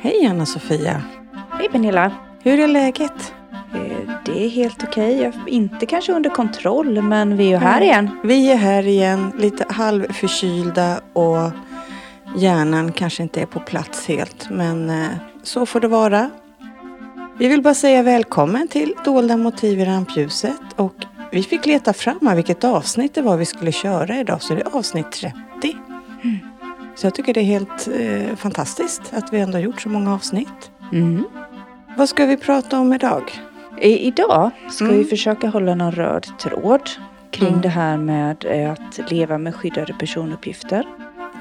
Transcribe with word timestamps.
Hej 0.00 0.26
Anna-Sofia! 0.26 1.02
Hej 1.58 1.68
Pernilla! 1.68 2.12
Hur 2.42 2.60
är 2.60 2.68
läget? 2.68 3.32
Eh, 3.74 4.10
Det 4.24 4.44
är 4.44 4.48
helt 4.48 4.84
okej. 4.84 5.32
Inte 5.46 5.86
kanske 5.86 6.12
under 6.12 6.30
kontroll, 6.30 7.02
men 7.02 7.36
vi 7.36 7.44
är 7.44 7.48
ju 7.48 7.56
här 7.56 7.80
igen. 7.80 8.10
Vi 8.24 8.52
är 8.52 8.56
här 8.56 8.86
igen, 8.86 9.32
lite 9.38 9.64
halvförkylda 9.68 11.00
och 11.12 11.50
hjärnan 12.36 12.92
kanske 12.92 13.22
inte 13.22 13.40
är 13.42 13.46
på 13.46 13.60
plats 13.60 14.08
helt. 14.08 14.50
Men 14.50 14.90
eh, 14.90 15.06
så 15.42 15.66
får 15.66 15.80
det 15.80 15.88
vara. 15.88 16.30
Vi 17.38 17.48
vill 17.48 17.62
bara 17.62 17.74
säga 17.74 18.02
välkommen 18.02 18.68
till 18.68 18.94
Dolda 19.04 19.36
motiv 19.36 19.80
i 19.80 19.84
rampljuset. 19.84 20.56
Och 20.76 20.94
vi 21.32 21.42
fick 21.42 21.66
leta 21.66 21.92
fram 21.92 22.32
vilket 22.34 22.64
avsnitt 22.64 23.14
det 23.14 23.22
var 23.22 23.36
vi 23.36 23.44
skulle 23.46 23.72
köra 23.72 24.16
idag. 24.20 24.42
Så 24.42 24.54
det 24.54 24.60
är 24.60 24.76
avsnitt 24.76 25.12
30. 25.12 25.32
Så 26.98 27.06
jag 27.06 27.14
tycker 27.14 27.34
det 27.34 27.40
är 27.40 27.44
helt 27.44 27.88
eh, 27.88 28.36
fantastiskt 28.36 29.12
att 29.14 29.32
vi 29.32 29.40
ändå 29.40 29.56
har 29.56 29.62
gjort 29.62 29.80
så 29.80 29.88
många 29.88 30.14
avsnitt. 30.14 30.70
Mm. 30.92 31.24
Vad 31.96 32.08
ska 32.08 32.26
vi 32.26 32.36
prata 32.36 32.78
om 32.80 32.92
idag? 32.92 33.22
I, 33.80 33.98
idag 33.98 34.50
ska 34.70 34.84
Mm. 34.84 34.96
vi 34.98 35.04
försöka 35.04 35.48
hålla 35.48 35.74
någon 35.74 35.92
röd 35.92 36.26
tråd 36.38 36.90
kring 37.30 37.48
Mm. 37.48 37.60
det 37.60 37.68
här 37.68 37.96
med 37.96 38.44
eh, 38.48 38.72
att 38.72 39.10
leva 39.10 39.38
med 39.38 39.54
skyddade 39.54 39.94
personuppgifter. 39.94 40.84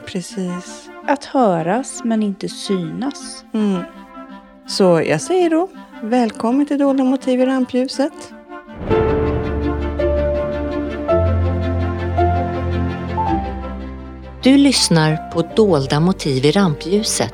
Precis. 0.05 0.89
Att 1.07 1.25
höras 1.25 2.01
men 2.03 2.23
inte 2.23 2.49
synas. 2.49 3.45
Mm. 3.53 3.79
Så 4.67 4.83
jag 5.05 5.21
säger 5.21 5.49
då 5.49 5.67
välkommen 6.03 6.65
till 6.65 6.77
Dolda 6.79 7.03
motiv 7.03 7.41
i 7.41 7.45
rampljuset. 7.45 8.13
Du 14.47 14.57
lyssnar 14.57 15.31
på 15.31 15.41
Dolda 15.41 15.99
motiv 15.99 16.45
i 16.45 16.51
rampljuset, 16.51 17.33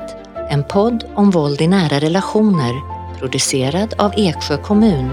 en 0.50 0.64
podd 0.64 1.04
om 1.14 1.30
våld 1.30 1.60
i 1.60 1.66
nära 1.66 2.00
relationer, 2.00 2.74
producerad 3.18 3.94
av 3.98 4.12
Eksjö 4.16 4.56
kommun. 4.56 5.10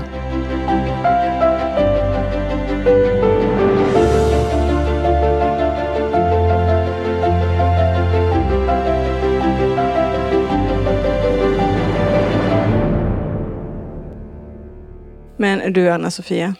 Men 15.38 15.74
du 15.74 15.92
Anna-Sofia, 15.92 16.56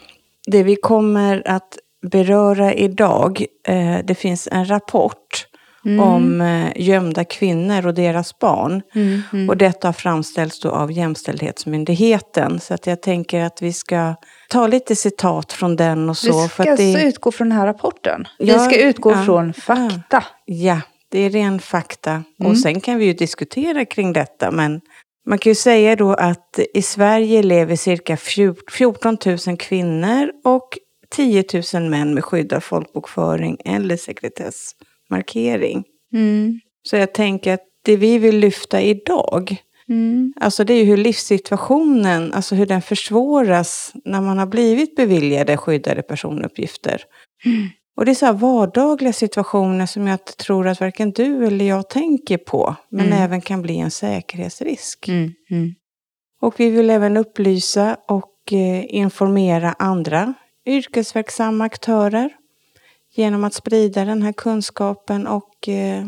det 0.46 0.62
vi 0.62 0.76
kommer 0.76 1.42
att 1.46 1.78
beröra 2.02 2.74
idag, 2.74 3.44
eh, 3.68 3.98
det 4.04 4.14
finns 4.14 4.48
en 4.52 4.70
rapport 4.70 5.46
om 5.84 6.40
eh, 6.40 6.72
gömda 6.76 7.24
kvinnor 7.24 7.86
och 7.86 7.94
deras 7.94 8.38
barn. 8.38 8.82
Mm, 8.94 9.22
mm. 9.32 9.48
Och 9.48 9.56
detta 9.56 9.88
har 9.88 9.92
framställts 9.92 10.60
då 10.60 10.70
av 10.70 10.92
Jämställdhetsmyndigheten. 10.92 12.60
Så 12.60 12.74
att 12.74 12.86
jag 12.86 13.02
tänker 13.02 13.44
att 13.44 13.62
vi 13.62 13.72
ska 13.72 14.14
ta 14.48 14.66
lite 14.66 14.96
citat 14.96 15.52
från 15.52 15.76
den 15.76 16.10
och 16.10 16.16
så. 16.16 16.26
Vi 16.26 16.32
ska 16.32 16.48
för 16.48 16.62
att 16.62 16.68
alltså 16.68 16.84
det, 16.84 17.02
utgå 17.02 17.32
från 17.32 17.48
den 17.48 17.58
här 17.58 17.66
rapporten. 17.66 18.28
Ja, 18.38 18.54
vi 18.54 18.64
ska 18.64 18.82
utgå 18.82 19.12
ja, 19.12 19.24
från 19.24 19.52
fakta. 19.52 20.24
Ja, 20.44 20.80
det 21.08 21.18
är 21.18 21.30
ren 21.30 21.58
fakta. 21.58 22.10
Mm. 22.10 22.52
Och 22.52 22.58
sen 22.58 22.80
kan 22.80 22.98
vi 22.98 23.04
ju 23.04 23.12
diskutera 23.12 23.84
kring 23.84 24.12
detta. 24.12 24.50
Men 24.50 24.80
man 25.26 25.38
kan 25.38 25.50
ju 25.50 25.54
säga 25.54 25.96
då 25.96 26.14
att 26.14 26.58
i 26.74 26.82
Sverige 26.82 27.42
lever 27.42 27.76
cirka 27.76 28.16
14 28.70 29.18
000 29.46 29.56
kvinnor 29.58 30.30
och 30.44 30.68
10 31.12 31.44
000 31.74 31.90
män 31.90 32.14
med 32.14 32.24
skyddad 32.24 32.62
folkbokföring 32.64 33.56
eller 33.64 33.96
sekretessmarkering. 33.96 35.84
Mm. 36.14 36.60
Så 36.82 36.96
jag 36.96 37.14
tänker 37.14 37.54
att 37.54 37.62
det 37.84 37.96
vi 37.96 38.18
vill 38.18 38.38
lyfta 38.38 38.80
idag, 38.80 39.56
Mm. 39.88 40.32
alltså 40.40 40.64
det 40.64 40.74
är 40.74 40.78
ju 40.78 40.84
hur 40.84 40.96
livssituationen, 40.96 42.32
alltså 42.32 42.54
hur 42.54 42.66
den 42.66 42.82
försvåras 42.82 43.92
när 44.04 44.20
man 44.20 44.38
har 44.38 44.46
blivit 44.46 44.96
beviljade 44.96 45.56
skyddade 45.56 46.02
personuppgifter. 46.02 47.02
Mm. 47.44 47.68
Och 47.96 48.04
det 48.04 48.10
är 48.12 48.14
så 48.14 48.26
här 48.26 48.32
vardagliga 48.32 49.12
situationer 49.12 49.86
som 49.86 50.06
jag 50.06 50.24
tror 50.24 50.68
att 50.68 50.80
varken 50.80 51.10
du 51.12 51.46
eller 51.46 51.64
jag 51.64 51.88
tänker 51.90 52.38
på, 52.38 52.76
men 52.90 53.06
Mm. 53.06 53.18
även 53.22 53.40
kan 53.40 53.62
bli 53.62 53.78
en 53.78 53.90
säkerhetsrisk. 53.90 55.08
Mm. 55.08 55.32
Mm. 55.50 55.74
Och 56.40 56.60
vi 56.60 56.70
vill 56.70 56.90
även 56.90 57.16
upplysa 57.16 57.96
och 58.08 58.52
eh, 58.52 58.84
informera 58.94 59.72
andra 59.78 60.34
yrkesverksamma 60.66 61.64
aktörer 61.64 62.30
genom 63.14 63.44
att 63.44 63.54
sprida 63.54 64.04
den 64.04 64.22
här 64.22 64.32
kunskapen 64.32 65.26
och 65.26 65.68
eh, 65.68 66.04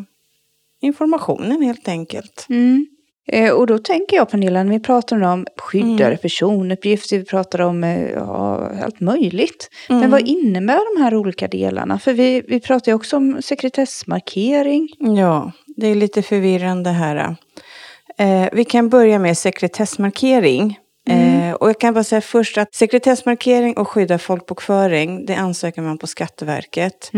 informationen 0.81 1.63
helt 1.63 1.89
enkelt. 1.89 2.47
Mm. 2.49 2.87
Eh, 3.27 3.51
och 3.53 3.67
då 3.67 3.79
tänker 3.79 4.17
jag 4.17 4.31
Pernilla, 4.31 4.63
när 4.63 4.71
vi 4.71 4.81
pratar 4.81 5.23
om 5.23 5.47
skyddade 5.57 6.05
Mm. 6.05 6.19
personuppgifter, 6.19 7.19
vi 7.19 7.25
pratar 7.25 7.61
om 7.61 7.85
eh, 7.85 8.11
ja, 8.11 8.71
allt 8.85 9.01
möjligt. 9.01 9.71
Mm. 9.89 10.01
Men 10.01 10.11
vad 10.11 10.29
innebär 10.29 10.97
de 10.97 11.03
här 11.03 11.15
olika 11.15 11.49
delarna? 11.49 11.99
För 11.99 12.13
vi, 12.13 12.43
vi 12.49 12.61
pratar 12.61 12.93
ju 12.93 12.97
också 12.97 13.17
om 13.17 13.43
sekretessmarkering. 13.43 14.89
Ja, 14.99 15.53
det 15.77 15.87
är 15.87 15.95
lite 15.95 16.23
förvirrande 16.23 16.91
här. 16.91 17.37
Eh, 18.19 18.49
vi 18.53 18.65
kan 18.65 18.89
börja 18.89 19.19
med 19.19 19.39
sekretessmarkering. 19.39 20.79
Eh, 21.09 21.53
och 21.53 21.69
jag 21.69 21.81
kan 21.81 21.95
bara 21.95 22.05
säga 22.05 22.21
först 22.21 22.59
att 22.59 22.75
sekretessmarkering 22.75 23.77
och 23.77 23.89
skyddad 23.89 24.21
folkbokföring, 24.21 25.27
det 25.27 25.35
ansöker 25.35 25.83
man 25.83 25.99
på 25.99 26.07
Skatteverket. 26.07 27.11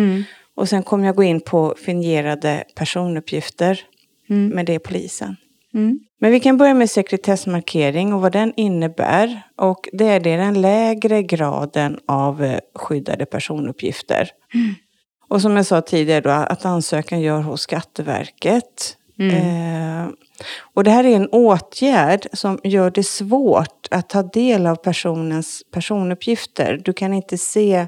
Och 0.57 0.69
sen 0.69 0.83
kommer 0.83 1.07
jag 1.07 1.17
gå 1.17 1.23
in 1.23 1.41
på 1.41 1.75
fingerade 1.85 2.65
personuppgifter, 2.75 3.81
Mm. 4.31 4.49
men 4.49 4.65
det 4.65 4.75
är 4.75 4.79
polisen. 4.79 5.37
Mm. 5.75 5.99
Men 6.21 6.31
vi 6.33 6.41
kan 6.41 6.57
börja 6.57 6.75
med 6.75 6.91
sekretessmarkering 6.91 8.13
och 8.15 8.21
vad 8.21 8.33
den 8.33 8.53
innebär. 8.57 9.43
Och 9.57 9.89
det 9.93 10.05
är 10.05 10.21
det 10.21 10.37
den 10.37 10.61
lägre 10.61 11.23
graden 11.23 11.99
av 12.09 12.45
eh, 12.45 12.59
skyddade 12.75 13.27
personuppgifter. 13.27 14.31
Och 15.29 15.43
som 15.43 15.57
jag 15.57 15.67
sa 15.67 15.81
tidigare 15.81 16.21
då, 16.21 16.31
att 16.31 16.65
ansökan 16.65 17.21
gör 17.21 17.41
hos 17.41 17.61
Skatteverket. 17.61 18.97
Eh, 19.19 20.09
och 20.75 20.84
det 20.84 20.91
här 20.91 21.04
är 21.04 21.16
en 21.16 21.28
åtgärd 21.28 22.27
som 22.32 22.59
gör 22.65 22.91
det 22.91 23.06
svårt 23.06 23.88
att 23.91 24.09
ta 24.09 24.22
del 24.22 24.66
av 24.66 24.77
personens 24.77 25.62
personuppgifter. 25.71 26.81
Du 26.84 26.93
kan 26.93 27.12
inte 27.12 27.38
se 27.38 27.87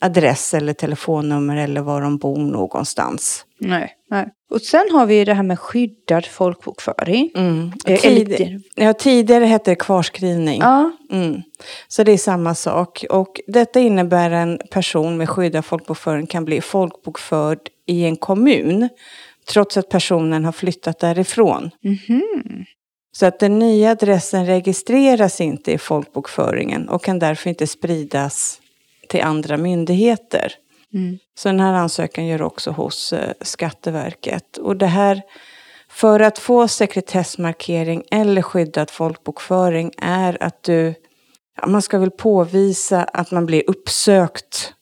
adress 0.00 0.54
eller 0.54 0.72
telefonnummer 0.72 1.56
eller 1.56 1.80
var 1.80 2.00
de 2.00 2.18
bor 2.18 2.38
någonstans. 2.38 3.44
Nej, 3.58 3.92
nej. 4.10 4.28
Och 4.50 4.60
sen 4.60 4.84
har 4.92 5.06
vi 5.06 5.24
det 5.24 5.34
här 5.34 5.42
med 5.42 5.58
skyddad 5.58 6.26
folkbokföring. 6.26 7.30
Mm. 7.34 7.72
Tid, 7.72 8.62
ja, 8.74 8.92
tidigare 8.92 9.44
hette 9.44 9.70
det 9.70 9.74
kvarskrivning. 9.74 10.60
Ja. 10.60 10.90
Mm. 11.10 11.42
Så 11.88 12.04
det 12.04 12.12
är 12.12 12.18
samma 12.18 12.54
sak. 12.54 13.04
Och 13.10 13.40
detta 13.46 13.80
innebär 13.80 14.30
en 14.30 14.60
person 14.70 15.16
med 15.16 15.28
skyddad 15.28 15.64
folkbokföring 15.64 16.26
kan 16.26 16.44
bli 16.44 16.60
folkbokförd 16.60 17.58
i 17.86 18.04
en 18.04 18.16
kommun 18.16 18.88
trots 19.50 19.76
att 19.76 19.88
personen 19.88 20.44
har 20.44 20.52
flyttat 20.52 20.98
därifrån. 20.98 21.70
Mhm. 21.82 22.64
Så 23.12 23.26
att 23.26 23.38
den 23.38 23.58
nya 23.58 23.90
adressen 23.90 24.46
registreras 24.46 25.40
inte 25.40 25.72
i 25.72 25.78
folkbokföringen 25.78 26.88
och 26.88 27.04
kan 27.04 27.18
därför 27.18 27.50
inte 27.50 27.66
spridas 27.66 28.60
till 29.08 29.22
andra 29.22 29.56
myndigheter. 29.56 30.52
Mm. 30.94 31.18
Så 31.34 31.48
den 31.48 31.60
här 31.60 31.72
ansökan 31.74 32.26
gör 32.26 32.42
också 32.42 32.70
hos 32.70 33.12
eh, 33.12 33.32
Skatteverket. 33.40 34.56
Och 34.56 34.76
det 34.76 34.86
här, 34.86 35.22
för 35.88 36.20
att 36.20 36.38
få 36.38 36.68
sekretessmarkering 36.68 38.02
eller 38.10 38.42
skyddad 38.42 38.90
folkbokföring 38.90 39.92
är 39.98 40.42
att 40.42 40.62
du, 40.62 40.94
ja, 41.56 41.66
man 41.66 41.82
ska 41.82 41.98
väl 41.98 42.10
påvisa 42.10 43.04
att 43.04 43.30
man 43.30 43.46
blir 43.46 43.62
uppsökt 43.66 44.74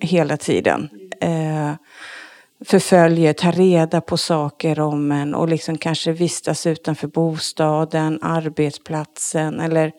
hela 0.00 0.36
tiden. 0.36 0.88
Eh, 1.20 1.72
förföljer, 2.64 3.32
tar 3.32 3.52
reda 3.52 4.00
på 4.00 4.16
saker 4.16 4.80
om 4.80 5.12
en 5.12 5.34
och 5.34 5.48
liksom 5.48 5.78
kanske 5.78 6.12
vistas 6.12 6.66
utanför 6.66 7.08
bostaden, 7.08 8.18
arbetsplatsen 8.22 9.60
eller 9.60 9.92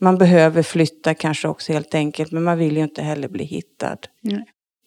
man 0.00 0.18
behöver 0.18 0.62
flytta 0.62 1.14
kanske 1.14 1.48
också 1.48 1.72
helt 1.72 1.94
enkelt 1.94 2.32
men 2.32 2.42
man 2.42 2.58
vill 2.58 2.76
ju 2.76 2.82
inte 2.82 3.02
heller 3.02 3.28
bli 3.28 3.44
hittad. 3.44 3.98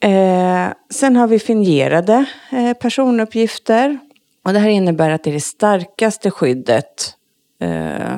Eh, 0.03 0.73
sen 0.93 1.15
har 1.15 1.27
vi 1.27 1.39
fingerade 1.39 2.25
eh, 2.51 2.73
personuppgifter. 2.73 3.99
Och 4.45 4.53
det 4.53 4.59
här 4.59 4.69
innebär 4.69 5.09
att 5.09 5.23
det 5.23 5.29
är 5.29 5.33
det 5.33 5.41
starkaste 5.41 6.31
skyddet 6.31 7.13
eh, 7.61 8.17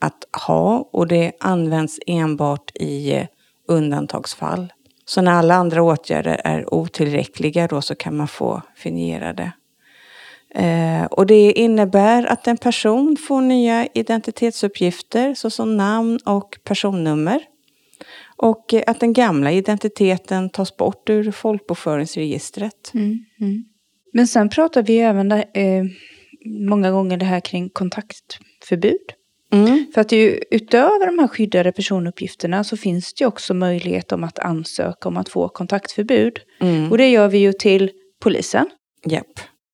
att 0.00 0.44
ha 0.46 0.88
och 0.92 1.06
det 1.06 1.32
används 1.40 1.98
enbart 2.06 2.70
i 2.74 3.12
eh, 3.12 3.26
undantagsfall. 3.68 4.72
Så 5.10 5.22
när 5.22 5.32
alla 5.32 5.54
andra 5.54 5.82
åtgärder 5.82 6.40
är 6.44 6.74
otillräckliga 6.74 7.66
då 7.66 7.82
så 7.82 7.94
kan 7.94 8.16
man 8.16 8.28
få 8.28 8.62
fingerade. 8.74 9.52
Eh, 10.54 11.04
och 11.04 11.26
det 11.26 11.52
innebär 11.52 12.24
att 12.26 12.46
en 12.46 12.56
person 12.56 13.16
får 13.16 13.40
nya 13.40 13.88
identitetsuppgifter 13.94 15.34
såsom 15.34 15.76
namn 15.76 16.18
och 16.24 16.58
personnummer. 16.64 17.40
Och 18.36 18.74
eh, 18.74 18.82
att 18.86 19.00
den 19.00 19.12
gamla 19.12 19.52
identiteten 19.52 20.50
tas 20.50 20.76
bort 20.76 21.10
ur 21.10 21.30
folkbokföringsregistret. 21.30 22.90
Mm. 22.94 23.24
Mm. 23.40 23.64
Men 24.12 24.26
sen 24.26 24.48
pratar 24.48 24.82
vi 24.82 24.98
även 24.98 25.28
där, 25.28 25.44
eh, 25.54 25.84
många 26.68 26.90
gånger 26.90 27.16
det 27.16 27.24
här 27.24 27.40
kring 27.40 27.68
kontaktförbud. 27.68 29.19
Mm. 29.52 29.86
För 29.94 30.00
att 30.00 30.08
det 30.08 30.16
ju, 30.16 30.40
utöver 30.50 31.06
de 31.06 31.18
här 31.18 31.28
skyddade 31.28 31.72
personuppgifterna 31.72 32.64
så 32.64 32.76
finns 32.76 33.14
det 33.14 33.22
ju 33.22 33.28
också 33.28 33.54
möjlighet 33.54 34.12
om 34.12 34.24
att 34.24 34.38
ansöka 34.38 35.08
om 35.08 35.16
att 35.16 35.28
få 35.28 35.48
kontaktförbud. 35.48 36.38
Mm. 36.60 36.90
Och 36.90 36.98
det 36.98 37.08
gör 37.10 37.28
vi 37.28 37.38
ju 37.38 37.52
till 37.52 37.90
polisen. 38.22 38.66
Japp. 39.06 39.26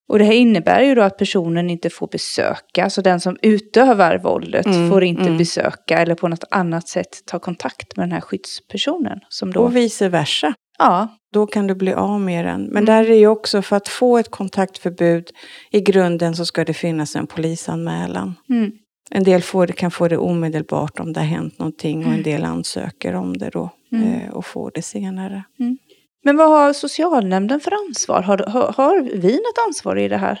Och 0.09 0.19
det 0.19 0.25
här 0.25 0.33
innebär 0.33 0.81
ju 0.81 0.95
då 0.95 1.01
att 1.01 1.17
personen 1.17 1.69
inte 1.69 1.89
får 1.89 2.07
besöka, 2.07 2.83
alltså 2.83 3.01
den 3.01 3.19
som 3.19 3.37
utövar 3.41 4.17
våldet 4.17 4.65
Mm, 4.65 4.89
får 4.89 5.03
inte 5.03 5.21
mm. 5.21 5.37
besöka 5.37 5.97
eller 5.97 6.15
på 6.15 6.27
något 6.27 6.43
annat 6.51 6.87
sätt 6.87 7.17
ta 7.25 7.39
kontakt 7.39 7.97
med 7.97 8.03
den 8.03 8.11
här 8.11 8.21
skyddspersonen. 8.21 9.19
Som 9.29 9.53
då, 9.53 9.59
Och 9.59 9.75
vice 9.75 10.09
versa. 10.09 10.53
ja, 10.79 11.07
Då 11.33 11.47
kan 11.47 11.67
du 11.67 11.75
bli 11.75 11.93
av 11.93 12.19
med 12.21 12.45
den. 12.45 12.61
Men 12.63 12.83
Mm. 12.83 12.85
där 12.85 13.09
är 13.11 13.15
ju 13.15 13.27
också 13.27 13.61
för 13.61 13.75
att 13.75 13.87
få 13.87 14.17
ett 14.17 14.31
kontaktförbud 14.31 15.29
i 15.71 15.81
grunden 15.81 16.35
så 16.35 16.45
ska 16.45 16.65
det 16.65 16.73
finnas 16.73 17.15
en 17.15 17.27
polisanmälan. 17.27 18.35
Mm, 19.11 19.17
En 19.17 19.23
del 19.23 19.41
får, 19.41 19.67
kan 19.67 19.91
få 19.91 20.07
det 20.07 20.17
omedelbart 20.17 20.99
om 20.99 21.13
det 21.13 21.19
har 21.19 21.27
hänt 21.27 21.59
någonting 21.59 22.05
och 22.05 22.13
en 22.13 22.23
del 22.23 22.43
ansöker 22.43 23.13
om 23.15 23.37
det 23.37 23.49
då 23.49 23.69
Mm. 23.91 24.13
eh, 24.13 24.29
och 24.29 24.45
får 24.45 24.71
det 24.73 24.81
senare. 24.81 25.43
Men 26.23 26.37
vad 26.37 26.49
har 26.49 26.73
socialnämnden 26.73 27.59
för 27.59 27.71
ansvar? 27.87 28.21
Har, 28.21 28.37
har, 28.37 28.73
har 28.77 29.01
vi 29.01 29.33
något 29.33 29.67
ansvar 29.67 29.95
i 29.95 30.07
det 30.07 30.17
här? 30.17 30.39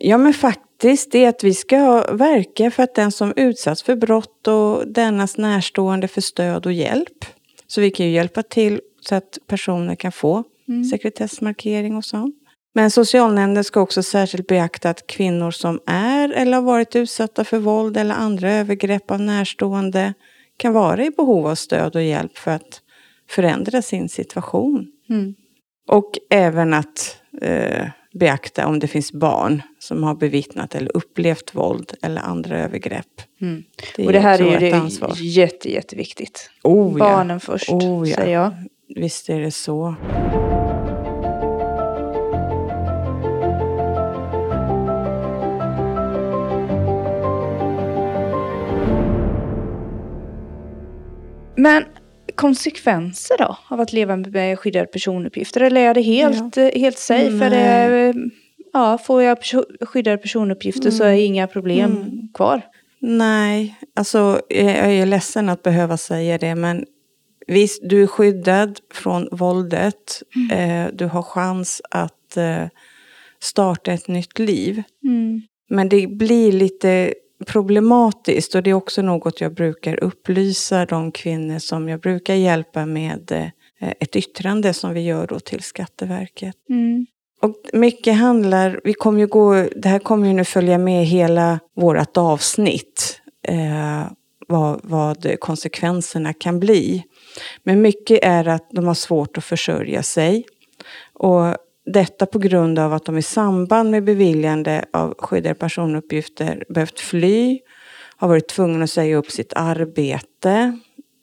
Ja 0.00 0.18
men 0.18 0.34
faktiskt 0.34 1.12
det 1.12 1.24
är 1.24 1.28
att 1.28 1.44
vi 1.44 1.54
ska 1.54 2.04
verka 2.12 2.70
för 2.70 2.82
att 2.82 2.94
den 2.94 3.12
som 3.12 3.32
utsatts 3.36 3.82
för 3.82 3.96
brott 3.96 4.48
och 4.48 4.88
dennas 4.88 5.38
närstående 5.38 6.08
för 6.08 6.20
stöd 6.20 6.66
och 6.66 6.72
hjälp. 6.72 7.24
Så 7.66 7.80
vi 7.80 7.90
kan 7.90 8.06
ju 8.06 8.12
hjälpa 8.12 8.42
till 8.42 8.80
så 9.00 9.14
att 9.14 9.38
personer 9.46 9.94
kan 9.94 10.12
få 10.12 10.44
Mm. 10.68 10.84
sekretessmarkering 10.84 11.96
och 11.96 12.04
sånt. 12.04 12.34
Men 12.76 12.90
socialnämnden 12.90 13.64
ska 13.64 13.80
också 13.80 14.02
särskilt 14.02 14.46
beakta 14.46 14.90
att 14.90 15.06
kvinnor 15.06 15.50
som 15.50 15.80
är 15.86 16.32
eller 16.32 16.54
har 16.56 16.62
varit 16.62 16.96
utsatta 16.96 17.44
för 17.44 17.58
våld 17.58 17.96
eller 17.96 18.14
andra 18.14 18.52
övergrepp 18.52 19.10
av 19.10 19.20
närstående 19.20 20.14
kan 20.56 20.72
vara 20.72 21.04
i 21.04 21.10
behov 21.10 21.46
av 21.46 21.54
stöd 21.54 21.96
och 21.96 22.02
hjälp 22.02 22.38
för 22.38 22.50
att 22.50 22.80
förändra 23.30 23.82
sin 23.82 24.08
situation. 24.08 24.86
Mm. 25.10 25.34
Och 25.88 26.10
även 26.30 26.74
att 26.74 27.16
eh, 27.42 27.86
beakta 28.14 28.66
om 28.66 28.78
det 28.78 28.86
finns 28.88 29.12
barn 29.12 29.62
som 29.78 30.02
har 30.02 30.14
bevittnat 30.14 30.74
eller 30.74 30.96
upplevt 30.96 31.54
våld 31.54 31.94
eller 32.02 32.20
andra 32.20 32.58
övergrepp. 32.58 33.22
Mm. 33.40 33.64
Det 33.96 34.06
Och 34.06 34.12
det 34.12 34.20
här 34.20 34.40
är 34.42 34.52
ju 34.52 34.70
det 34.70 34.76
ansvar. 34.76 35.14
jätte, 35.16 35.72
jätteviktigt. 35.72 36.50
Oh, 36.62 36.98
ja. 36.98 37.04
Barnen 37.04 37.40
först, 37.40 37.70
Oh, 37.70 38.08
ja. 38.08 38.16
säger 38.16 38.34
jag. 38.34 38.54
Visst 38.96 39.28
är 39.28 39.40
det 39.40 39.50
så. 39.50 39.94
Men 51.64 51.84
konsekvenser 52.34 53.36
då 53.38 53.56
av 53.68 53.80
att 53.80 53.92
leva 53.92 54.16
med 54.16 54.58
skyddade 54.58 54.86
personuppgifter? 54.86 55.60
Eller 55.60 55.80
är 55.80 55.94
det 55.94 56.02
helt, 56.02 56.56
eh, 56.56 56.68
helt 56.74 56.98
safe? 56.98 57.44
Är 57.44 57.50
det, 57.50 58.08
eh, 58.08 58.14
ja, 58.72 58.98
får 58.98 59.22
jag 59.22 59.38
skyddade 59.80 60.18
personuppgifter 60.18 60.90
så 60.90 61.04
är 61.04 61.12
inga 61.12 61.46
problem 61.46 61.90
Mm. 61.90 62.28
kvar? 62.34 62.62
Nej, 63.00 63.74
alltså 63.96 64.40
jag 64.48 64.94
är 64.94 65.06
ledsen 65.06 65.48
att 65.48 65.62
behöva 65.62 65.96
säga 65.96 66.38
det 66.38 66.54
men 66.54 66.84
visst, 67.46 67.88
du 67.88 68.02
är 68.02 68.06
skyddad 68.06 68.78
från 68.94 69.28
våldet. 69.32 70.22
Eh, 70.52 70.86
du 70.92 71.06
har 71.06 71.22
chans 71.22 71.82
att 71.90 72.36
eh, 72.36 72.64
starta 73.42 73.92
ett 73.92 74.08
nytt 74.08 74.38
liv. 74.38 74.82
Mm. 75.04 75.42
Men 75.70 75.88
det 75.88 76.06
blir 76.06 76.52
lite 76.52 77.14
problematiskt 77.46 78.54
och 78.54 78.62
det 78.62 78.70
är 78.70 78.74
också 78.74 79.02
något 79.02 79.40
jag 79.40 79.54
brukar 79.54 80.04
upplysa 80.04 80.86
de 80.86 81.12
kvinnor 81.12 81.58
som 81.58 81.88
jag 81.88 82.00
brukar 82.00 82.34
hjälpa 82.34 82.86
med 82.86 83.32
eh, 83.80 83.92
ett 84.00 84.16
yttrande 84.16 84.74
som 84.74 84.94
vi 84.94 85.00
gör 85.00 85.26
då 85.26 85.40
till 85.40 85.62
Skatteverket. 85.62 86.56
Mm. 86.68 87.06
Och 87.40 87.54
mycket 87.72 88.16
handlar, 88.16 88.80
vi 88.84 88.94
kommer 88.94 89.20
ju 89.20 89.26
gå, 89.26 89.66
det 89.76 89.88
här 89.88 89.98
kommer 89.98 90.26
ju 90.26 90.32
nu 90.32 90.44
följa 90.44 90.78
med 90.78 91.06
hela 91.06 91.60
vårt 91.76 92.16
avsnitt. 92.16 93.20
Eh, 93.48 94.04
vad, 94.48 94.80
vad 94.82 95.40
konsekvenserna 95.40 96.32
kan 96.32 96.60
bli. 96.60 97.04
Men 97.62 97.82
mycket 97.82 98.18
är 98.22 98.48
att 98.48 98.70
de 98.70 98.86
har 98.86 98.94
svårt 98.94 99.38
att 99.38 99.44
försörja 99.44 100.02
sig. 100.02 100.44
Och 101.12 101.56
detta 101.86 102.26
på 102.26 102.38
grund 102.38 102.78
av 102.78 102.92
att 102.92 103.04
de 103.04 103.18
i 103.18 103.22
samband 103.22 103.90
med 103.90 104.04
beviljande 104.04 104.84
av 104.92 105.14
skyddade 105.18 105.54
personuppgifter 105.54 106.64
behövt 106.68 107.00
fly, 107.00 107.60
har 108.16 108.28
varit 108.28 108.48
tvungna 108.48 108.84
att 108.84 108.90
säga 108.90 109.16
upp 109.16 109.30
sitt 109.30 109.52
arbete 109.56 110.78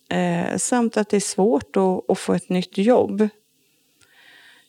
eh, 0.09 0.57
samt 0.57 0.97
att 0.97 1.09
det 1.09 1.15
är 1.15 1.21
svårt 1.21 1.77
att, 1.77 2.09
att 2.09 2.19
få 2.19 2.33
ett 2.33 2.49
nytt 2.49 2.77
jobb. 2.77 3.21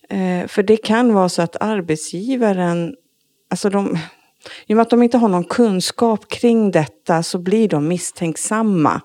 Eh, 0.08 0.46
för 0.46 0.62
det 0.62 0.76
kan 0.76 1.14
vara 1.14 1.28
så 1.28 1.42
att 1.42 1.56
arbetsgivaren, 1.60 2.96
alltså 3.50 3.70
de, 3.70 3.98
i 4.66 4.72
och 4.72 4.76
med 4.76 4.82
att 4.82 4.90
de 4.90 5.02
inte 5.02 5.18
har 5.18 5.28
någon 5.28 5.44
kunskap 5.44 6.28
kring 6.28 6.70
detta 6.70 7.22
så 7.22 7.38
blir 7.38 7.68
de 7.68 7.88
misstänksamma. 7.88 9.00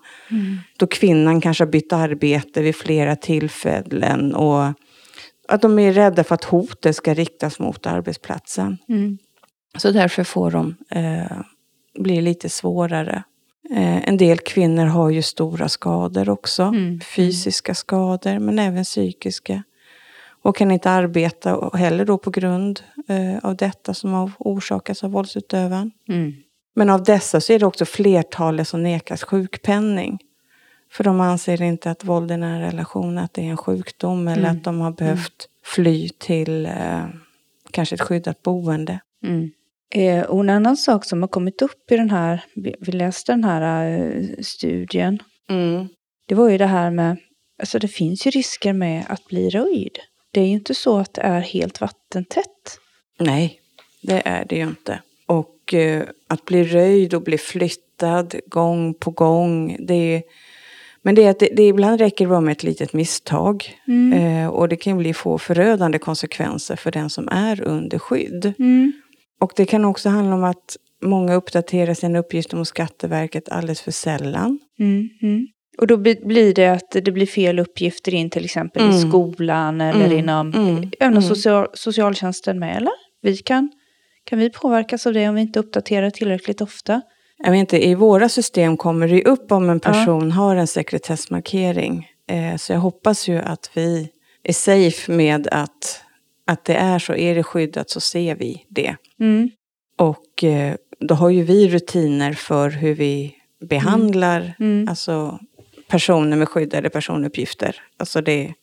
Då 0.78 0.88
kvinnan 0.88 1.42
kanske 1.42 1.64
har 1.64 1.72
bytt 1.72 1.94
arbete 1.94 2.62
vid 2.62 2.76
flera 2.76 3.16
tillfällen 3.16 4.36
och 4.36 4.74
att 5.48 5.62
de 5.62 5.80
är 5.80 5.94
rädda 5.94 6.24
för 6.24 6.36
att 6.36 6.44
hotet 6.44 6.96
ska 6.96 7.14
riktas 7.14 7.60
mot 7.60 7.88
arbetsplatsen. 7.88 8.78
Mm. 8.90 9.18
Så 9.78 9.92
därför 9.92 10.24
får 10.24 10.52
de 10.52 10.76
eh, 10.90 11.38
bli 12.00 12.22
lite 12.22 12.50
svårare. 12.50 13.24
Eh, 13.70 14.10
en 14.10 14.18
del 14.18 14.40
kvinnor 14.40 14.86
har 14.86 15.10
ju 15.10 15.22
stora 15.22 15.70
skador 15.70 16.30
också. 16.30 16.64
Mm. 16.64 17.00
Fysiska 17.00 17.76
skador 17.76 18.40
men 18.40 18.60
även 18.60 18.84
psykiska. 18.84 19.64
Och 20.42 20.56
kan 20.56 20.72
inte 20.72 20.92
arbeta 20.92 21.70
heller 21.74 22.06
då 22.06 22.18
på 22.18 22.30
grund 22.30 22.80
eh, 23.08 23.46
av 23.50 23.56
detta 23.56 23.94
som 23.94 24.14
har 24.14 24.32
orsakats 24.38 25.04
av 25.04 25.12
våldsutövaren. 25.12 25.92
Mm. 26.10 26.34
Men 26.76 26.90
av 26.90 27.04
dessa 27.04 27.42
så 27.42 27.54
är 27.54 27.60
det 27.60 27.66
också 27.66 27.86
flertalet 27.86 28.68
som 28.68 28.84
nekas 28.84 29.24
sjukpenning. 29.24 30.20
För 30.98 31.04
de 31.04 31.22
anser 31.22 31.62
inte 31.62 31.92
att 31.92 32.04
våld 32.04 32.32
i 32.32 32.38
nära 32.38 32.68
relation 32.68 33.18
att 33.18 33.34
det 33.34 33.42
är 33.42 33.46
en 33.50 33.58
sjukdom 33.58 34.28
eller 34.28 34.44
Mm. 34.44 34.58
att 34.58 34.64
de 34.64 34.82
har 34.82 34.92
behövt 34.92 35.50
fly 35.64 36.10
till 36.10 36.66
eh, 36.66 37.06
kanske 37.72 37.96
ett 37.96 38.02
skyddat 38.02 38.42
boende. 38.44 39.00
Mm. 39.24 39.52
Eh, 39.96 40.24
och 40.26 40.40
en 40.40 40.50
annan 40.50 40.78
sak 40.78 41.06
som 41.06 41.22
har 41.22 41.28
kommit 41.28 41.62
upp 41.62 41.92
i 41.92 41.98
den 41.98 42.10
här, 42.10 42.44
vi, 42.56 42.92
läste 42.92 43.32
den 43.32 43.44
här 43.44 43.90
eh, 43.90 44.24
studien, 44.42 45.20
det 46.28 46.36
var 46.36 46.50
ju 46.50 46.58
det 46.58 46.66
här 46.66 46.92
med, 46.92 47.18
alltså 47.60 47.80
det 47.80 47.88
finns 47.88 48.28
ju 48.28 48.32
risker 48.32 48.74
med 48.74 49.06
att 49.10 49.26
bli 49.28 49.50
röjd. 49.50 49.98
Det 50.32 50.42
är 50.42 50.46
ju 50.46 50.54
inte 50.54 50.76
så 50.76 50.98
att 50.98 51.14
det 51.14 51.22
är 51.22 51.40
helt 51.42 51.82
vattentätt. 51.82 52.80
Nej, 53.20 53.60
det 54.02 54.22
är 54.26 54.46
det 54.46 54.56
ju 54.56 54.64
inte. 54.64 55.02
Och 55.26 55.74
eh, 55.74 56.04
att 56.28 56.46
bli 56.46 56.64
röjd 56.64 57.14
och 57.14 57.22
bli 57.22 57.38
flyttad 57.38 58.36
gång 58.48 58.94
på 58.94 59.12
gång. 59.12 59.78
Det 59.80 60.16
är, 60.16 60.24
men 61.08 61.16
det 61.16 61.24
är 61.24 61.30
att 61.30 61.40
det, 61.40 61.50
det 61.56 61.68
ibland 61.68 62.00
räcker 62.00 62.26
det 62.26 62.30
bara 62.30 62.42
med 62.42 62.52
ett 62.52 62.64
litet 62.64 62.94
misstag. 62.94 63.66
Eh, 64.16 64.48
och 64.48 64.70
det 64.70 64.76
kan 64.76 64.98
bli 64.98 65.14
få 65.14 65.38
förödande 65.38 66.00
konsekvenser 66.00 66.76
för 66.76 66.92
den 66.92 67.10
som 67.10 67.28
är 67.32 67.62
under 67.62 68.00
skydd. 68.00 68.54
Mm. 68.60 68.94
Och 69.42 69.52
det 69.56 69.66
kan 69.66 69.86
också 69.86 70.10
handla 70.10 70.36
om 70.36 70.44
att 70.44 70.78
många 71.04 71.34
uppdaterar 71.36 71.94
sina 71.94 72.20
uppgifter 72.20 72.58
mot 72.58 72.68
Skatteverket 72.68 73.50
alldeles 73.50 73.82
för 73.82 73.92
sällan. 73.92 74.60
Mm. 74.80 75.10
Mm. 75.22 75.48
Och 75.78 75.88
då 75.88 75.98
bli- 75.98 76.22
blir 76.26 76.54
det 76.54 76.68
att 76.68 76.92
det 76.92 77.12
blir 77.12 77.26
fel 77.26 77.60
uppgifter 77.60 78.14
in 78.14 78.30
till 78.30 78.46
exempel 78.46 78.82
i 78.84 78.86
Mm. 78.86 79.10
skolan 79.10 79.82
eller 79.82 80.06
Mm. 80.06 80.18
inom, 80.20 80.54
Mm. 80.54 80.76
även 81.00 81.14
Mm. 81.18 81.22
social, 81.24 81.68
socialtjänsten 81.74 82.60
med, 82.60 82.78
eller? 82.78 82.94
Vi 83.22 83.38
kan, 83.38 83.70
kan 84.24 84.40
vi 84.40 84.50
påverkas 84.50 85.08
av 85.08 85.14
det 85.14 85.30
om 85.30 85.36
vi 85.36 85.42
inte 85.42 85.60
uppdaterar 85.60 86.10
tillräckligt 86.10 86.62
ofta? 86.62 87.02
Jag 87.44 87.52
vet 87.52 87.60
inte, 87.60 87.86
i 87.86 87.96
våra 87.96 88.30
system 88.30 88.78
kommer 88.78 89.08
det 89.08 89.24
upp 89.24 89.52
om 89.52 89.70
en 89.70 89.80
person 89.80 90.32
har 90.32 90.56
en 90.56 90.68
sekretessmarkering. 90.68 92.08
Eh, 92.30 92.58
så 92.58 92.74
jag 92.74 92.80
hoppas 92.80 93.28
ju 93.28 93.38
att 93.38 93.70
vi 93.74 94.10
är 94.44 94.54
safe 94.54 95.12
med 95.12 95.48
att, 95.52 96.02
att 96.48 96.66
det 96.66 96.76
är 96.76 97.00
så. 97.00 97.14
Är 97.14 97.36
det 97.36 97.44
skyddat 97.44 97.90
så 97.90 98.00
ser 98.00 98.36
vi 98.36 98.66
det. 98.70 98.96
Mm. 99.20 99.50
Och 99.98 100.44
eh, 100.44 100.76
då 101.00 101.16
har 101.16 101.30
ju 101.30 101.44
vi 101.44 101.70
rutiner 101.70 102.34
för 102.34 102.70
hur 102.70 102.96
vi 102.96 103.36
behandlar 103.70 104.54
Mm. 104.60 104.88
alltså, 104.90 105.40
personer 105.88 106.38
med 106.38 106.50
skyddade 106.50 106.90
personuppgifter. 106.90 107.76
Alltså 107.98 108.22
det... 108.22 108.54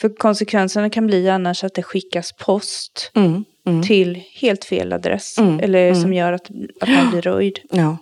För 0.00 0.16
konsekvenserna 0.16 0.90
kan 0.90 1.06
bli 1.06 1.28
annars 1.30 1.64
att 1.64 1.74
det 1.74 1.82
skickas 1.82 2.32
post 2.32 3.10
Mm, 3.14 3.44
mm. 3.66 3.82
till 3.82 4.22
helt 4.34 4.64
fel 4.64 4.92
adress. 4.92 5.38
Mm, 5.38 5.60
Eller 5.60 5.88
mm. 5.88 6.02
som 6.02 6.12
gör 6.12 6.32
att, 6.32 6.50
att 6.80 6.88
man 6.88 7.10
blir 7.10 7.22
röjd. 7.22 7.58
Ja, 7.70 7.96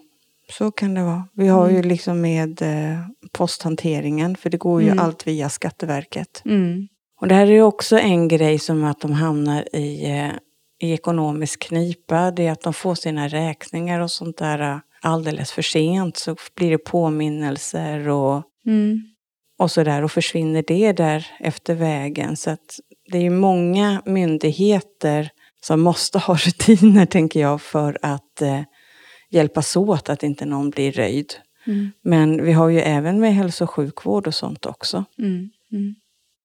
så 0.52 0.70
kan 0.70 0.94
det 0.94 1.02
vara. 1.02 1.28
Vi 1.32 1.48
har 1.48 1.68
ju 1.68 1.76
Mm. 1.76 1.88
liksom 1.88 2.20
med 2.20 2.62
eh, 2.62 2.98
posthanteringen, 3.32 4.36
för 4.36 4.50
det 4.50 4.56
går 4.58 4.82
ju 4.82 4.88
Mm. 4.88 4.98
allt 4.98 5.26
via 5.26 5.48
Skatteverket. 5.48 6.42
Mm. 6.44 6.88
Och 7.20 7.28
det 7.28 7.34
här 7.34 7.46
är 7.46 7.50
ju 7.52 7.62
också 7.62 7.98
en 7.98 8.28
grej 8.28 8.58
som 8.58 8.84
att 8.84 9.00
de 9.00 9.12
hamnar 9.12 9.76
i, 9.76 10.10
eh, 10.10 10.30
i 10.82 10.92
ekonomisk 10.92 11.60
knipa, 11.62 12.30
det 12.30 12.46
är 12.46 12.52
att 12.52 12.62
de 12.62 12.72
får 12.72 12.94
sina 12.94 13.28
räkningar 13.28 14.00
och 14.00 14.10
sånt 14.10 14.36
där 14.38 14.60
äh, 14.72 14.78
alldeles 15.02 15.52
för 15.52 15.62
sent. 15.62 16.16
Så 16.16 16.36
blir 16.56 16.70
det 16.70 16.78
påminnelser 16.78 18.08
och, 18.08 18.42
Mm. 18.66 19.00
och 19.58 19.70
sådär 19.70 20.02
och 20.02 20.12
försvinner 20.12 20.64
det 20.66 20.92
där 20.92 21.26
efter 21.40 21.74
vägen. 21.74 22.36
Så 22.36 22.56
det 23.12 23.18
är 23.18 23.22
ju 23.22 23.30
många 23.30 24.02
myndigheter 24.06 25.30
som 25.62 25.80
måste 25.80 26.18
ha 26.18 26.34
rutiner, 26.46 27.06
tänker 27.06 27.40
jag, 27.40 27.62
för 27.62 27.98
att 28.02 28.42
eh, 28.42 28.60
hjälpas 29.30 29.76
åt 29.76 30.08
att 30.08 30.22
inte 30.22 30.44
någon 30.46 30.70
blir 30.70 30.92
röjd. 30.92 31.32
Mm. 31.66 31.90
Men 32.02 32.44
vi 32.44 32.52
har 32.52 32.68
ju 32.68 32.80
även 32.80 33.20
med 33.20 33.34
hälso 33.34 33.64
och 33.64 33.70
sjukvård 33.70 34.26
och 34.26 34.34
sånt 34.34 34.66
också. 34.66 35.04
Mm. 35.18 35.50
Mm. 35.72 35.94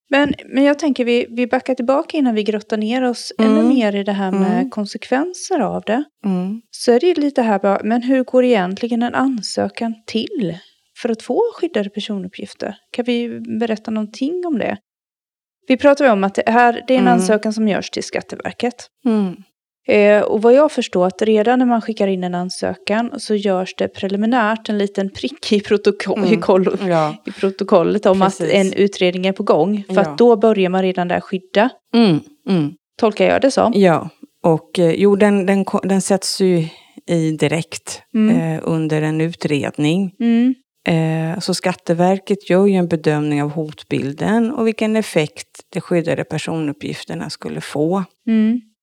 Men, 0.09 0.33
men 0.45 0.63
jag 0.63 0.79
tänker 0.79 1.05
vi, 1.05 1.27
vi 1.29 1.47
backar 1.47 1.75
tillbaka 1.75 2.17
innan 2.17 2.35
vi 2.35 2.43
grottar 2.43 2.77
ner 2.77 3.01
oss 3.01 3.33
ännu 3.37 3.59
Mm. 3.59 3.67
mer 3.69 3.95
i 3.95 4.03
det 4.03 4.11
här 4.11 4.31
med 4.31 4.51
Mm. 4.57 4.69
konsekvenser 4.69 5.59
av 5.59 5.83
det. 5.85 6.03
Mm. 6.25 6.61
Så 6.71 6.91
är 6.91 6.99
det 6.99 7.07
ju 7.07 7.13
lite 7.13 7.41
här 7.41 7.59
bara, 7.59 7.81
men 7.83 8.01
hur 8.01 8.23
går 8.23 8.43
egentligen 8.43 9.03
en 9.03 9.15
ansökan 9.15 9.93
till 10.07 10.57
för 10.97 11.09
att 11.09 11.21
få 11.21 11.41
skyddade 11.55 11.89
personuppgifter? 11.89 12.75
Kan 12.91 13.05
vi 13.05 13.39
berätta 13.59 13.91
någonting 13.91 14.43
om 14.45 14.57
det? 14.59 14.77
Vi 15.67 15.77
pratar 15.77 16.11
om 16.11 16.23
att 16.23 16.35
det, 16.35 16.43
här, 16.49 16.83
det 16.87 16.95
är 16.95 16.99
en 16.99 17.07
ansökan 17.07 17.53
som 17.53 17.67
görs 17.67 17.89
till 17.89 18.03
Skatteverket. 18.03 18.87
Mm. 19.87 20.17
Eh, 20.17 20.23
och 20.23 20.41
vad 20.41 20.53
jag 20.53 20.71
förstår 20.71 21.05
att 21.07 21.21
redan 21.21 21.59
när 21.59 21.65
man 21.65 21.81
skickar 21.81 22.07
in 22.07 22.23
en 22.23 22.35
ansökan 22.35 23.11
så 23.19 23.35
görs 23.35 23.75
det 23.77 23.87
preliminärt 23.87 24.69
en 24.69 24.77
liten 24.77 25.09
prick 25.09 25.51
i, 25.51 25.59
protokoll, 25.59 26.67
Mm. 26.67 26.87
i, 26.87 26.89
Ja. 26.89 27.15
i 27.25 27.31
protokollet 27.31 28.05
om 28.05 28.21
att 28.21 28.37
Precis. 28.37 28.53
en 28.53 28.73
utredning 28.73 29.25
är 29.27 29.31
på 29.31 29.43
gång. 29.43 29.83
För 29.87 29.95
Ja. 29.95 30.01
att 30.01 30.17
då 30.17 30.35
börjar 30.35 30.69
man 30.69 30.81
redan 30.81 31.07
där 31.07 31.19
skydda. 31.19 31.69
Mm. 31.95 32.19
Mm. 32.49 32.73
Tolkar 32.99 33.25
jag 33.25 33.41
det 33.41 33.51
som? 33.51 33.73
Ja, 33.75 34.09
och 34.43 34.79
eh, 34.79 34.91
jo, 34.91 35.15
den, 35.15 35.45
den, 35.45 35.65
den 35.83 36.01
sätts 36.01 36.41
ju 36.41 36.67
i 37.07 37.31
direkt 37.31 38.01
Mm. 38.15 38.37
eh, 38.55 38.59
under 38.63 39.01
en 39.01 39.21
utredning. 39.21 40.11
Mm. 40.19 40.55
Eh, 40.87 41.39
så 41.39 41.53
Skatteverket 41.53 42.49
gör 42.49 42.65
ju 42.65 42.73
en 42.75 42.87
bedömning 42.87 43.43
av 43.43 43.49
hotbilden 43.51 44.51
och 44.51 44.67
vilken 44.67 44.95
effekt 44.95 45.47
de 45.73 45.81
skyddade 45.81 46.23
personuppgifterna 46.23 47.29
skulle 47.29 47.61
få. 47.61 48.03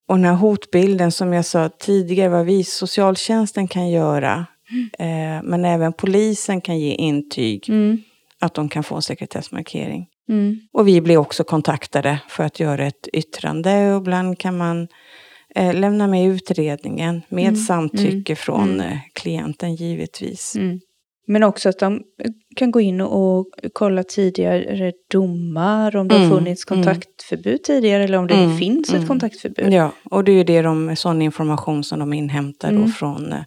Mm. 0.09 0.15
Och 0.15 0.17
den 0.17 0.25
här 0.25 0.35
hotbilden, 0.41 1.13
som 1.13 1.33
jag 1.33 1.45
sa 1.45 1.69
tidigare, 1.69 2.29
vad 2.29 2.47
vi 2.47 2.65
socialtjänsten 2.65 3.69
kan 3.69 3.91
göra, 3.91 4.47
eh, 4.99 5.43
men 5.43 5.65
även 5.65 5.93
polisen 5.93 6.61
kan 6.61 6.79
ge 6.79 6.95
intyg 6.95 7.69
Mm. 7.69 7.99
att 8.41 8.55
de 8.55 8.69
kan 8.69 8.83
få 8.85 8.95
en 8.95 9.03
sekretessmarkering. 9.03 10.07
Mm. 10.29 10.57
Och 10.73 10.89
vi 10.89 11.01
blir 11.01 11.17
också 11.17 11.45
kontaktade 11.45 12.19
för 12.29 12.45
att 12.45 12.61
göra 12.61 12.87
ett 12.87 13.09
yttrande 13.13 13.95
och 13.95 14.01
ibland 14.01 14.39
kan 14.39 14.57
man 14.57 14.89
eh, 15.55 15.75
lämna 15.75 16.07
med 16.07 16.27
utredningen 16.29 17.23
med 17.29 17.49
Mm, 17.49 17.57
samtycke 17.57 18.33
mm, 18.33 18.37
från 18.37 18.71
mm. 18.75 18.81
eh, 18.93 18.99
klienten 19.13 19.75
givetvis. 19.75 20.57
Mm. 21.29 21.33
Men 21.33 21.43
också 21.49 21.69
att 21.69 21.79
de 21.79 22.03
kan 22.57 22.71
gå 22.71 22.81
in 22.81 23.01
och 23.01 23.47
kolla 23.73 24.03
tidigare 24.05 24.93
domar, 25.13 25.97
om 25.97 26.09
det 26.09 26.15
har 26.15 26.25
Mm, 26.25 26.37
funnits 26.39 26.65
kontaktförbud 26.65 27.63
tidigare 27.63 28.05
eller 28.05 28.19
om 28.19 28.27
det 28.27 28.35
Mm, 28.35 28.57
finns 28.59 28.89
ett 28.89 28.95
mm. 28.95 29.09
kontaktförbud. 29.09 29.73
Ja, 29.73 29.93
och 30.11 30.25
det 30.25 30.33
är 30.33 30.37
ju 30.37 30.45
det 30.45 30.63
de, 30.63 30.97
sån 30.97 31.23
information 31.23 31.85
som 31.85 31.99
de 31.99 32.13
inhämtar 32.13 32.71
då 32.71 32.77
Mm. 32.77 32.89
från 32.89 33.33
eh, 33.33 33.43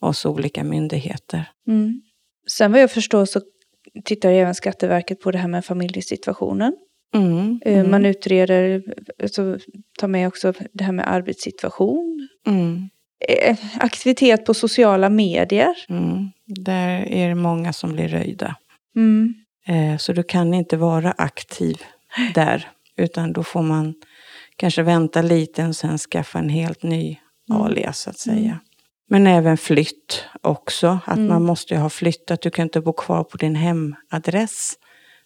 oss 0.00 0.26
olika 0.26 0.64
myndigheter. 0.64 1.48
Mm. 1.68 2.00
Sen 2.50 2.72
vad 2.72 2.80
jag 2.80 2.90
förstår 2.90 3.24
så 3.24 3.40
tittar 4.04 4.30
även 4.32 4.54
Skatteverket 4.54 5.20
på 5.20 5.30
det 5.30 5.38
här 5.38 5.48
med 5.48 5.64
familjesituationen. 5.64 6.76
Mm, 7.14 7.60
Eh, 7.64 7.78
mm, 7.78 7.90
Man 7.90 8.04
utreder, 8.06 8.82
alltså, 9.22 9.58
tar 9.98 10.08
med 10.08 10.28
också 10.28 10.52
det 10.72 10.84
här 10.84 10.92
med 10.92 11.12
arbetssituation. 11.12 12.28
mm, 12.46 12.88
Aktivitet 13.78 14.44
på 14.46 14.54
sociala 14.54 15.08
medier. 15.08 15.74
mm. 15.88 16.30
Där 16.46 17.08
är 17.08 17.28
det 17.28 17.34
många 17.34 17.72
som 17.72 17.92
blir 17.92 18.08
röjda. 18.08 18.56
Mm. 18.96 19.34
Eh, 19.66 19.96
så 19.98 20.12
du 20.12 20.22
kan 20.22 20.54
inte 20.54 20.76
vara 20.76 21.14
aktiv 21.18 21.76
där, 22.34 22.68
utan 22.96 23.32
då 23.32 23.42
får 23.42 23.62
man 23.62 23.94
kanske 24.56 24.82
vänta 24.82 25.22
lite 25.22 25.66
och 25.66 25.76
sen 25.76 25.98
skaffa 25.98 26.38
en 26.38 26.48
helt 26.48 26.82
ny 26.82 27.18
Mm. 27.50 27.62
alias 27.62 27.98
så 28.00 28.10
att 28.10 28.18
säga. 28.18 28.38
Mm. 28.38 28.58
Men 29.08 29.26
även 29.26 29.56
flytt 29.56 30.24
också, 30.42 30.98
att 31.06 31.16
Mm. 31.16 31.28
man 31.28 31.42
måste 31.42 31.74
ju 31.74 31.80
ha 31.80 31.90
flyttat. 31.90 32.42
Du 32.42 32.50
kan 32.50 32.62
inte 32.62 32.80
bo 32.80 32.92
kvar 32.92 33.24
på 33.24 33.36
din 33.36 33.54
hemadress 33.56 34.74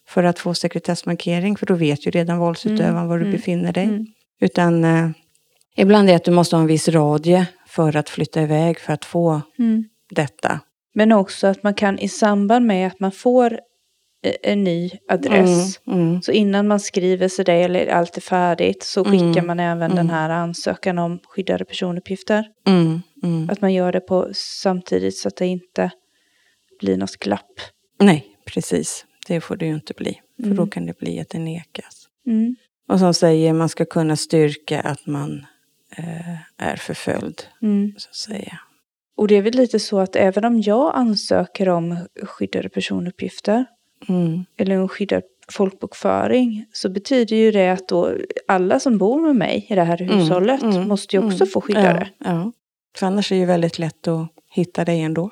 för 0.09 0.25
att 0.25 0.39
få 0.39 0.55
sekretessmarkering, 0.55 1.57
för 1.57 1.67
då 1.67 1.75
vet 1.75 2.07
ju 2.07 2.11
redan 2.11 2.39
våldsutövaren 2.39 2.97
Mm. 2.97 3.09
var 3.09 3.19
du 3.19 3.33
befinner 3.33 3.73
dig. 3.73 3.87
Utan 4.41 4.85
eh, 4.85 5.11
ibland 5.77 6.09
är 6.09 6.13
det 6.13 6.17
att 6.17 6.25
du 6.25 6.31
måste 6.31 6.57
ha 6.57 6.61
en 6.61 6.67
viss 6.67 6.89
radie 6.89 7.47
för 7.71 7.97
att 7.97 8.11
flytta 8.11 8.43
iväg 8.43 8.79
för 8.81 8.93
att 8.93 9.05
få 9.05 9.43
Mm. 9.59 9.85
detta. 10.11 10.61
Men 10.95 11.13
också 11.13 11.47
att 11.47 11.63
man 11.63 11.75
kan 11.75 11.99
i 11.99 12.09
samband 12.09 12.67
med 12.67 12.87
att 12.87 13.01
man 13.01 13.13
får 13.13 13.53
eh, 14.25 14.35
en 14.43 14.65
ny 14.65 14.91
adress. 15.09 15.81
Mm, 15.87 16.01
mm, 16.01 16.23
Så 16.23 16.33
innan 16.33 16.69
man 16.69 16.81
skriver 16.81 17.29
sig 17.29 17.45
det 17.45 17.53
eller 17.53 17.87
allt 17.87 18.17
är 18.17 18.21
färdigt 18.21 18.83
så 18.83 19.05
skickar 19.05 19.25
Mm, 19.25 19.47
man 19.47 19.61
även 19.61 19.91
den 19.91 19.99
mm. 19.99 20.11
här 20.11 20.31
ansökan 20.31 20.99
om 20.99 21.19
skyddade 21.25 21.65
personuppgifter. 21.65 22.45
mm, 22.67 23.03
mm. 23.23 23.51
Att 23.51 23.61
man 23.61 23.73
gör 23.73 23.93
det 23.93 24.01
på 24.01 24.29
samtidigt 24.35 25.17
så 25.17 25.29
att 25.29 25.37
det 25.37 25.47
inte 25.47 25.91
blir 26.81 26.97
något 26.97 27.17
glapp. 27.17 27.61
Nej, 28.01 28.27
precis. 28.47 29.05
Det 29.27 29.41
får 29.41 29.57
det 29.57 29.67
ju 29.67 29.75
inte 29.75 29.95
bli. 29.95 30.21
För 30.43 30.51
då 30.51 30.67
kan 30.67 30.87
det 30.87 30.99
bli 30.99 31.21
att 31.21 31.29
det 31.29 31.39
nekas. 31.39 32.07
Och 32.89 32.99
som 32.99 33.15
säger, 33.15 33.53
man 33.53 33.69
ska 33.69 33.85
kunna 33.85 34.17
styrka 34.17 34.81
att 34.81 35.07
man 35.07 35.47
är 36.57 36.77
förföljd, 36.77 37.43
Mm. 37.63 37.93
så 37.97 38.09
att 38.09 38.17
säga. 38.17 38.61
Och 39.17 39.29
det 39.29 39.35
är 39.37 39.43
väl 39.43 39.55
lite 39.55 39.79
så 39.79 39.99
att 39.99 40.17
även 40.17 40.45
om 40.45 40.61
jag 40.61 40.93
ansöker 40.97 41.69
om 41.69 41.97
skyddade 42.23 42.69
personuppgifter 42.69 43.65
Mm. 44.09 44.45
eller 44.57 44.75
en 44.75 44.89
skyddad 44.89 45.23
folkbokföring 45.53 46.67
så 46.73 46.89
betyder 46.89 47.37
ju 47.37 47.51
det 47.51 47.69
att 47.73 47.89
då 47.89 48.17
alla 48.49 48.81
som 48.81 48.99
bor 48.99 49.21
med 49.21 49.37
mig 49.37 49.67
i 49.69 49.75
det 49.75 49.83
här 49.85 50.03
Mm, 50.03 50.19
hushållet 50.19 50.63
mm, 50.63 50.89
måste 50.89 51.17
ju 51.17 51.23
också 51.25 51.45
mm. 51.45 51.47
få 51.47 51.61
skyddade. 51.61 52.11
Ja, 52.19 52.27
ja. 52.31 52.53
För 52.97 53.07
annars 53.07 53.33
är 53.33 53.37
det 53.37 53.41
ju 53.41 53.47
väldigt 53.47 53.79
lätt 53.79 54.09
att 54.09 54.29
hitta 54.51 54.85
dig 54.85 55.01
ändå. 55.01 55.31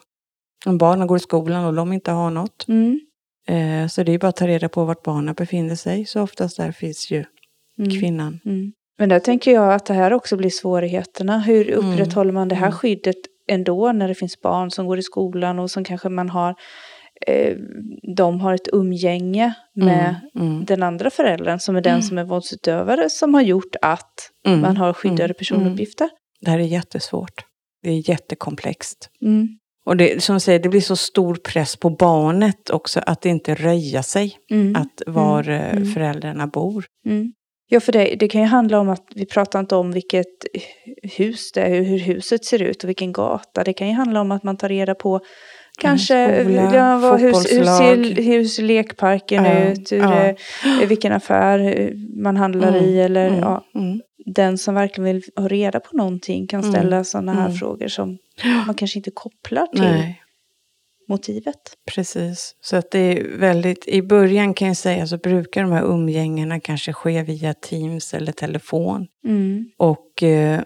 Om 0.66 0.78
barnen 0.78 1.06
går 1.06 1.16
i 1.16 1.20
skolan 1.20 1.64
och 1.64 1.74
de 1.74 1.92
inte 1.92 2.10
har 2.10 2.30
något. 2.30 2.68
Mm. 2.68 3.00
Eh, 3.48 3.88
så 3.88 4.02
det 4.02 4.12
är 4.12 4.18
bara 4.18 4.28
att 4.28 4.36
ta 4.36 4.46
reda 4.46 4.68
på 4.68 4.84
vart 4.84 5.02
barnen 5.02 5.34
befinner 5.34 5.74
sig. 5.76 6.06
Så 6.06 6.22
oftast 6.22 6.56
där 6.56 6.72
finns 6.72 7.10
ju 7.10 7.24
kvinnan. 8.00 8.40
Mm. 8.98 9.08
Men 9.08 9.08
där 9.08 9.18
tänker 9.18 9.52
jag 9.52 9.72
att 9.74 9.86
det 9.86 9.94
här 9.94 10.12
också 10.12 10.36
blir 10.36 10.50
svårigheterna. 10.50 11.38
Hur 11.38 11.72
Mm. 11.72 11.92
upprätthåller 11.92 12.32
man 12.32 12.48
det 12.48 12.54
här 12.54 12.66
Mm. 12.66 12.78
skyddet 12.78 13.16
ändå 13.50 13.92
när 13.92 14.08
det 14.08 14.14
finns 14.14 14.40
barn 14.40 14.70
som 14.70 14.86
går 14.86 14.98
i 14.98 15.02
skolan 15.02 15.58
och 15.58 15.70
som 15.70 15.84
kanske 15.84 16.08
man 16.08 16.28
har 16.30 16.54
eh, 17.26 17.56
de 18.16 18.40
har 18.40 18.54
ett 18.54 18.68
umgänge 18.72 19.54
med 19.74 20.14
Mm, 20.34 20.48
mm, 20.50 20.64
den 20.64 20.82
andra 20.82 21.10
föräldern 21.10 21.58
som 21.58 21.76
är 21.76 21.80
den 21.80 21.92
Mm. 21.92 22.02
som 22.02 22.18
är 22.18 22.24
våldsutövare 22.24 23.10
som 23.10 23.34
har 23.34 23.42
gjort 23.42 23.76
att 23.82 24.30
mm, 24.46 24.60
man 24.60 24.76
har 24.76 24.92
skyddade 24.92 25.24
mm, 25.24 25.34
personuppgifter. 25.34 26.08
Det 26.40 26.50
här 26.50 26.58
är 26.58 26.62
jättesvårt. 26.62 27.44
Det 27.82 27.90
är 27.90 28.10
jättekomplext. 28.10 29.10
Mm. 29.22 29.48
Och 29.86 29.96
det, 29.96 30.22
som 30.22 30.40
säger, 30.40 30.58
det 30.58 30.68
blir 30.68 30.80
så 30.80 30.96
stor 30.96 31.34
press 31.34 31.76
på 31.76 31.90
barnet 31.90 32.70
också 32.70 33.00
att 33.06 33.26
inte 33.26 33.54
röja 33.54 34.02
sig. 34.02 34.36
Mm. 34.50 34.76
Att 34.76 35.02
var 35.06 35.48
eh, 35.48 35.72
mm. 35.72 35.84
föräldrarna 35.92 36.46
bor. 36.46 36.84
Ja, 37.70 37.80
för 37.80 37.92
det, 37.92 38.14
det 38.18 38.28
kan 38.28 38.40
ju 38.40 38.46
handla 38.46 38.80
om 38.80 38.88
att 38.88 39.04
vi 39.14 39.26
pratar 39.26 39.60
inte 39.60 39.76
om 39.76 39.92
vilket 39.92 40.44
hus 41.16 41.52
det 41.52 41.60
är, 41.60 41.68
hur, 41.68 41.84
hur 41.84 41.98
huset 41.98 42.44
ser 42.44 42.62
ut 42.62 42.82
och 42.84 42.88
vilken 42.88 43.12
gata. 43.12 43.64
Det 43.64 43.72
kan 43.72 43.88
ju 43.88 43.94
handla 43.94 44.20
om 44.20 44.32
att 44.32 44.42
man 44.42 44.56
tar 44.56 44.68
reda 44.68 44.94
på 44.94 45.20
kanske 45.78 46.40
skola, 46.44 46.74
ja, 46.74 46.98
vad, 46.98 47.20
hur, 47.20 47.26
hur, 47.26 47.64
ser, 47.64 48.22
hur 48.22 48.44
ser 48.44 48.62
lekparken 48.62 49.44
Ja, 49.44 49.58
ut, 49.58 49.92
hur, 49.92 50.02
eh, 50.02 50.34
vilken 50.88 51.12
affär 51.12 51.58
eh, 51.58 51.90
man 52.22 52.36
handlar 52.36 52.68
Mm, 52.68 52.84
i 52.84 53.00
eller 53.00 53.28
Mm, 53.28 53.40
ja, 53.40 53.64
mm. 53.74 54.00
den 54.34 54.58
som 54.58 54.74
verkligen 54.74 55.04
vill 55.14 55.22
ha 55.36 55.48
reda 55.48 55.80
på 55.80 55.96
någonting 55.96 56.46
kan 56.46 56.60
Mm, 56.60 56.72
ställa 56.72 57.04
sådana 57.04 57.32
här 57.32 57.46
mm. 57.46 57.56
frågor 57.56 57.88
som 57.88 58.18
man 58.66 58.74
kanske 58.74 58.98
inte 58.98 59.10
kopplar 59.10 59.66
till. 59.66 59.80
Nej, 59.80 60.22
motivet. 61.08 61.56
precis. 61.94 62.54
Så 62.60 62.76
att 62.76 62.90
det 62.90 62.98
är 62.98 63.38
väldigt, 63.38 63.88
i 63.88 64.02
början 64.02 64.54
kan 64.54 64.68
jag 64.68 64.76
säga 64.76 65.06
så 65.06 65.16
brukar 65.18 65.62
de 65.62 65.72
här 65.72 65.82
umgängena 65.84 66.60
kanske 66.60 66.92
ske 66.92 67.22
via 67.22 67.54
Teams 67.54 68.14
eller 68.14 68.32
telefon. 68.32 69.06
Mm. 69.24 69.70
Och 69.76 70.22
eh, 70.22 70.60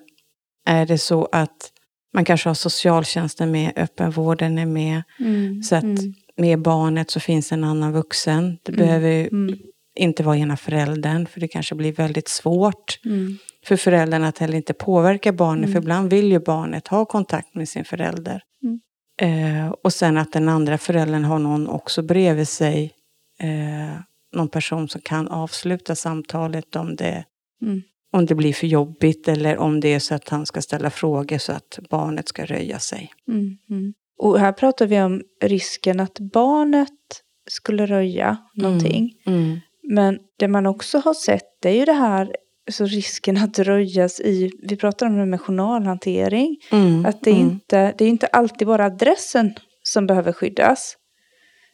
är 0.66 0.86
det 0.86 0.98
så 0.98 1.28
att 1.32 1.72
man 2.14 2.24
kanske 2.24 2.48
har 2.48 2.54
socialtjänsten 2.54 3.50
med, 3.50 3.72
öppenvården 3.76 4.58
är 4.58 4.66
med, 4.66 5.02
Mm. 5.20 5.62
så 5.62 5.74
att 5.76 5.82
mm. 5.82 6.14
med 6.36 6.62
barnet 6.62 7.10
så 7.10 7.20
finns 7.20 7.52
en 7.52 7.64
annan 7.64 7.92
vuxen. 7.92 8.58
Det 8.62 8.72
Mm, 8.72 8.86
behöver 8.86 9.08
ju 9.08 9.28
mm. 9.28 9.58
inte 9.98 10.22
vara 10.22 10.36
ena 10.36 10.56
föräldern, 10.56 11.26
för 11.26 11.40
det 11.40 11.48
kanske 11.48 11.74
blir 11.74 11.92
väldigt 11.92 12.28
svårt 12.28 13.00
Mm. 13.04 13.38
för 13.66 13.76
föräldern 13.76 14.24
att 14.24 14.38
heller 14.38 14.56
inte 14.56 14.72
påverka 14.74 15.32
barnet, 15.32 15.72
för 15.72 15.78
ibland 15.78 16.10
vill 16.10 16.32
ju 16.32 16.38
barnet 16.38 16.88
ha 16.88 17.04
kontakt 17.04 17.54
med 17.54 17.68
sin 17.68 17.84
förälder. 17.84 18.42
Mm. 18.62 18.80
Eh, 19.20 19.68
och 19.82 19.92
sen 19.92 20.16
att 20.16 20.32
den 20.32 20.48
andra 20.48 20.78
föräldern 20.78 21.24
har 21.24 21.38
någon 21.38 21.68
också 21.68 22.02
bredvid 22.02 22.48
sig, 22.48 22.92
eh, 23.40 24.00
någon 24.32 24.48
person 24.48 24.88
som 24.88 25.00
kan 25.00 25.28
avsluta 25.28 25.94
samtalet 25.94 26.76
om 26.76 26.96
det 26.96 27.24
Mm. 27.62 27.82
om 28.12 28.26
det 28.26 28.34
blir 28.34 28.52
för 28.52 28.66
jobbigt 28.66 29.28
eller 29.28 29.56
om 29.56 29.80
det 29.80 29.88
är 29.88 29.98
så 29.98 30.14
att 30.14 30.28
han 30.28 30.46
ska 30.46 30.62
ställa 30.62 30.90
frågor 30.90 31.38
så 31.38 31.52
att 31.52 31.78
barnet 31.90 32.28
ska 32.28 32.44
röja 32.44 32.78
sig. 32.78 33.10
Mm, 33.28 33.58
mm. 33.70 33.94
Och 34.18 34.38
här 34.38 34.52
pratar 34.52 34.86
vi 34.86 35.00
om 35.00 35.22
risken 35.42 36.00
att 36.00 36.18
barnet 36.18 37.22
skulle 37.50 37.86
röja 37.86 38.36
någonting. 38.54 39.12
Mm, 39.26 39.42
mm. 39.42 39.60
Men 39.82 40.18
det 40.38 40.48
man 40.48 40.66
också 40.66 40.98
har 40.98 41.14
sett 41.14 41.46
det 41.62 41.68
är 41.70 41.74
ju 41.74 41.84
det 41.84 41.92
här, 41.92 42.36
så 42.70 42.86
risken 42.86 43.36
att 43.36 43.58
röjas 43.58 44.20
i, 44.20 44.50
vi 44.68 44.76
pratar 44.76 45.06
om 45.06 45.18
det 45.18 45.26
med 45.26 45.40
journalhantering, 45.40 46.56
Mm, 46.72 47.06
att 47.06 47.22
det 47.22 47.30
är, 47.30 47.34
mm. 47.34 47.48
inte, 47.50 47.94
det 47.98 48.04
är 48.04 48.08
inte 48.08 48.26
alltid 48.26 48.66
bara 48.68 48.84
adressen 48.84 49.54
som 49.82 50.06
behöver 50.06 50.32
skyddas. 50.32 50.96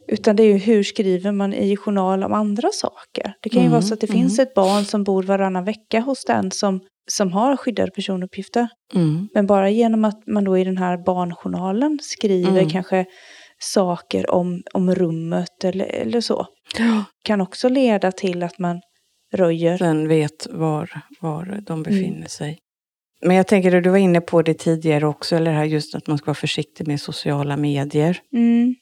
Utan 0.08 0.36
det 0.36 0.42
är 0.42 0.46
ju 0.46 0.56
hur 0.58 0.82
skriver 0.82 1.32
man 1.32 1.54
i 1.54 1.76
journal 1.76 2.24
om 2.24 2.32
andra 2.32 2.68
saker. 2.72 3.32
Det 3.42 3.48
kan 3.50 3.60
ju 3.60 3.66
Mm, 3.66 3.72
vara 3.72 3.82
så 3.82 3.94
att 3.94 4.00
det 4.00 4.10
mm. 4.10 4.22
finns 4.22 4.38
ett 4.38 4.54
barn 4.54 4.84
som 4.84 5.04
bor 5.04 5.22
varannan 5.22 5.64
vecka 5.64 6.00
hos 6.00 6.24
den 6.24 6.50
som, 6.50 6.80
som 7.10 7.32
har 7.32 7.56
skyddade 7.56 7.90
personuppgifter. 7.90 8.68
Mm. 8.94 9.28
Men 9.34 9.46
bara 9.46 9.70
genom 9.70 10.04
att 10.04 10.26
man 10.26 10.44
då 10.44 10.58
i 10.58 10.64
den 10.64 10.78
här 10.78 11.04
barnjournalen 11.04 11.98
skriver 12.02 12.50
Mm. 12.50 12.68
kanske 12.70 13.04
saker 13.60 14.30
om, 14.30 14.62
om 14.74 14.94
rummet 14.94 15.64
eller, 15.64 15.84
eller 15.84 16.20
så. 16.20 16.46
Kan 17.24 17.40
också 17.40 17.68
leda 17.68 18.12
till 18.12 18.42
att 18.42 18.58
man 18.58 18.80
röjer. 19.34 19.78
Den 19.78 20.08
vet 20.08 20.46
var, 20.50 20.90
var 21.20 21.60
de 21.66 21.82
befinner 21.82 22.26
sig. 22.28 22.58
Men 23.22 23.36
jag 23.36 23.46
tänker 23.46 23.74
att 23.76 23.84
du 23.84 23.90
var 23.90 23.98
inne 23.98 24.20
på 24.20 24.42
det 24.42 24.54
tidigare 24.54 25.06
också, 25.06 25.36
eller 25.36 25.52
här 25.52 25.64
just 25.64 25.94
att 25.94 26.06
man 26.06 26.18
ska 26.18 26.26
vara 26.26 26.34
försiktig 26.34 26.86
med 26.86 27.00
sociala 27.00 27.56
medier. 27.56 28.18
Mm, 28.32 28.74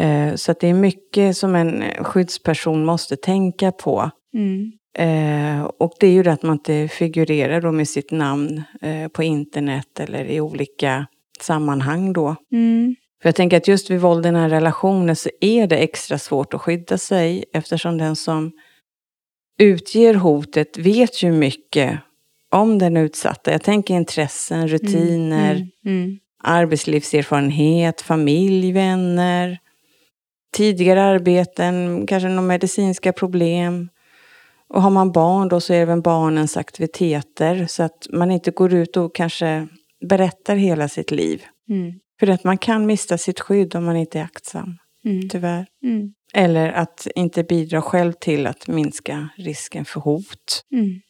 Eh, 0.00 0.34
så 0.34 0.52
att 0.52 0.60
det 0.60 0.68
är 0.68 0.74
mycket 0.74 1.36
som 1.36 1.54
en 1.54 1.84
skyddsperson 2.04 2.84
måste 2.84 3.16
tänka 3.16 3.72
på. 3.72 4.10
mm, 4.34 4.72
Eh, 4.98 5.62
och 5.62 5.92
det 6.00 6.06
är 6.06 6.10
ju 6.10 6.22
det 6.22 6.32
att 6.32 6.42
man 6.42 6.52
inte 6.56 6.88
figurerar 6.88 7.60
då 7.60 7.72
med 7.72 7.88
sitt 7.88 8.10
namn 8.10 8.62
eh, 8.82 9.08
på 9.08 9.22
internet 9.22 10.00
eller 10.00 10.24
i 10.24 10.40
olika 10.40 11.06
sammanhang 11.40 12.12
då. 12.12 12.36
mm, 12.52 12.94
För 13.22 13.28
jag 13.28 13.34
tänker 13.36 13.56
att 13.56 13.68
just 13.68 13.90
vid 13.90 14.00
våld 14.00 14.26
i 14.26 14.30
nära 14.30 14.48
relationer 14.48 15.14
så 15.14 15.30
är 15.40 15.66
det 15.66 15.76
extra 15.76 16.18
svårt 16.18 16.54
att 16.54 16.60
skydda 16.60 16.98
sig 16.98 17.44
eftersom 17.52 17.98
den 17.98 18.16
som 18.16 18.52
utger 19.58 20.14
hotet 20.14 20.78
vet 20.78 21.22
ju 21.22 21.32
mycket 21.32 22.00
om 22.50 22.78
den 22.78 22.96
utsatta. 22.96 23.52
Jag 23.52 23.62
tänker 23.62 23.94
intressen, 23.94 24.68
rutiner, 24.68 25.54
mm, 25.54 25.68
mm, 25.84 26.18
arbetslivserfarenhet, 26.42 28.00
familj, 28.00 28.72
vänner, 28.72 29.58
tidigare 30.52 31.02
arbeten, 31.02 32.06
kanske 32.06 32.28
några 32.28 32.42
medicinska 32.42 33.12
problem. 33.12 33.88
Och 34.68 34.82
har 34.82 34.90
man 34.90 35.12
barn 35.12 35.48
då 35.48 35.60
så 35.60 35.72
är 35.72 35.76
det 35.76 35.82
även 35.82 36.02
barnens 36.02 36.56
aktiviteter 36.56 37.66
så 37.66 37.82
att 37.82 38.06
man 38.12 38.30
inte 38.30 38.50
går 38.50 38.74
ut 38.74 38.96
och 38.96 39.14
kanske 39.14 39.68
berättar 40.08 40.56
hela 40.56 40.88
sitt 40.88 41.10
liv. 41.10 41.42
mm, 41.68 41.92
För 42.20 42.30
att 42.30 42.44
man 42.44 42.58
kan 42.58 42.86
mista 42.86 43.18
sitt 43.18 43.40
skydd 43.40 43.74
om 43.74 43.84
man 43.84 43.96
inte 43.96 44.18
är 44.18 44.24
aktsam, 44.24 44.78
mm, 45.04 45.28
tyvärr. 45.28 45.66
Eller 46.34 46.72
att 46.72 47.06
inte 47.14 47.42
bidra 47.44 47.82
själv 47.82 48.12
till 48.12 48.46
att 48.46 48.68
minska 48.68 49.28
risken 49.36 49.84
för 49.84 50.00
hot. 50.00 50.62
mm, 50.72 51.00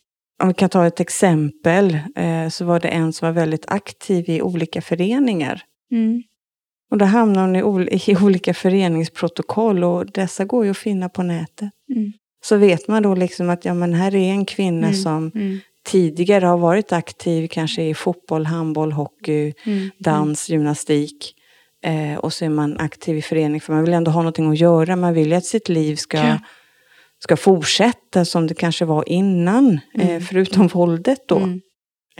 Om 0.42 0.48
vi 0.48 0.54
kan 0.54 0.68
ta 0.68 0.86
ett 0.86 1.00
exempel 1.00 1.98
eh, 2.16 2.48
så 2.48 2.64
var 2.64 2.80
det 2.80 2.88
en 2.88 3.12
som 3.12 3.26
var 3.26 3.32
väldigt 3.32 3.64
aktiv 3.68 4.30
i 4.30 4.42
olika 4.42 4.82
föreningar. 4.82 5.62
mm, 5.92 6.22
Och 6.90 6.98
då 6.98 7.04
hamnar 7.04 7.40
hon 7.42 7.56
i, 7.56 7.62
ol- 7.62 7.88
i 8.08 8.16
olika 8.22 8.54
föreningsprotokoll 8.54 9.84
och 9.84 10.06
dessa 10.12 10.44
går 10.44 10.64
ju 10.64 10.70
att 10.70 10.78
finna 10.78 11.08
på 11.08 11.22
nätet. 11.22 11.70
mm, 11.94 12.12
Så 12.44 12.56
vet 12.56 12.88
man 12.88 13.02
då 13.02 13.14
liksom 13.14 13.50
att 13.50 13.64
ja, 13.64 13.74
men 13.74 13.94
här 13.94 14.14
är 14.14 14.30
en 14.30 14.44
kvinna 14.44 14.86
Mm. 14.86 14.94
som 15.02 15.30
mm, 15.34 15.58
tidigare 15.84 16.46
har 16.46 16.58
varit 16.58 16.92
aktiv 16.92 17.48
kanske 17.48 17.82
i 17.82 17.94
fotboll, 17.94 18.46
handboll, 18.46 18.92
hockey, 18.92 19.52
mm, 19.66 19.90
dans, 19.98 20.48
gymnastik. 20.48 21.34
Eh, 21.88 22.18
och 22.18 22.32
så 22.32 22.44
är 22.44 22.48
man 22.48 22.78
aktiv 22.78 23.16
i 23.16 23.22
förening 23.22 23.60
för 23.60 23.72
man 23.72 23.84
vill 23.84 23.94
ändå 23.94 24.10
ha 24.10 24.20
någonting 24.20 24.50
att 24.50 24.58
göra. 24.58 24.96
Man 24.96 25.14
vill 25.14 25.28
ju 25.28 25.34
att 25.34 25.44
sitt 25.44 25.68
liv 25.68 25.96
ska, 25.96 26.16
Ja. 26.18 26.38
ska 27.24 27.36
fortsätta 27.36 28.24
som 28.24 28.46
det 28.46 28.54
kanske 28.54 28.84
var 28.84 29.08
innan. 29.08 29.80
Eh, 29.94 30.08
Mm. 30.08 30.20
förutom 30.20 30.68
våldet 30.68 31.28
då. 31.28 31.36
mm, 31.36 31.60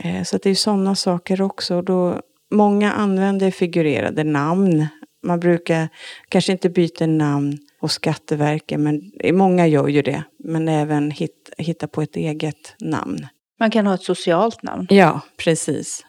Eh, 0.03 0.23
så 0.23 0.37
det 0.37 0.45
är 0.45 0.51
ju 0.51 0.55
sådana 0.55 0.95
saker 0.95 1.41
också. 1.41 1.81
Då, 1.81 2.19
många 2.51 2.91
använder 2.91 3.51
figurerade 3.51 4.23
namn. 4.23 4.87
Man 5.23 5.39
brukar 5.39 5.89
kanske 6.29 6.51
inte 6.51 6.69
byta 6.69 7.05
namn 7.07 7.57
hos 7.81 7.93
Skatteverket, 7.93 8.79
men 8.79 9.01
många 9.33 9.67
gör 9.67 9.87
ju 9.87 10.01
det. 10.01 10.23
Men 10.43 10.67
även 10.67 11.11
hit, 11.11 11.49
hitta 11.57 11.87
på 11.87 12.01
ett 12.01 12.15
eget 12.15 12.75
namn. 12.81 13.27
Man 13.59 13.71
kan 13.71 13.87
ha 13.87 13.93
ett 13.93 14.03
socialt 14.03 14.63
namn. 14.63 14.87
Ja, 14.89 15.21
precis. 15.37 16.05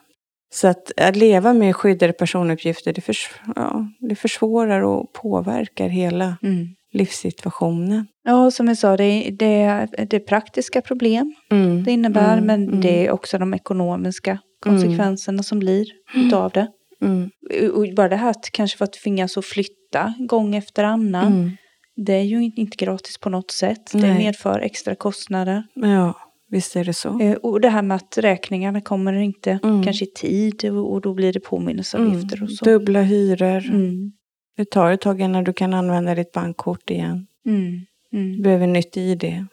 Så 0.53 0.69
att, 0.69 1.01
att 1.01 1.17
leva 1.17 1.53
med 1.53 1.77
skyddade 1.77 2.13
personuppgifter, 2.13 2.93
det, 2.93 3.01
förs 3.01 3.31
ja, 3.57 3.87
det 4.01 4.15
försvårar 4.15 4.81
och 4.83 5.13
påverkar 5.13 5.89
hela 5.89 6.37
Mm. 6.43 6.67
livssituationen. 6.93 8.07
Ja, 8.25 8.51
som 8.51 8.69
jag 8.69 8.79
sa, 8.79 8.97
det 8.97 9.05
är, 9.05 9.31
det, 9.31 9.87
det 10.11 10.17
är 10.17 10.21
praktiska 10.21 10.81
problem 10.83 11.35
Mm. 11.51 11.85
det 11.85 11.91
innebär, 11.93 12.33
Mm, 12.33 12.47
men 12.47 12.69
mm. 12.69 12.81
det 12.81 13.07
är 13.07 13.11
också 13.11 13.39
de 13.39 13.55
ekonomiska 13.55 14.39
konsekvenserna 14.61 15.43
som 15.43 15.59
blir 15.59 15.87
utav 16.15 16.51
det. 16.51 16.67
Mm. 17.03 17.31
Och 17.75 17.87
bara 17.97 18.09
det 18.09 18.17
här 18.17 18.31
att 18.31 18.51
kanske 18.53 18.79
få 18.79 18.87
tvingas 18.87 19.37
att 19.37 19.45
flytta 19.45 20.15
gång 20.19 20.55
efter 20.57 20.85
annan, 20.85 21.27
Mm. 21.33 21.51
det 21.97 22.13
är 22.13 22.23
ju 22.23 22.43
inte 22.57 22.77
gratis 22.85 23.19
på 23.19 23.31
något 23.31 23.51
sätt. 23.51 23.91
Det 23.93 23.99
Nej. 23.99 24.19
medför 24.19 24.61
extra 24.61 24.95
kostnader. 24.95 25.63
Ja, 25.75 26.15
visst 26.51 26.77
är 26.77 26.85
det 26.85 26.95
så. 26.95 27.21
Eh, 27.21 27.37
Och 27.37 27.61
det 27.61 27.69
här 27.69 27.83
med 27.83 27.95
att 27.95 28.19
räkningarna 28.19 28.81
kommer 28.81 29.13
inte 29.13 29.59
Mm. 29.63 29.83
kanske 29.85 30.05
i 30.05 30.09
tid 30.11 30.65
och 30.71 31.01
då 31.01 31.15
blir 31.15 31.33
det 31.33 31.41
påminnelseavgifter 31.41 32.37
Mm. 32.37 32.45
och 32.45 32.53
så. 32.53 32.65
Dubbla 32.65 33.03
hyror. 33.03 33.65
Mm. 33.69 34.13
Det 34.57 34.71
tar 34.71 34.91
ett 34.93 35.01
tag 35.01 35.21
innan 35.21 35.45
du 35.45 35.53
kan 35.53 35.75
använda 35.75 36.15
ditt 36.15 36.33
bankkort 36.33 36.91
igen. 36.91 37.27
Mm. 37.47 37.81
Du 38.11 38.19
Mm. 38.19 38.43
behöver 38.43 38.67
nytt 38.67 38.97
ID. 38.97 39.47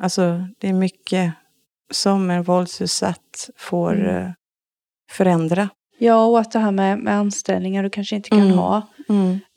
Alltså, 0.00 0.46
det 0.58 0.68
är 0.68 0.72
mycket 0.72 1.32
som 1.90 2.30
en 2.30 2.42
våldsutsatt 2.42 3.50
får 3.56 3.94
Mm. 3.94 4.16
eh, 4.16 4.30
förändra. 5.10 5.68
Ja, 5.98 6.26
och 6.26 6.40
att 6.40 6.52
det 6.52 6.58
här 6.58 6.70
med, 6.72 6.98
med 6.98 7.14
anställningar, 7.14 7.82
du 7.82 7.90
kanske 7.90 8.16
inte 8.16 8.28
kan 8.28 8.50
ha 8.50 8.76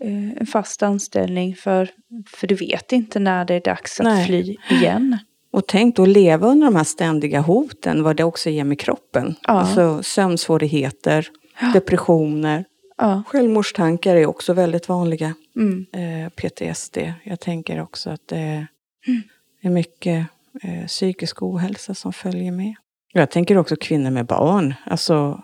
eh, 0.04 0.40
en 0.40 0.46
fast 0.46 0.84
anställning 0.84 1.56
för, 1.56 1.90
för 2.36 2.48
du 2.48 2.56
vet 2.56 2.92
inte 2.92 3.20
när 3.20 3.46
det 3.46 3.54
är 3.54 3.62
dags 3.62 4.00
att 4.00 4.04
Nej. 4.04 4.26
fly 4.26 4.56
igen. 4.70 5.18
Och 5.58 5.67
tänk 5.67 5.96
då 5.96 6.06
leva 6.06 6.48
under 6.48 6.67
de 6.67 6.76
här 6.76 6.84
ständiga 6.84 7.39
hoten, 7.41 8.04
vad 8.04 8.15
det 8.15 8.24
också 8.24 8.50
ger 8.50 8.63
med 8.63 8.80
kroppen. 8.80 9.36
Ja. 9.43 9.54
Alltså 9.54 10.04
sömnsvårigheter, 10.04 11.28
Ja. 11.62 11.72
depressioner. 11.74 12.65
Ja. 12.98 13.24
Självmordstankar 13.28 14.15
är 14.15 14.26
också 14.26 14.54
väldigt 14.54 14.89
vanliga. 14.89 15.34
Mm. 15.56 15.86
Eh, 15.93 16.30
PTSD. 16.30 16.98
Jag 17.24 17.39
tänker 17.39 17.82
också 17.82 18.10
att 18.10 18.28
det 18.28 18.67
Mm. 19.08 19.22
är 19.62 19.70
mycket 19.70 20.28
eh, 20.63 20.86
psykisk 20.88 21.41
ohälsa 21.41 21.93
som 21.93 22.13
följer 22.13 22.52
med. 22.52 22.76
Jag 23.13 23.32
tänker 23.32 23.58
också 23.58 23.76
kvinnor 23.76 24.12
med 24.12 24.26
barn. 24.26 24.74
Alltså, 24.86 25.43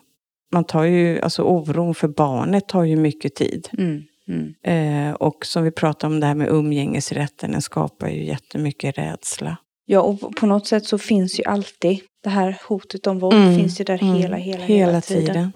man 0.52 0.63
tar 0.63 0.84
ju, 0.84 1.21
alltså 1.21 1.43
oron 1.43 1.95
för 1.95 2.08
barnet 2.08 2.67
tar 2.67 2.84
ju 2.84 2.95
mycket 2.95 3.36
tid. 3.36 3.69
Mm. 3.78 4.04
Mm. 4.28 4.54
Eh, 5.10 5.13
och 5.13 5.45
som 5.45 5.63
vi 5.63 5.71
pratade 5.71 6.13
om 6.13 6.19
det 6.19 6.28
här 6.28 6.36
med 6.36 6.47
umgängesrätten, 6.47 7.52
den 7.52 7.62
skapar 7.62 8.08
ju 8.10 8.23
jättemycket 8.26 8.97
rädsla. 8.97 9.58
Ja, 9.86 10.00
och 10.02 10.36
på 10.36 10.46
något 10.46 10.67
sätt 10.67 10.86
så 10.86 10.98
finns 10.98 11.39
ju 11.39 11.43
alltid 11.43 12.00
det 12.24 12.30
här 12.30 12.58
hotet 12.67 13.08
om 13.08 13.19
våld 13.19 13.36
Mm, 13.36 13.56
finns 13.56 13.80
ju 13.82 13.84
där 13.84 14.04
mm, 14.04 14.15
hela, 14.15 14.36
hela, 14.38 14.63
hela, 14.65 15.02
tiden. 15.02 15.26
tiden. 15.26 15.52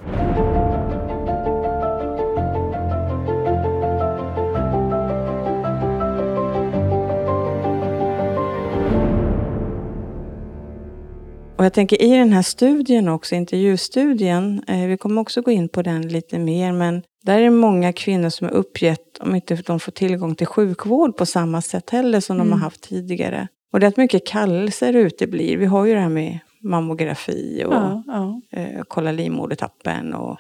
Och 11.57 11.65
jag 11.65 11.73
tänker 11.73 12.01
i 12.01 12.09
den 12.09 12.33
här 12.33 12.41
studien 12.41 13.07
också, 13.09 13.35
intervjustudien, 13.35 14.63
eh, 14.67 14.85
vi 14.87 14.97
kommer 14.97 15.21
också 15.21 15.41
gå 15.41 15.51
in 15.51 15.69
på 15.69 15.81
den 15.81 16.07
lite 16.07 16.39
mer, 16.39 16.71
men 16.71 17.03
där 17.23 17.37
är 17.37 17.43
det 17.43 17.49
många 17.49 17.93
kvinnor 17.93 18.29
som 18.29 18.47
har 18.47 18.53
uppgett 18.53 19.17
om 19.19 19.35
inte 19.35 19.55
de 19.55 19.79
får 19.79 19.91
tillgång 19.91 20.35
till 20.35 20.47
sjukvård 20.47 21.17
på 21.17 21.25
samma 21.25 21.61
sätt 21.61 21.89
heller 21.89 22.19
som 22.19 22.37
de 22.37 22.41
Mm. 22.47 22.53
har 22.53 22.59
haft 22.59 22.81
tidigare. 22.81 23.47
Och 23.71 23.79
det 23.79 23.85
är 23.85 23.87
att 23.87 23.97
mycket 23.97 24.27
kallelser 24.27 24.93
uteblir. 24.93 25.57
Vi 25.57 25.65
har 25.65 25.85
ju 25.85 25.93
det 25.93 25.99
här 25.99 26.09
med 26.09 26.39
mammografi 26.61 27.63
och 27.67 27.73
Ja, 27.73 28.03
ja. 28.07 28.41
eh, 28.59 28.81
kolla 28.87 29.11
livmodertappen 29.11 30.13
och 30.13 30.37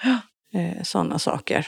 eh, 0.53 0.83
sådana 0.83 1.19
saker. 1.19 1.67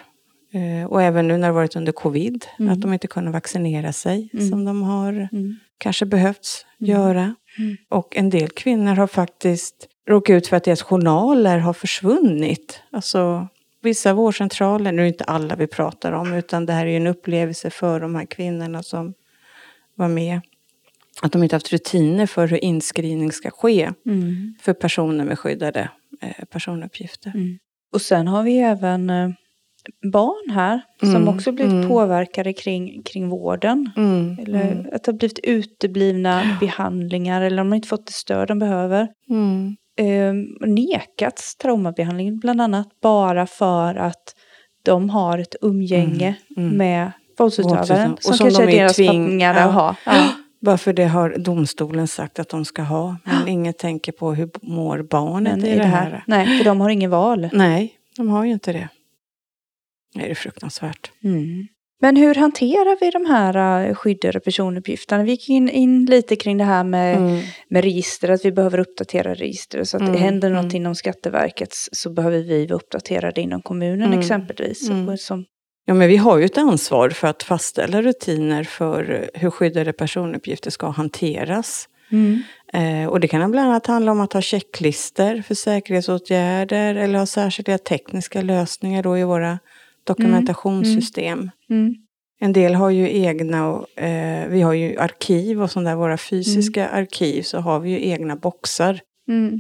Eh, 0.53 0.89
och 0.91 1.01
även 1.01 1.27
nu 1.27 1.37
när 1.37 1.47
det 1.47 1.53
varit 1.53 1.75
under 1.75 1.91
covid, 1.91 2.45
Mm. 2.59 2.73
att 2.73 2.81
de 2.81 2.93
inte 2.93 3.07
kunde 3.07 3.31
vaccinera 3.31 3.93
sig 3.93 4.29
Mm. 4.33 4.49
som 4.49 4.65
de 4.65 4.81
har 4.83 5.13
Mm. 5.31 5.55
kanske 5.77 6.05
behövts 6.05 6.65
Mm. 6.81 6.91
göra. 6.91 7.35
Mm. 7.57 7.77
Och 7.89 8.17
en 8.17 8.29
del 8.29 8.49
kvinnor 8.49 8.95
har 8.95 9.07
faktiskt 9.07 9.87
råkat 10.09 10.33
ut 10.33 10.47
för 10.47 10.57
att 10.57 10.63
deras 10.63 10.81
journaler 10.81 11.57
har 11.57 11.73
försvunnit. 11.73 12.81
Alltså 12.91 13.47
vissa 13.81 14.13
vårdcentraler, 14.13 14.91
nu 14.91 14.97
är 15.01 15.03
det 15.03 15.07
inte 15.07 15.23
alla 15.23 15.55
vi 15.55 15.67
pratar 15.67 16.11
om, 16.11 16.33
utan 16.33 16.65
det 16.65 16.73
här 16.73 16.85
är 16.85 16.89
ju 16.89 16.97
en 16.97 17.07
upplevelse 17.07 17.69
för 17.69 17.99
de 17.99 18.15
här 18.15 18.25
kvinnorna 18.25 18.83
som 18.83 19.13
var 19.95 20.07
med. 20.07 20.41
Att 21.21 21.31
de 21.31 21.43
inte 21.43 21.55
haft 21.55 21.71
rutiner 21.73 22.25
för 22.25 22.47
hur 22.47 22.63
inskrivning 22.63 23.31
ska 23.31 23.51
ske 23.51 23.91
Mm. 24.05 24.55
för 24.61 24.73
personer 24.73 25.25
med 25.25 25.39
skyddade 25.39 25.89
eh, 26.21 26.45
personuppgifter. 26.51 27.31
Mm. 27.35 27.57
Och 27.93 28.01
sen 28.01 28.27
har 28.27 28.43
vi 28.43 28.57
även 28.59 29.09
eh, 29.09 29.29
barn 30.11 30.49
här 30.55 30.81
som 30.99 31.09
Mm, 31.15 31.27
också 31.27 31.51
blivit 31.51 31.73
mm. 31.73 31.87
påverkade 31.87 32.53
kring, 32.53 33.03
kring 33.03 33.29
vården. 33.29 33.91
Mm, 33.97 34.37
Eller 34.39 34.71
mm, 34.71 34.85
att 34.93 35.03
det 35.03 35.11
har 35.11 35.17
blivit 35.17 35.39
uteblivna 35.43 36.57
behandlingar 36.59 37.41
eller 37.41 37.57
de 37.57 37.73
inte 37.73 37.87
fått 37.87 38.07
det 38.07 38.13
stöd 38.13 38.47
de 38.47 38.59
behöver. 38.59 39.07
Eh, 39.99 40.33
nekats 40.67 41.55
traumabehandling 41.55 42.39
bland 42.39 42.61
annat 42.61 42.87
bara 43.01 43.47
för 43.47 43.95
att 43.95 44.35
de 44.83 45.09
har 45.09 45.37
ett 45.39 45.55
umgänge 45.61 46.35
med 46.55 47.11
våldsutövaren 47.37 48.17
som, 48.19 48.33
som 48.33 48.45
kanske 48.45 48.65
de 48.65 48.71
är 48.71 48.75
är 48.75 48.79
deras 48.79 48.99
tving- 48.99 49.43
att 49.51 49.73
ha. 49.73 49.95
Ja. 50.05 50.23
Varför 50.61 50.93
det 50.93 51.05
har 51.05 51.29
domstolen 51.37 52.07
sagt 52.07 52.39
att 52.39 52.49
de 52.49 52.65
ska 52.65 52.81
ha. 52.81 53.15
Men 53.23 53.47
ingen 53.47 53.73
tänker 53.73 54.11
på 54.11 54.33
hur 54.33 54.49
mår 54.61 55.01
barnet 55.01 55.63
i 55.63 55.75
det 55.75 55.83
här. 55.83 56.23
Nej, 56.27 56.57
för 56.57 56.65
de 56.65 56.81
har 56.81 56.89
ingen 56.89 57.09
val. 57.11 57.49
Nej, 57.53 57.93
de 58.17 58.29
har 58.29 58.45
ju 58.45 58.51
inte 58.51 58.73
det. 58.73 58.89
Det 60.15 60.31
är 60.31 60.35
fruktansvärt. 60.35 61.11
Mm. 61.23 61.67
Men 62.01 62.15
hur 62.15 62.35
hanterar 62.35 62.97
vi 62.99 63.09
de 63.11 63.25
här 63.25 63.87
uh, 63.89 63.95
skyddade 63.95 64.39
personuppgifterna? 64.39 65.23
Vi 65.23 65.31
gick 65.31 65.49
in, 65.49 65.69
in 65.69 66.05
lite 66.05 66.35
kring 66.35 66.57
det 66.57 66.63
här 66.63 66.83
med, 66.83 67.17
Mm. 67.17 67.39
med 67.69 67.83
register, 67.83 68.29
att 68.29 68.45
vi 68.45 68.51
behöver 68.51 68.77
uppdatera 68.79 69.33
register. 69.33 69.83
Så 69.83 69.97
att 69.97 70.03
det 70.03 70.09
Mm, 70.09 70.21
händer 70.21 70.49
något 70.49 70.63
mm. 70.63 70.75
inom 70.75 70.95
Skatteverket 70.95 71.69
så 71.91 72.09
behöver 72.09 72.37
vi 72.39 72.65
vara 72.65 72.75
uppdaterade 72.75 73.41
inom 73.41 73.61
kommunen 73.61 74.07
Mm, 74.07 74.19
exempelvis. 74.19 74.89
mm. 74.89 75.09
Och 75.09 75.19
Som, 75.19 75.45
Ja, 75.89 75.93
men 75.93 76.07
vi 76.07 76.17
har 76.17 76.37
ju 76.37 76.45
ett 76.45 76.57
ansvar 76.57 77.09
för 77.09 77.27
att 77.27 77.43
fastställa 77.43 78.01
rutiner 78.01 78.63
för 78.63 79.11
eh, 79.11 79.41
hur 79.41 79.49
skyddade 79.49 79.93
personuppgifter 79.93 80.71
ska 80.71 80.89
hanteras. 80.89 81.89
Eh, 82.73 83.09
och 83.09 83.19
det 83.19 83.27
kan 83.27 83.51
bland 83.51 83.69
annat 83.69 83.87
handla 83.87 84.11
om 84.11 84.21
att 84.21 84.33
ha 84.33 84.41
checklister 84.41 85.41
för 85.41 85.55
säkerhetsåtgärder 85.55 86.95
eller 86.95 87.19
ha 87.19 87.25
särskilda 87.25 87.77
tekniska 87.77 88.41
lösningar 88.41 89.03
då 89.03 89.17
i 89.17 89.23
våra 89.23 89.59
dokumentationssystem. 90.03 91.51
Mm. 91.69 91.95
En 92.39 92.53
del 92.53 92.75
har 92.75 92.89
ju 92.89 93.23
egna, 93.23 93.69
och, 93.69 93.99
eh, 93.99 94.47
vi 94.49 94.61
har 94.61 94.73
ju 94.73 94.97
arkiv 94.97 95.61
och 95.61 95.71
sådana 95.71 95.89
där, 95.89 95.97
våra 95.97 96.17
fysiska 96.17 96.87
arkiv 96.87 97.41
så 97.41 97.59
har 97.59 97.79
vi 97.79 97.89
ju 97.89 98.09
egna 98.09 98.35
boxar 98.35 98.99
Mm. 99.27 99.59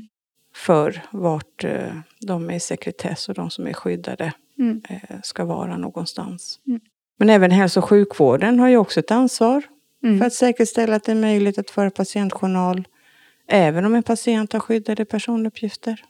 för 0.55 1.01
vart 1.11 1.63
eh, 1.63 1.93
de 2.27 2.49
är 2.49 2.55
i 2.55 2.59
sekretess 2.59 3.29
och 3.29 3.35
de 3.35 3.49
som 3.49 3.67
är 3.67 3.73
skyddade 3.73 4.33
Mm. 4.59 4.81
eh, 4.89 5.17
ska 5.23 5.45
vara 5.45 5.77
någonstans. 5.77 6.59
Mm. 6.67 6.79
Men 7.19 7.29
även 7.29 7.51
hälso 7.51 7.79
och 7.79 7.85
sjukvården 7.89 8.59
har 8.59 8.67
ju 8.67 8.77
också 8.77 8.99
ett 8.99 9.11
ansvar 9.11 9.63
Mm. 10.03 10.19
för 10.19 10.25
att 10.25 10.33
säkerställa 10.33 10.95
att 10.95 11.03
det 11.03 11.11
är 11.11 11.15
möjligt 11.15 11.57
att 11.57 11.69
föra 11.69 11.91
patientjournal 11.91 12.87
även 13.47 13.85
om 13.85 13.95
en 13.95 14.03
patient 14.03 14.53
har 14.53 14.59
skyddade 14.59 15.05
personuppgifter. 15.05 16.03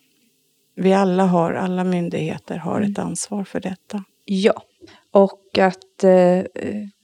Vi 0.76 0.94
alla 0.94 1.26
har, 1.26 1.54
alla 1.54 1.84
myndigheter 1.84 2.58
har 2.58 2.78
Mm. 2.78 2.92
ett 2.92 3.00
ansvar 3.00 3.44
för 3.44 3.60
detta. 3.60 4.04
Ja, 4.26 4.64
och 5.14 5.58
att 5.58 6.04
eh, 6.04 6.42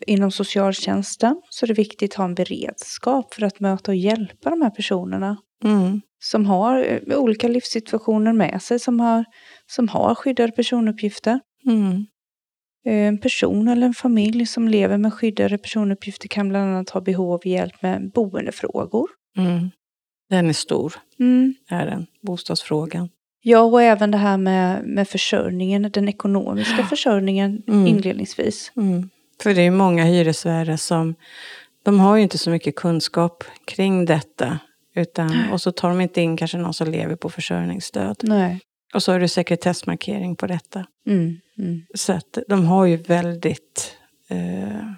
inom 0.07 0.31
socialtjänsten 0.31 1.41
så 1.49 1.65
är 1.65 1.67
det 1.67 1.73
viktigt 1.73 2.11
att 2.11 2.17
ha 2.17 2.25
en 2.25 2.35
beredskap 2.35 3.33
för 3.33 3.43
att 3.43 3.59
möta 3.59 3.91
och 3.91 3.95
hjälpa 3.95 4.49
de 4.49 4.61
här 4.61 4.69
personerna 4.69 5.37
Mm. 5.63 6.01
som 6.19 6.45
har 6.45 6.83
eh, 7.07 7.17
olika 7.17 7.47
livssituationer 7.47 8.33
med 8.33 8.61
sig, 8.61 8.79
som 8.79 8.99
har, 8.99 9.25
som 9.71 9.87
har 9.87 10.15
skyddade 10.15 10.51
personuppgifter. 10.51 11.39
Mm. 11.65 12.05
Eh, 12.85 13.07
En 13.07 13.17
person 13.17 13.67
eller 13.67 13.87
en 13.87 13.93
familj 13.93 14.45
som 14.45 14.67
lever 14.67 14.97
med 14.97 15.13
skyddade 15.13 15.57
personuppgifter 15.57 16.27
kan 16.27 16.49
bland 16.49 16.69
annat 16.69 16.89
ha 16.89 17.01
behov 17.01 17.33
av 17.33 17.47
hjälp 17.47 17.81
med 17.81 18.11
boendefrågor. 18.11 19.09
Mm. 19.37 19.69
Den 20.29 20.49
är 20.49 20.53
stor, 20.53 20.93
Mm. 21.19 21.53
är 21.69 21.85
den, 21.85 22.05
bostadsfrågan. 22.21 23.09
Ja, 23.47 23.59
och 23.59 23.81
även 23.81 24.11
det 24.11 24.17
här 24.17 24.37
med, 24.37 24.83
med 24.85 25.07
försörjningen, 25.07 25.91
den 25.93 26.09
ekonomiska 26.09 26.83
försörjningen 26.83 27.63
Mm. 27.67 27.87
inledningsvis. 27.87 28.71
Mm. 28.75 29.09
För 29.43 29.53
det 29.53 29.61
är 29.61 29.71
många 29.71 30.03
hyresvärdar 30.03 30.77
som, 30.77 31.15
de 31.83 31.99
har 31.99 32.15
ju 32.15 32.23
inte 32.23 32.37
så 32.37 32.49
mycket 32.49 32.75
kunskap 32.75 33.43
kring 33.65 34.05
detta. 34.05 34.59
Utan, 34.95 35.49
och 35.51 35.61
så 35.61 35.71
tar 35.71 35.89
de 35.89 36.01
inte 36.01 36.21
in 36.21 36.37
kanske 36.37 36.57
någon 36.57 36.73
som 36.73 36.91
lever 36.91 37.15
på 37.15 37.29
försörjningsstöd. 37.29 38.17
Nej. 38.21 38.59
Och 38.93 39.03
så 39.03 39.11
är 39.11 39.19
det 39.19 39.27
sekretessmarkering 39.27 40.35
på 40.35 40.47
detta. 40.47 40.85
Mm. 41.07 41.37
Mm. 41.57 41.81
Så 41.95 42.13
att 42.13 42.37
de 42.47 42.65
har 42.65 42.85
ju 42.85 42.97
väldigt 42.97 43.97
eh, 44.29 44.89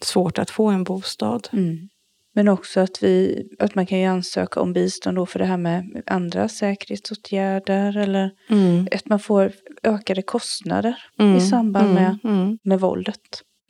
svårt 0.00 0.38
att 0.38 0.50
få 0.50 0.66
en 0.66 0.84
bostad. 0.84 1.48
Mm. 1.52 1.88
Men 2.36 2.48
också 2.48 2.80
att, 2.80 3.02
vi, 3.02 3.44
att 3.58 3.74
man 3.74 3.86
kan 3.86 3.98
ju 3.98 4.04
ansöka 4.06 4.60
om 4.60 4.72
bistånd 4.72 5.16
då 5.16 5.26
för 5.26 5.38
det 5.38 5.44
här 5.44 5.56
med 5.56 6.02
andra 6.06 6.48
säkerhetsåtgärder 6.48 7.96
eller 7.96 8.30
Mm. 8.50 8.86
att 8.94 9.08
man 9.08 9.20
får 9.20 9.52
ökade 9.82 10.22
kostnader 10.22 10.94
Mm. 11.18 11.36
i 11.36 11.40
samband 11.40 11.90
mm. 11.90 12.02
med, 12.02 12.18
Mm. 12.24 12.58
med 12.62 12.80
våldet. 12.80 13.20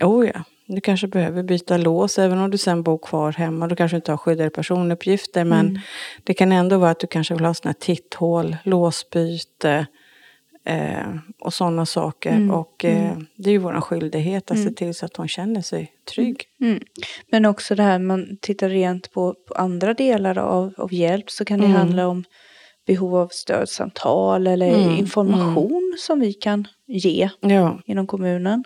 Oh 0.02 0.26
ja, 0.26 0.44
du 0.66 0.80
kanske 0.80 1.06
behöver 1.08 1.42
byta 1.42 1.76
lås 1.76 2.18
även 2.18 2.38
om 2.38 2.50
du 2.50 2.58
sen 2.58 2.82
bor 2.82 2.98
kvar 2.98 3.32
hemma. 3.32 3.66
Du 3.68 3.76
kanske 3.76 3.96
inte 3.96 4.12
har 4.12 4.16
skyddade 4.16 4.50
personuppgifter 4.50 5.44
men 5.44 5.66
Mm. 5.68 5.80
det 6.24 6.34
kan 6.34 6.52
ändå 6.52 6.78
vara 6.78 6.90
att 6.90 7.00
du 7.00 7.06
kanske 7.06 7.34
vill 7.34 7.44
ha 7.44 7.54
sådana 7.54 7.74
titthål, 7.74 8.56
låsbyte 8.64 9.86
eh, 10.66 11.14
och 11.40 11.54
sådana 11.54 11.86
saker. 11.86 12.30
Mm, 12.32 12.50
Och 12.50 12.84
eh, 12.84 13.10
mm. 13.10 13.26
det 13.36 13.48
är 13.50 13.52
ju 13.52 13.58
vår 13.58 13.80
skyldighet 13.80 14.50
att 14.50 14.56
Mm. 14.56 14.68
se 14.68 14.74
till 14.74 14.94
så 14.94 15.06
att 15.06 15.16
hon 15.16 15.28
känner 15.28 15.60
sig 15.62 15.92
trygg. 16.14 16.42
Mm. 16.60 16.80
Men 17.30 17.44
också 17.46 17.74
det 17.74 17.82
här 17.82 17.98
man 17.98 18.36
tittar 18.40 18.68
rent 18.68 19.12
på, 19.12 19.34
på 19.48 19.54
andra 19.54 19.94
delar 19.94 20.38
av, 20.38 20.74
av 20.76 20.94
hjälp 20.94 21.30
så 21.30 21.44
kan 21.44 21.58
det 21.60 21.66
Mm. 21.66 21.76
handla 21.78 22.06
om 22.08 22.24
behov 22.86 23.16
av 23.16 23.28
stödsamtal 23.32 24.46
eller 24.46 24.74
Mm, 24.74 24.96
information 24.98 25.96
som 25.98 26.20
vi 26.20 26.32
kan 26.32 26.66
ge 26.86 27.30
Ja. 27.40 27.80
inom 27.86 28.06
kommunen. 28.06 28.64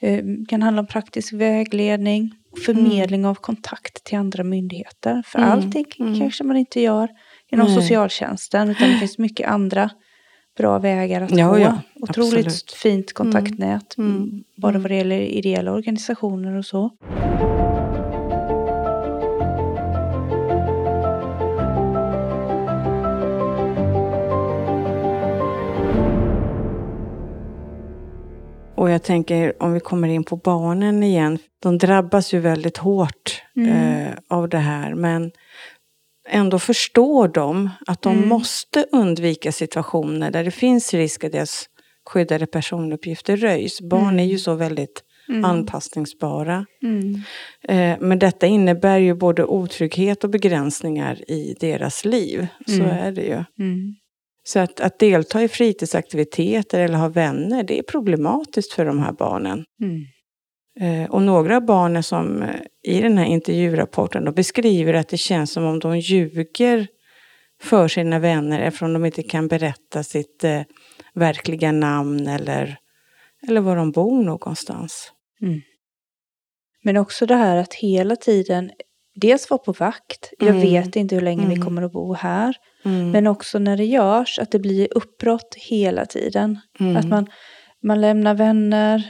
Eh, 0.00 0.24
kan 0.48 0.62
handla 0.62 0.80
om 0.80 0.86
praktisk 0.86 1.32
vägledning 1.32 2.34
och 2.52 2.58
förmedling 2.58 3.26
av 3.26 3.34
kontakt 3.34 4.04
till 4.04 4.18
andra 4.18 4.44
myndigheter. 4.44 5.22
För 5.26 5.38
Mm, 5.38 5.50
allting 5.50 5.86
mm. 5.98 6.20
kanske 6.20 6.44
man 6.44 6.56
inte 6.56 6.80
gör 6.80 7.08
inom 7.52 7.66
Nej. 7.66 7.74
socialtjänsten 7.74 8.70
utan 8.70 8.88
det 8.90 8.96
finns 8.96 9.18
mycket 9.18 9.48
andra 9.48 9.90
bra 10.56 10.78
vägar 10.78 11.20
att 11.20 11.30
Ja, 11.38 11.48
gå. 11.50 11.58
ja, 11.58 11.78
Otroligt 12.00 12.46
absolut. 12.46 12.72
fint 12.72 13.12
kontaktnät, 13.12 13.98
Mm, 13.98 14.10
mm. 14.16 14.44
både 14.56 14.70
mm. 14.70 14.82
vad 14.82 14.90
det 14.90 14.96
gäller 14.96 15.20
ideella 15.20 15.72
organisationer 15.72 16.54
och 16.58 16.64
så. 16.64 16.90
Och 28.74 28.90
jag 28.90 29.02
tänker 29.02 29.62
om 29.62 29.72
vi 29.72 29.80
kommer 29.80 30.08
in 30.08 30.24
på 30.24 30.36
barnen 30.36 31.02
igen. 31.02 31.38
De 31.62 31.78
drabbas 31.78 32.34
ju 32.34 32.38
väldigt 32.40 32.76
hårt 32.76 33.42
Mm. 33.56 33.70
eh, 34.06 34.12
av 34.28 34.48
det 34.48 34.58
här. 34.58 34.94
Men 34.94 35.30
ändå 36.28 36.58
förstår 36.58 37.28
de 37.28 37.70
att 37.86 38.02
de 38.02 38.16
Mm. 38.16 38.28
måste 38.28 38.86
undvika 38.92 39.52
situationer 39.52 40.30
där 40.30 40.44
det 40.44 40.50
finns 40.50 40.94
risk 40.94 41.24
att 41.24 41.32
deras 41.32 41.66
skyddade 42.06 42.46
personuppgifter 42.46 43.36
röjs. 43.36 43.80
Barn 43.80 44.02
Mm. 44.08 44.18
är 44.18 44.24
ju 44.24 44.38
så 44.38 44.54
väldigt 44.54 45.02
Mm. 45.28 45.44
anpassningsbara. 45.44 46.66
Mm. 46.82 47.14
Eh, 47.68 47.98
men 48.00 48.18
detta 48.18 48.46
innebär 48.46 48.98
ju 48.98 49.14
både 49.14 49.44
otrygghet 49.44 50.24
och 50.24 50.30
begränsningar 50.30 51.30
i 51.30 51.56
deras 51.60 52.04
liv. 52.04 52.46
Så 52.66 52.74
Mm. 52.74 52.90
är 52.90 53.12
det 53.12 53.22
ju. 53.22 53.44
Mm. 53.64 53.94
Så 54.46 54.58
att, 54.58 54.80
att 54.80 54.98
delta 54.98 55.42
i 55.42 55.48
fritidsaktiviteter 55.48 56.80
eller 56.80 56.98
ha 56.98 57.08
vänner, 57.08 57.62
det 57.62 57.78
är 57.78 57.82
problematiskt 57.82 58.72
för 58.72 58.84
de 58.84 58.98
här 58.98 59.12
barnen. 59.12 59.64
Mm. 60.80 61.02
Eh, 61.02 61.10
och 61.10 61.22
några 61.22 61.56
av 61.56 61.64
barnen 61.64 62.02
som 62.02 62.42
eh, 62.42 62.48
i 62.82 63.00
den 63.00 63.18
här 63.18 63.24
intervjurapporten 63.26 64.34
beskriver 64.34 64.94
att 64.94 65.08
det 65.08 65.16
känns 65.16 65.52
som 65.52 65.64
om 65.64 65.78
de 65.78 65.98
ljuger 65.98 66.86
för 67.62 67.88
sina 67.88 68.18
vänner 68.18 68.60
eftersom 68.60 68.92
de 68.92 69.04
inte 69.04 69.22
kan 69.22 69.48
berätta 69.48 70.02
sitt 70.02 70.44
eh, 70.44 70.60
verkliga 71.14 71.72
namn 71.72 72.26
eller, 72.26 72.76
eller 73.48 73.60
var 73.60 73.76
de 73.76 73.92
bor 73.92 74.24
någonstans. 74.24 75.12
Men 76.82 76.96
också 76.96 77.26
det 77.26 77.34
här 77.36 77.56
att 77.56 77.74
hela 77.74 78.16
tiden 78.16 78.70
dels 79.14 79.50
vara 79.50 79.58
på 79.58 79.72
vakt. 79.72 80.32
Jag 80.38 80.48
Mm. 80.48 80.60
vet 80.62 80.96
inte 80.96 81.14
hur 81.14 81.22
länge 81.22 81.46
vi 81.46 81.52
Mm. 81.54 81.64
kommer 81.64 81.82
att 81.82 81.92
bo 81.92 82.14
här. 82.14 82.56
Mm. 82.84 83.10
Men 83.10 83.26
också 83.26 83.58
när 83.58 83.76
det 83.76 83.84
görs, 83.84 84.38
att 84.38 84.50
det 84.50 84.58
blir 84.58 84.88
uppbrott 84.90 85.54
hela 85.58 86.06
tiden. 86.06 86.60
Mm. 86.80 86.96
Att 86.96 87.04
man, 87.08 87.26
man 87.82 88.00
lämnar 88.00 88.34
vänner 88.34 89.02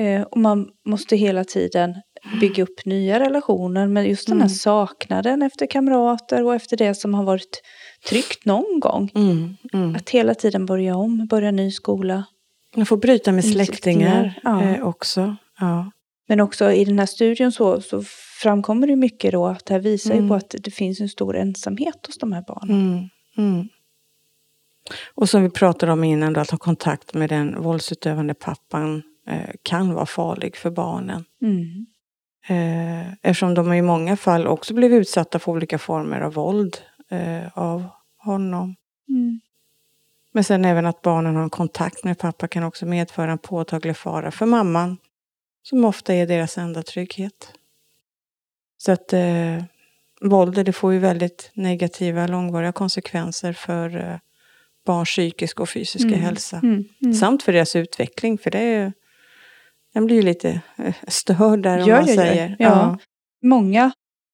eh, 0.00 0.22
och 0.22 0.36
man 0.36 0.68
måste 0.86 1.16
hela 1.16 1.44
tiden 1.44 1.94
bygga 2.40 2.62
upp 2.62 2.84
nya 2.86 3.20
relationer. 3.20 3.86
Men 3.86 4.04
just 4.08 4.26
den 4.28 4.36
här 4.36 4.46
Mm. 4.46 4.54
saknaden 4.54 5.42
efter 5.42 5.66
kamrater 5.66 6.44
och 6.44 6.54
efter 6.54 6.76
det 6.76 6.94
som 6.94 7.14
har 7.14 7.24
varit 7.24 7.62
tryggt 8.08 8.44
någon 8.44 8.80
gång. 8.80 9.10
Mm. 9.14 9.56
Mm. 9.72 9.94
Att 9.96 10.10
hela 10.10 10.34
tiden 10.34 10.66
börja 10.66 10.96
om, 10.96 11.26
börja 11.26 11.50
ny 11.50 11.70
skola. 11.70 12.24
Man 12.76 12.86
får 12.86 12.96
bryta 12.96 13.32
med 13.32 13.44
släktingar 13.44 14.22
släktingar, 14.22 14.40
ja. 14.42 14.62
eh, 14.76 14.86
också. 14.86 15.36
Ja. 15.60 15.90
Men 16.28 16.40
också 16.40 16.72
i 16.72 16.84
den 16.84 16.98
här 16.98 17.06
studien 17.06 17.52
så, 17.52 17.80
så 17.80 18.02
framkommer 18.42 18.86
det 18.86 18.96
mycket 18.96 19.32
då 19.32 19.46
att 19.46 19.66
det 19.66 19.74
här 19.74 19.80
visar 19.80 20.10
Mm. 20.10 20.24
ju 20.24 20.28
på 20.28 20.34
att 20.34 20.54
det 20.58 20.70
finns 20.70 21.00
en 21.00 21.08
stor 21.08 21.36
ensamhet 21.36 22.06
hos 22.06 22.18
de 22.18 22.32
här 22.32 22.44
barnen. 22.46 22.80
Mm, 22.80 23.08
mm. 23.36 23.68
Och 25.14 25.28
som 25.28 25.42
vi 25.42 25.50
pratade 25.50 25.92
om 25.92 26.04
innan, 26.04 26.32
då, 26.32 26.40
att 26.40 26.50
ha 26.50 26.58
kontakt 26.58 27.14
med 27.14 27.28
den 27.28 27.62
våldsutövande 27.62 28.34
pappan 28.34 29.02
kan 29.62 29.94
vara 29.94 30.06
farlig 30.06 30.56
för 30.56 30.70
barnen. 30.70 31.24
Mm. 31.42 31.86
Eh, 32.48 33.12
eftersom 33.12 33.54
de 33.54 33.72
i 33.72 33.82
många 33.82 34.16
fall 34.16 34.46
också 34.46 34.74
blev 34.74 34.92
utsatta 34.92 35.38
för 35.38 35.52
olika 35.52 35.78
former 35.78 36.20
av 36.20 36.34
våld 36.34 36.78
eh, 37.10 37.58
av 37.58 37.84
honom. 38.18 38.76
Mm. 39.08 39.40
Men 40.32 40.44
sen 40.44 40.64
även 40.64 40.86
att 40.86 41.02
barnen 41.02 41.36
har 41.36 41.42
en 41.42 41.50
kontakt 41.50 42.04
med 42.04 42.18
pappa 42.18 42.48
kan 42.48 42.62
också 42.62 42.86
medföra 42.86 43.32
en 43.32 43.38
påtaglig 43.38 43.96
fara 43.96 44.30
för 44.30 44.46
mamman. 44.46 44.96
Som 45.62 45.84
ofta 45.84 46.14
är 46.14 46.26
deras 46.26 46.58
enda 46.58 46.82
trygghet. 46.82 47.52
Så 48.78 48.92
att 48.92 49.12
eh, 49.12 49.64
våldet 50.20 50.66
det 50.66 50.72
får 50.72 50.92
ju 50.92 50.98
väldigt 50.98 51.50
negativa 51.54 52.26
långvariga 52.26 52.72
konsekvenser 52.72 53.52
för 53.52 53.96
eh, 53.96 54.18
barns 54.86 55.08
psykiska 55.08 55.62
och 55.62 55.68
fysiska 55.68 56.08
Mm. 56.08 56.20
hälsa. 56.20 56.60
Mm. 56.62 56.84
Mm. 57.02 57.14
Samt 57.14 57.42
för 57.42 57.52
deras 57.52 57.76
utveckling, 57.76 58.38
för 58.38 58.50
det 58.50 58.58
är 58.58 58.84
ju, 58.84 58.92
den 59.94 60.06
blir 60.06 60.16
ju 60.16 60.22
lite 60.22 60.60
eh, 60.78 60.94
störd 61.08 61.62
där 61.62 61.82
om 61.82 61.88
Ja, 61.88 61.96
man 61.96 62.06
ja, 62.06 62.14
ja. 62.14 62.22
säger. 62.22 62.56
Ja. 62.58 62.98
Många 63.44 63.92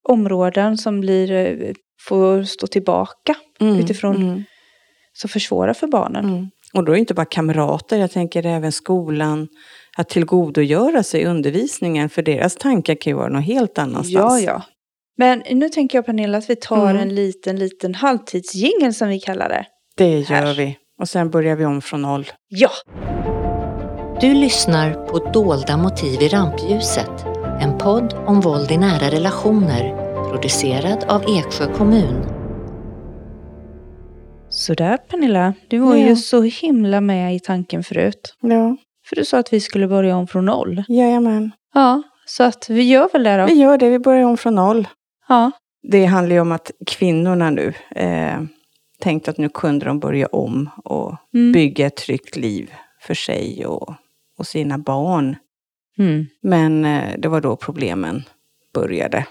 områden 0.09 0.77
som 0.77 0.99
blir, 1.01 1.31
eh, 1.31 1.73
får 2.07 2.43
stå 2.43 2.67
tillbaka 2.67 3.35
Mm, 3.59 3.79
utifrån 3.79 4.15
mm, 4.15 4.43
som 5.13 5.29
försvårar 5.29 5.73
för 5.73 5.87
barnen. 5.87 6.25
mm. 6.25 6.49
Och 6.73 6.83
då 6.85 6.91
är 6.91 6.93
det 6.95 6.99
inte 6.99 7.13
bara 7.13 7.25
kamrater, 7.25 7.97
jag 7.97 8.11
tänker 8.11 8.45
även 8.45 8.71
skolan, 8.71 9.47
att 9.97 10.09
tillgodogöra 10.09 11.03
sig 11.03 11.25
undervisningen, 11.25 12.09
för 12.09 12.21
deras 12.21 12.55
tankar 12.55 12.95
kan 12.95 13.11
ju 13.11 13.17
vara 13.17 13.29
något 13.29 13.45
helt 13.45 13.77
annanstans. 13.77 14.13
Ja, 14.13 14.39
ja. 14.39 14.63
Men 15.17 15.43
nu 15.51 15.69
tänker 15.69 15.97
jag 15.97 16.05
Pernilla 16.05 16.37
att 16.37 16.49
vi 16.49 16.55
tar 16.55 16.89
Mm. 16.89 17.01
en 17.01 17.15
liten, 17.15 17.55
liten 17.59 17.95
halvtidsjingel 17.95 18.93
som 18.93 19.09
vi 19.09 19.19
kallar 19.19 19.49
det. 19.49 19.65
Det 19.97 20.19
gör 20.19 20.23
Här. 20.25 20.53
vi. 20.55 20.77
Och 21.01 21.09
sen 21.09 21.29
börjar 21.29 21.55
vi 21.55 21.65
om 21.65 21.81
från 21.81 22.01
noll. 22.01 22.25
Ja! 22.47 22.69
Du 24.21 24.33
lyssnar 24.33 24.93
på 24.93 25.17
Dolda 25.31 25.77
motiv 25.77 26.21
i 26.21 26.27
rampljuset, 26.27 27.25
en 27.61 27.77
podd 27.77 28.13
om 28.27 28.41
våld 28.41 28.71
i 28.71 28.77
nära 28.77 29.11
relationer, 29.11 29.95
producerad 30.31 31.03
av 31.07 31.21
Eksjö 31.27 31.73
kommun. 31.73 32.25
Sådär 34.49 34.97
Pernilla, 34.97 35.53
du 35.67 35.79
var 35.79 35.95
Ja. 35.95 36.07
ju 36.07 36.15
så 36.15 36.41
himla 36.41 37.01
med 37.01 37.35
i 37.35 37.39
tanken 37.39 37.83
förut. 37.83 38.35
Ja, 38.41 38.77
För 39.09 39.15
du 39.15 39.25
sa 39.25 39.37
att 39.39 39.53
vi 39.53 39.59
skulle 39.59 39.87
börja 39.87 40.17
om 40.17 40.27
från 40.27 40.45
noll. 40.45 40.83
jajamän. 40.87 41.51
Ja, 41.73 42.01
så 42.25 42.43
att 42.43 42.69
vi 42.69 42.83
gör 42.83 43.09
väl 43.13 43.23
det 43.23 43.37
då. 43.37 43.45
Vi 43.45 43.53
gör 43.53 43.77
det, 43.77 43.89
vi 43.89 43.99
börjar 43.99 44.23
om 44.25 44.37
från 44.37 44.55
noll. 44.55 44.87
Ja. 45.29 45.51
Det 45.91 46.05
handlar 46.05 46.35
ju 46.35 46.41
om 46.41 46.51
att 46.51 46.71
kvinnorna 46.87 47.49
nu 47.49 47.73
eh, 47.95 48.39
tänkte 48.99 49.31
att 49.31 49.37
nu 49.37 49.49
kunde 49.49 49.85
de 49.85 49.99
börja 49.99 50.27
om 50.27 50.69
och 50.83 51.15
Mm. 51.33 51.51
bygga 51.51 51.85
ett 51.87 51.95
tryggt 51.95 52.35
liv 52.35 52.71
för 53.01 53.13
sig 53.13 53.65
och, 53.65 53.93
och 54.37 54.47
sina 54.47 54.77
barn. 54.77 55.35
Mm. 55.97 56.25
Men 56.41 56.85
eh, 56.85 57.13
det 57.17 57.27
var 57.27 57.41
då 57.41 57.55
problemen 57.55 58.23
började. 58.73 59.25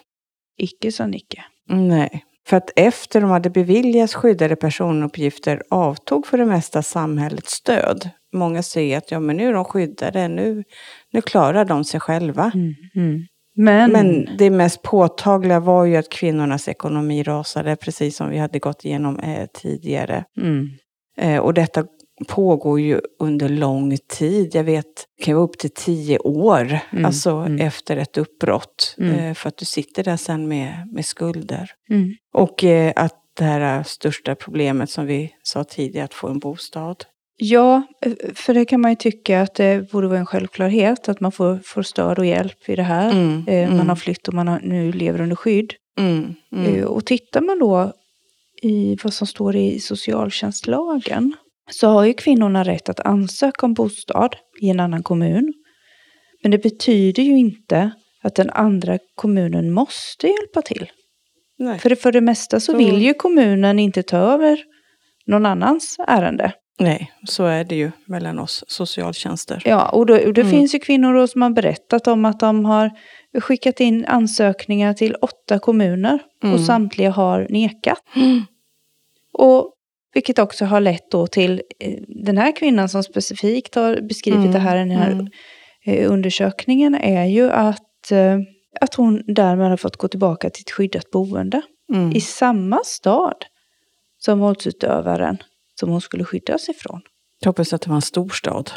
Icke 0.58 0.92
sa 0.92 1.06
Nicke. 1.06 1.44
Nej. 1.68 2.24
För 2.48 2.56
att 2.56 2.70
efter 2.76 3.20
de 3.20 3.30
hade 3.30 3.50
beviljats 3.50 4.14
skyddade 4.14 4.56
personuppgifter 4.56 5.62
avtog 5.70 6.26
för 6.26 6.38
det 6.38 6.46
mesta 6.46 6.82
samhällets 6.82 7.52
stöd. 7.52 8.10
Många 8.32 8.62
säger 8.62 8.98
att 8.98 9.10
ja, 9.10 9.20
men 9.20 9.36
nu 9.36 9.48
är 9.48 9.52
de 9.52 9.64
skyddade, 9.64 10.28
nu, 10.28 10.64
nu 11.12 11.20
klarar 11.22 11.64
de 11.64 11.84
sig 11.84 12.00
själva. 12.00 12.50
Mm. 12.54 12.74
Mm. 12.94 13.26
Men, 13.56 13.92
Men 13.92 14.28
det 14.38 14.50
mest 14.50 14.82
påtagliga 14.82 15.60
var 15.60 15.84
ju 15.84 15.96
att 15.96 16.08
kvinnornas 16.08 16.68
ekonomi 16.68 17.22
rasade, 17.22 17.76
precis 17.76 18.16
som 18.16 18.30
vi 18.30 18.38
hade 18.38 18.58
gått 18.58 18.84
igenom 18.84 19.18
eh, 19.18 19.46
tidigare. 19.46 20.24
Mm. 20.40 20.68
Eh, 21.16 21.40
och 21.40 21.54
detta 21.54 21.84
pågår 22.28 22.80
ju 22.80 23.00
under 23.18 23.48
lång 23.48 23.96
tid. 24.08 24.54
Jag 24.54 24.64
vet, 24.64 25.06
det 25.18 25.24
kan 25.24 25.34
vara 25.34 25.44
upp 25.44 25.58
till 25.58 25.70
tio 25.70 26.18
år, 26.18 26.78
Mm, 26.92 27.04
alltså 27.04 27.30
mm. 27.30 27.60
efter 27.66 27.96
ett 27.96 28.18
uppbrott. 28.18 28.94
Mm. 28.98 29.14
Eh, 29.18 29.34
för 29.34 29.48
att 29.48 29.56
du 29.56 29.64
sitter 29.64 30.04
där 30.04 30.16
sen 30.16 30.48
med, 30.48 30.88
med 30.92 31.04
skulder. 31.06 31.70
Mm. 31.90 32.14
Och 32.34 32.64
eh, 32.64 32.92
att 32.96 33.14
det 33.38 33.44
här 33.44 33.82
största 33.82 34.34
problemet 34.34 34.90
som 34.90 35.06
vi 35.06 35.32
sa 35.42 35.64
tidigare, 35.64 36.04
att 36.04 36.14
få 36.14 36.28
en 36.28 36.38
bostad. 36.38 37.04
Ja, 37.38 37.82
för 38.34 38.54
det 38.54 38.64
kan 38.64 38.80
man 38.80 38.90
ju 38.90 38.96
tycka 38.96 39.42
att 39.42 39.54
det 39.54 39.90
borde 39.92 40.08
vara 40.08 40.18
en 40.18 40.26
självklarhet 40.26 41.08
att 41.08 41.20
man 41.20 41.32
får, 41.32 41.60
får 41.64 41.82
stöd 41.82 42.18
och 42.18 42.26
hjälp 42.26 42.68
i 42.68 42.76
det 42.76 42.82
här. 42.82 43.10
Mm, 43.12 43.44
Eh, 43.48 43.64
mm, 43.64 43.76
Man 43.76 43.88
har 43.88 43.96
flytt 43.96 44.28
och 44.28 44.34
man 44.34 44.48
har, 44.48 44.60
nu 44.60 44.92
lever 44.92 45.20
under 45.20 45.36
skydd. 45.36 45.74
mm, 45.98 46.34
mm, 46.52 46.74
Eh, 46.74 46.84
Och 46.84 47.04
tittar 47.04 47.40
man 47.40 47.58
då 47.58 47.92
i 48.62 48.96
vad 49.04 49.12
som 49.12 49.26
står 49.26 49.56
i 49.56 49.80
socialtjänstlagen 49.80 51.34
så 51.70 51.88
har 51.88 52.04
ju 52.04 52.14
kvinnorna 52.14 52.64
rätt 52.64 52.88
att 52.88 53.00
ansöka 53.00 53.66
om 53.66 53.74
bostad 53.74 54.36
i 54.60 54.70
en 54.70 54.80
annan 54.80 55.02
kommun. 55.02 55.52
Men 56.42 56.50
det 56.50 56.58
betyder 56.58 57.22
ju 57.22 57.38
inte 57.38 57.90
att 58.22 58.34
den 58.34 58.50
andra 58.50 58.98
kommunen 59.14 59.70
måste 59.72 60.26
hjälpa 60.26 60.62
till. 60.62 60.90
Nej. 61.58 61.78
För 61.78 61.88
det, 61.88 61.96
för 61.96 62.12
det 62.12 62.20
mesta 62.20 62.60
så 62.60 62.72
Så- 62.72 62.78
vill 62.78 63.02
ju 63.02 63.14
kommunen 63.14 63.78
inte 63.78 64.02
ta 64.02 64.16
över 64.16 64.58
någon 65.26 65.46
annans 65.46 65.96
ärende. 66.08 66.52
Nej, 66.78 67.12
så 67.28 67.44
är 67.44 67.64
det 67.64 67.74
ju 67.76 67.90
mellan 68.06 68.38
oss 68.38 68.64
socialtjänster. 68.68 69.62
Ja, 69.64 69.88
och, 69.88 70.06
då, 70.06 70.14
och 70.14 70.32
det 70.34 70.40
Mm. 70.40 70.50
finns 70.50 70.74
ju 70.74 70.78
kvinnor 70.78 71.26
som 71.26 71.42
har 71.42 71.50
berättat 71.50 72.06
om 72.06 72.24
att 72.24 72.40
de 72.40 72.64
har 72.64 72.90
skickat 73.40 73.80
in 73.80 74.04
ansökningar 74.04 74.94
till 74.94 75.14
åtta 75.14 75.58
kommuner 75.58 76.18
Mm. 76.42 76.54
och 76.54 76.60
samtliga 76.60 77.10
har 77.10 77.46
nekat. 77.50 77.98
Mm. 78.16 78.42
Och 79.32 79.72
vilket 80.16 80.38
också 80.38 80.64
har 80.64 80.80
lett 80.80 81.10
då 81.10 81.26
till 81.26 81.62
eh, 81.80 82.02
den 82.08 82.38
här 82.38 82.56
kvinnan 82.56 82.88
som 82.88 83.02
specifikt 83.02 83.74
har 83.74 84.00
beskrivit 84.00 84.40
Mm, 84.40 84.52
det 84.52 84.58
här 84.58 84.76
i 84.76 84.78
den 84.78 84.90
här 84.90 85.10
mm. 85.10 85.26
eh, 85.86 86.12
undersökningen 86.12 86.94
är 86.94 87.24
ju 87.24 87.50
att, 87.50 88.10
eh, 88.10 88.38
att 88.80 88.94
hon 88.94 89.22
därmed 89.26 89.70
har 89.70 89.76
fått 89.76 89.96
gå 89.96 90.08
tillbaka 90.08 90.50
till 90.50 90.62
ett 90.62 90.70
skyddat 90.70 91.10
boende 91.10 91.62
Mm. 91.92 92.12
i 92.12 92.20
samma 92.20 92.80
stad 92.84 93.36
som 94.18 94.38
våldsutövaren 94.38 95.38
som 95.80 95.90
hon 95.90 96.00
skulle 96.00 96.24
skyddas 96.24 96.68
ifrån. 96.68 97.00
Jag 97.40 97.48
hoppas 97.48 97.72
att 97.72 97.80
det 97.82 97.88
var 97.88 97.96
en 97.96 98.02
storstad. 98.02 98.70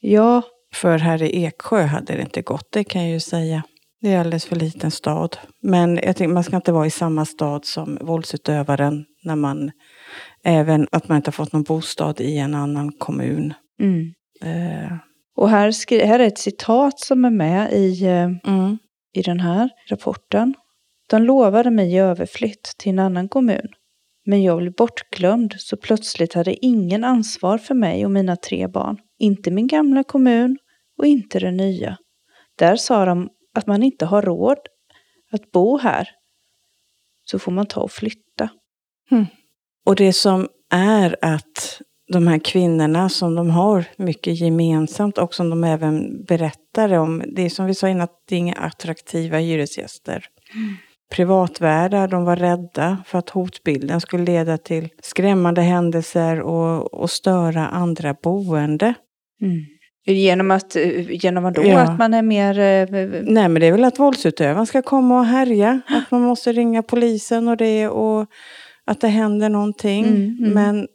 Ja, 0.00 0.42
För 0.74 0.98
här 0.98 1.22
i 1.22 1.44
Eksjö 1.44 1.82
hade 1.82 2.12
det 2.12 2.22
inte 2.22 2.42
gått, 2.42 2.68
det 2.72 2.84
kan 2.84 3.02
jag 3.02 3.10
ju 3.10 3.20
säga. 3.20 3.62
Det 4.00 4.12
är 4.12 4.20
alldeles 4.20 4.44
för 4.44 4.56
liten 4.56 4.90
stad. 4.90 5.36
Men 5.62 5.96
jag 5.96 6.16
tänker, 6.16 6.34
man 6.34 6.44
ska 6.44 6.56
inte 6.56 6.72
vara 6.72 6.86
i 6.86 6.90
samma 6.90 7.24
stad 7.24 7.64
som 7.64 7.98
våldsutövaren 8.00 9.04
när 9.24 9.36
man 9.36 9.70
även 10.44 10.86
att 10.92 11.08
man 11.08 11.16
inte 11.16 11.28
har 11.28 11.32
fått 11.32 11.52
någon 11.52 11.62
bostad 11.62 12.20
i 12.20 12.38
en 12.38 12.54
annan 12.54 12.92
kommun. 12.92 13.54
mm. 13.80 14.12
Eh, 14.42 14.92
och 15.36 15.48
här, 15.48 16.06
här 16.06 16.18
är 16.18 16.26
ett 16.26 16.38
citat 16.38 17.00
som 17.00 17.24
är 17.24 17.30
med 17.30 17.72
i, 17.72 18.04
eh, 18.04 18.30
mm, 18.46 18.78
i 19.14 19.22
den 19.22 19.40
här 19.40 19.70
rapporten. 19.88 20.54
De 21.10 21.22
lovade 21.22 21.70
mig 21.70 22.00
överflytt 22.00 22.74
till 22.78 22.92
en 22.92 22.98
annan 22.98 23.28
kommun. 23.28 23.68
Men 24.24 24.42
jag 24.42 24.58
blev 24.58 24.72
bortglömd 24.72 25.54
så 25.58 25.76
plötsligt 25.76 26.34
hade 26.34 26.64
ingen 26.64 27.04
ansvar 27.04 27.58
för 27.58 27.74
mig 27.74 28.04
och 28.04 28.10
mina 28.10 28.36
tre 28.36 28.68
barn. 28.68 28.98
Inte 29.18 29.50
min 29.50 29.66
gamla 29.66 30.04
kommun 30.04 30.58
och 30.98 31.06
inte 31.06 31.38
den 31.38 31.56
nya. 31.56 31.98
Där 32.58 32.76
sa 32.76 33.04
de 33.04 33.30
att 33.54 33.66
man 33.66 33.82
inte 33.82 34.06
har 34.06 34.22
råd 34.22 34.58
att 35.32 35.50
bo 35.50 35.78
här. 35.78 36.08
Så 37.24 37.38
får 37.38 37.52
man 37.52 37.66
ta 37.66 37.80
och 37.80 37.92
flytta. 37.92 38.50
Och 39.86 39.96
det 39.96 40.12
som 40.12 40.48
är 40.70 41.16
att 41.22 41.80
de 42.12 42.26
här 42.26 42.38
kvinnorna 42.38 43.08
som 43.08 43.34
de 43.34 43.50
har 43.50 43.84
mycket 43.96 44.40
gemensamt 44.40 45.18
och 45.18 45.34
som 45.34 45.50
de 45.50 45.64
även 45.64 46.24
berättar 46.24 46.92
om. 46.92 47.22
Det 47.36 47.42
är 47.42 47.48
som 47.48 47.66
vi 47.66 47.74
sa 47.74 47.88
innan, 47.88 48.00
att 48.02 48.22
det 48.28 48.34
är 48.34 48.38
inga 48.38 48.54
attraktiva 48.54 49.38
hyresgäster. 49.38 50.24
Privatvärdar, 51.14 52.08
de 52.08 52.24
var 52.24 52.36
rädda 52.36 52.98
för 53.06 53.18
att 53.18 53.30
hotbilden 53.30 54.00
skulle 54.00 54.24
leda 54.24 54.58
till 54.58 54.88
skrämmande 55.02 55.60
händelser 55.62 56.40
och, 56.40 56.94
och 56.94 57.10
störa 57.10 57.66
andra 57.68 58.14
boende. 58.22 58.94
Genom 60.06 60.50
att, 60.50 60.76
genom 61.08 61.44
att 61.44 61.54
då 61.54 61.62
Ja. 61.64 61.80
att 61.80 61.98
man 61.98 62.14
är 62.14 62.22
mer... 62.22 62.58
eh, 62.58 62.88
Nej 63.22 63.48
men 63.48 63.54
det 63.54 63.66
är 63.66 63.72
väl 63.72 63.84
att 63.84 63.98
våldsutövaren 63.98 64.66
ska 64.66 64.82
komma 64.82 65.18
och 65.18 65.26
härja. 65.26 65.80
Att 65.86 66.10
man 66.10 66.20
måste 66.22 66.52
ringa 66.52 66.82
polisen 66.82 67.48
och 67.48 67.56
det 67.56 67.88
och 67.88 68.26
att 68.86 69.00
det 69.00 69.08
händer 69.08 69.48
någonting. 69.48 70.04
Mm, 70.06 70.36
mm. 70.38 70.50
Men 70.52 70.86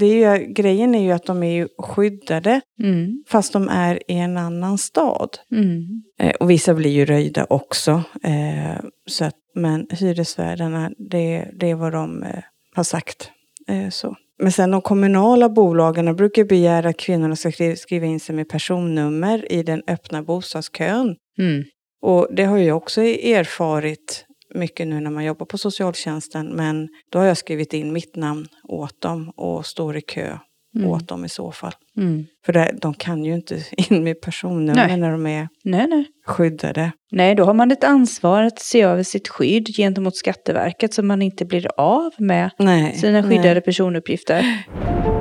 det 0.00 0.06
är 0.24 0.36
ju, 0.38 0.46
grejen 0.52 0.94
är 0.94 1.02
ju 1.02 1.10
att 1.12 1.26
de 1.26 1.42
är 1.42 1.68
skyddade 1.78 2.60
Mm, 2.82 3.24
fast 3.28 3.52
de 3.52 3.68
är 3.68 4.10
i 4.10 4.14
en 4.14 4.36
annan 4.36 4.78
stad. 4.78 5.28
mm, 5.52 6.02
Eh, 6.18 6.30
och 6.40 6.50
vissa 6.50 6.74
blir 6.74 6.90
ju 6.90 7.04
röjda 7.04 7.46
också. 7.50 8.02
Eh, 8.22 8.84
så 9.06 9.24
att, 9.24 9.34
men 9.54 9.86
hyresvärdarna, 9.90 10.90
det, 11.10 11.48
det 11.60 11.70
är 11.70 11.74
vad 11.74 11.92
de 11.92 12.22
eh, 12.22 12.42
har 12.74 12.84
sagt. 12.84 13.30
Eh, 13.68 13.88
så. 13.90 14.16
Men 14.42 14.52
sen 14.52 14.70
de 14.70 14.80
kommunala 14.82 15.48
bolagen 15.48 16.16
brukar 16.16 16.44
begära 16.44 16.88
att 16.88 16.96
kvinnorna 16.96 17.36
ska 17.36 17.48
skri- 17.52 17.76
skriva 17.76 18.06
in 18.06 18.20
sig 18.20 18.34
med 18.34 18.48
personnummer 18.48 19.52
i 19.52 19.62
den 19.62 19.82
öppna 19.86 20.22
bostadskön. 20.22 21.16
mm. 21.38 21.64
Och 22.02 22.28
det 22.36 22.44
har 22.44 22.58
jag 22.58 22.76
också 22.76 23.00
erfarit 23.02 24.26
mycket 24.56 24.86
nu 24.86 25.00
när 25.00 25.10
man 25.10 25.24
jobbar 25.24 25.46
på 25.46 25.58
socialtjänsten. 25.58 26.48
Men 26.48 26.88
då 27.10 27.18
har 27.18 27.26
jag 27.26 27.36
skrivit 27.36 27.72
in 27.72 27.92
mitt 27.92 28.16
namn 28.16 28.46
åt 28.62 29.00
dem 29.00 29.30
och 29.36 29.66
står 29.66 29.96
i 29.96 30.00
kö 30.00 30.38
mm. 30.76 30.90
åt 30.90 31.08
dem 31.08 31.24
i 31.24 31.28
så 31.28 31.52
fall. 31.52 31.72
Mm. 31.96 32.26
För 32.46 32.52
det, 32.52 32.74
de 32.80 32.94
kan 32.94 33.24
ju 33.24 33.34
inte 33.34 33.54
in 33.90 34.04
med 34.04 34.20
personnummer 34.20 34.96
när 34.96 35.12
de 35.12 35.26
är 35.26 35.48
nej, 35.64 35.86
nej. 35.88 36.06
skyddade. 36.26 36.92
Nej, 37.10 37.34
då 37.34 37.44
har 37.44 37.54
man 37.54 37.70
ett 37.70 37.84
ansvar 37.84 38.42
att 38.42 38.58
se 38.58 38.82
över 38.82 39.02
sitt 39.02 39.28
skydd 39.28 39.66
gentemot 39.76 40.16
Skatteverket 40.16 40.94
så 40.94 41.02
man 41.02 41.22
inte 41.22 41.44
blir 41.44 41.68
av 41.76 42.12
med 42.18 42.50
nej, 42.58 42.94
sina 42.94 43.22
skyddade 43.22 43.54
nej. 43.54 43.62
personuppgifter. 43.62 44.64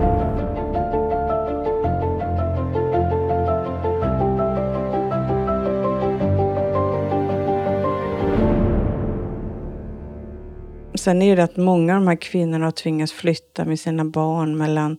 Sen 11.05 11.21
är 11.21 11.35
det 11.35 11.43
att 11.43 11.57
många 11.57 11.95
av 11.95 12.01
de 12.01 12.07
här 12.07 12.15
kvinnorna 12.15 12.65
har 12.65 12.71
tvingats 12.71 13.13
flytta 13.13 13.65
med 13.65 13.79
sina 13.79 14.05
barn 14.05 14.57
mellan 14.57 14.97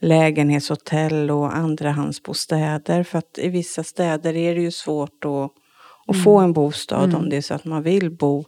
lägenhetshotell 0.00 1.30
och 1.30 1.56
andrahandsbostäder. 1.56 3.02
För 3.02 3.18
att 3.18 3.38
i 3.38 3.48
vissa 3.48 3.84
städer 3.84 4.36
är 4.36 4.54
det 4.54 4.60
ju 4.60 4.70
svårt 4.70 5.24
att, 5.24 5.50
att 6.06 6.14
mm. 6.14 6.24
få 6.24 6.38
en 6.38 6.52
bostad 6.52 7.04
mm. 7.04 7.16
om 7.16 7.28
det 7.28 7.36
är 7.36 7.40
så 7.40 7.54
att 7.54 7.64
man 7.64 7.82
vill 7.82 8.10
bo 8.10 8.44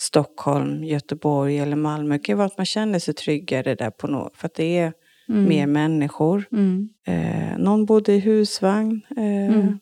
Stockholm, 0.00 0.84
Göteborg 0.84 1.58
eller 1.58 1.76
Malmö. 1.76 2.14
Det 2.14 2.24
kan 2.24 2.38
vara 2.38 2.46
att 2.46 2.56
man 2.56 2.66
känner 2.66 2.98
sig 2.98 3.14
tryggare 3.14 3.74
där 3.74 3.90
på 3.90 4.06
något, 4.06 4.36
för 4.36 4.46
att 4.46 4.54
det 4.54 4.78
är 4.78 4.92
mm. 5.28 5.48
mer 5.48 5.66
människor. 5.66 6.44
Mm. 6.52 6.88
Eh, 7.06 7.58
någon 7.58 7.84
bodde 7.86 8.12
i 8.12 8.18
husvagn. 8.18 9.00
Eh, 9.16 9.54
mm. 9.54 9.78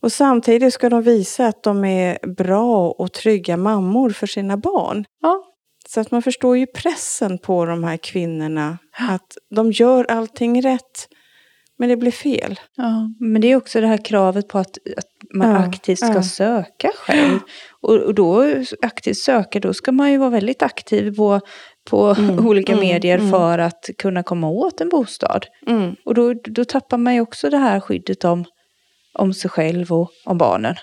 och 0.00 0.12
samtidigt 0.12 0.74
ska 0.74 0.88
de 0.88 1.02
visa 1.02 1.46
att 1.46 1.62
de 1.62 1.84
är 1.84 2.26
bra 2.26 2.90
och 2.90 3.12
trygga 3.12 3.56
mammor 3.56 4.10
för 4.10 4.26
sina 4.26 4.56
barn. 4.56 5.04
Ja. 5.22 5.50
Så 5.94 6.00
att 6.00 6.10
man 6.10 6.22
förstår 6.22 6.56
ju 6.56 6.66
pressen 6.66 7.38
på 7.38 7.64
de 7.64 7.84
här 7.84 7.96
kvinnorna. 7.96 8.78
Att 8.98 9.36
de 9.50 9.72
gör 9.72 10.04
allting 10.04 10.62
rätt, 10.62 11.08
men 11.78 11.88
det 11.88 11.96
blir 11.96 12.10
fel. 12.10 12.60
Ja, 12.76 13.10
men 13.20 13.40
det 13.40 13.52
är 13.52 13.56
också 13.56 13.80
det 13.80 13.86
här 13.86 14.04
kravet 14.04 14.48
på 14.48 14.58
att, 14.58 14.78
att 14.96 15.08
man 15.34 15.50
ja, 15.50 15.56
aktivt 15.56 15.98
ska 15.98 16.14
ja. 16.14 16.22
söka 16.22 16.90
själv. 16.96 17.38
Och, 17.80 17.96
och 17.96 18.14
då 18.14 18.44
aktivt 18.82 19.16
söka, 19.16 19.60
då 19.60 19.74
ska 19.74 19.92
man 19.92 20.12
ju 20.12 20.18
vara 20.18 20.30
väldigt 20.30 20.62
aktiv 20.62 21.16
på, 21.16 21.40
på 21.90 22.14
mm, 22.18 22.46
olika 22.46 22.72
mm, 22.72 22.84
medier 22.84 23.18
mm. 23.18 23.30
för 23.30 23.58
att 23.58 23.90
kunna 23.98 24.22
komma 24.22 24.48
åt 24.48 24.80
en 24.80 24.88
bostad. 24.88 25.46
Mm. 25.66 25.96
Och 26.04 26.14
då, 26.14 26.34
då 26.34 26.64
tappar 26.64 26.98
man 26.98 27.14
ju 27.14 27.20
också 27.20 27.50
det 27.50 27.58
här 27.58 27.80
skyddet 27.80 28.24
om, 28.24 28.44
om 29.18 29.34
sig 29.34 29.50
själv 29.50 29.92
och 29.92 30.10
om 30.24 30.38
barnen. 30.38 30.74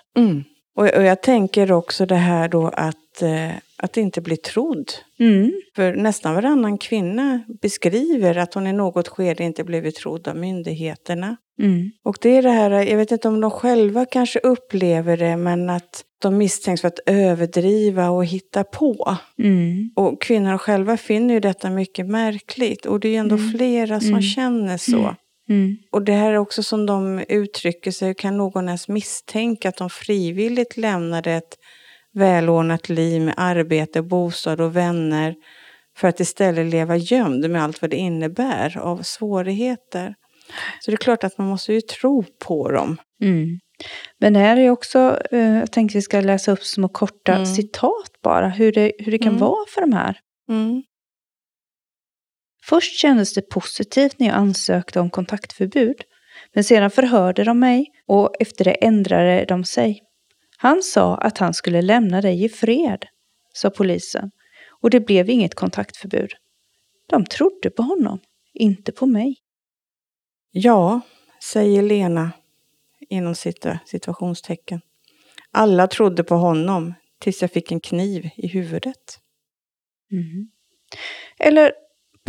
Mm. 0.78 0.90
Och, 0.90 0.98
och 0.98 1.04
jag 1.04 1.22
tänker 1.22 1.72
också 1.72 2.06
det 2.06 2.16
här 2.16 2.48
då 2.48 2.68
att 2.68 3.22
eh, 3.22 3.52
att 3.84 3.98
inte 3.98 4.22
bli 4.22 4.38
trodd. 4.38 4.92
Mm. 5.20 5.52
För 5.76 5.94
nästan 5.94 6.36
varannan 6.36 6.78
kvinna 6.78 7.42
beskriver 7.62 8.38
att 8.38 8.54
hon 8.54 8.68
i 8.68 8.74
något 8.74 9.08
skede 9.08 9.44
inte 9.44 9.64
blivit 9.64 9.96
trodd 9.96 10.28
av 10.28 10.36
myndigheterna. 10.36 11.38
Mm. 11.62 11.92
Och 12.04 12.18
det 12.22 12.38
är 12.38 12.42
det 12.42 12.50
här, 12.50 12.72
jag 12.72 12.98
vet 12.98 13.12
inte 13.12 13.28
om 13.28 13.42
de 13.42 13.52
själva 13.52 14.06
kanske 14.06 14.40
upplever 14.40 15.18
det, 15.18 15.38
men 15.38 15.70
att 15.70 16.04
de 16.22 16.38
misstänks 16.38 16.82
för 16.82 16.88
att 16.88 17.00
överdriva 17.06 18.10
och 18.10 18.26
hitta 18.26 18.64
på. 18.64 19.18
Mm. 19.40 19.92
Och 19.96 20.22
kvinnor 20.22 20.58
själva 20.58 20.98
finner 20.98 21.34
ju 21.34 21.40
detta 21.40 21.70
mycket 21.70 22.08
märkligt. 22.08 22.86
Och 22.86 23.00
det 23.00 23.08
är 23.08 23.12
ju 23.12 23.18
ändå 23.18 23.36
mm. 23.36 23.52
flera 23.52 24.00
som 24.00 24.10
mm. 24.10 24.22
känner 24.22 24.78
så. 24.78 25.16
Mm. 25.52 25.78
Och 25.92 26.04
det 26.04 26.14
här 26.14 26.34
är 26.34 26.38
också 26.38 26.64
som 26.64 26.86
de 26.86 27.24
uttrycker 27.30 27.92
sig, 27.92 28.16
kan 28.16 28.38
någon 28.38 28.68
ens 28.68 28.88
misstänka 28.88 29.70
att 29.70 29.78
de 29.78 29.90
frivilligt 29.90 30.78
lämnade 30.78 31.32
ett 31.32 31.58
välordnat 32.14 32.90
liv 32.90 33.22
med 33.22 33.34
arbete, 33.38 34.02
bostad 34.02 34.62
och 34.62 34.76
vänner 34.76 35.36
för 35.98 36.08
att 36.08 36.20
istället 36.20 36.72
leva 36.72 36.96
gömd 36.96 37.50
med 37.50 37.64
allt 37.64 37.82
vad 37.82 37.92
det 37.92 37.98
innebär 37.98 38.78
av 38.78 39.02
svårigheter. 39.04 40.16
Så 40.80 40.92
det 40.92 40.96
är 40.96 40.98
klart 40.98 41.24
att 41.24 41.38
man 41.38 41.48
måste 41.48 41.74
ju 41.74 41.82
tro 41.82 42.24
på 42.46 42.72
dem. 42.72 42.98
Mm. 43.24 43.60
Men 44.20 44.36
här 44.36 44.58
är 44.58 44.70
också, 44.70 45.20
eh, 45.32 45.40
jag 45.40 45.72
tänkte 45.72 45.98
vi 45.98 46.02
ska 46.02 46.22
läsa 46.22 46.52
upp 46.52 46.64
små 46.64 46.88
korta 46.88 47.34
mm. 47.34 47.46
citat 47.46 48.12
bara, 48.24 48.50
hur 48.50 48.72
det, 48.72 48.92
hur 49.00 49.12
det 49.12 49.18
kan 49.18 49.28
mm. 49.28 49.40
vara 49.40 49.66
för 49.74 49.82
de 49.82 49.94
här. 49.94 50.20
Mm. 50.50 50.84
Först 52.72 53.00
kändes 53.00 53.34
det 53.34 53.42
positivt 53.42 54.20
när 54.20 54.28
jag 54.28 54.36
ansökte 54.36 55.00
om 55.00 55.10
kontaktförbud. 55.10 55.96
Men 56.54 56.64
sedan 56.64 56.92
förhörde 56.92 57.44
de 57.44 57.60
mig 57.60 57.86
och 58.08 58.36
efter 58.40 58.66
det 58.66 58.72
ändrade 58.72 59.46
de 59.46 59.64
sig. 59.64 60.02
Han 60.58 60.82
sa 60.82 61.16
att 61.18 61.38
han 61.38 61.54
skulle 61.54 61.82
lämna 61.82 62.22
dig 62.22 62.44
i 62.44 62.50
fred, 62.50 63.06
sa 63.54 63.70
polisen, 63.70 64.32
och 64.82 64.90
det 64.90 65.00
blev 65.00 65.30
inget 65.30 65.56
kontaktförbud. 65.56 66.32
De 67.08 67.26
trodde 67.26 67.70
på 67.70 67.84
honom, 67.84 68.20
inte 68.54 68.92
på 68.92 69.06
mig. 69.06 69.36
Ja, 70.52 71.02
säger 71.44 71.82
Lena 71.82 72.32
inom 73.10 73.36
situationstecken. 73.86 74.82
Alla 75.52 75.88
trodde 75.88 76.24
på 76.24 76.36
honom 76.36 76.94
tills 77.20 77.42
jag 77.42 77.52
fick 77.52 77.72
en 77.72 77.80
kniv 77.80 78.30
i 78.36 78.48
huvudet. 78.48 79.20
Mm. 80.12 80.50
Eller 81.40 81.74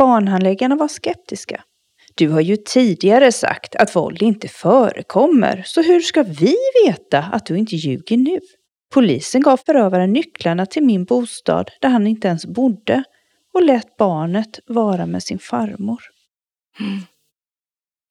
barnhandläggarna 0.03 0.75
var 0.75 0.87
skeptiska. 0.87 1.63
Du 2.15 2.29
har 2.29 2.41
ju 2.41 2.57
tidigare 2.57 3.31
sagt 3.31 3.75
att 3.75 3.95
våld 3.95 4.21
inte 4.21 4.47
förekommer, 4.47 5.63
så 5.65 5.81
hur 5.81 6.01
ska 6.01 6.23
vi 6.23 6.55
veta 6.85 7.19
att 7.19 7.45
du 7.45 7.57
inte 7.57 7.75
ljuger 7.75 8.17
nu? 8.17 8.39
Polisen 8.93 9.41
gav 9.41 9.57
förövaren 9.65 10.13
nycklarna 10.13 10.65
till 10.65 10.83
min 10.83 11.05
bostad 11.05 11.71
där 11.81 11.89
han 11.89 12.07
inte 12.07 12.27
ens 12.27 12.45
bodde 12.45 13.03
och 13.53 13.63
lät 13.63 13.97
barnet 13.97 14.59
vara 14.65 15.05
med 15.05 15.23
sin 15.23 15.39
farmor. 15.39 16.01
Mm. 16.79 16.99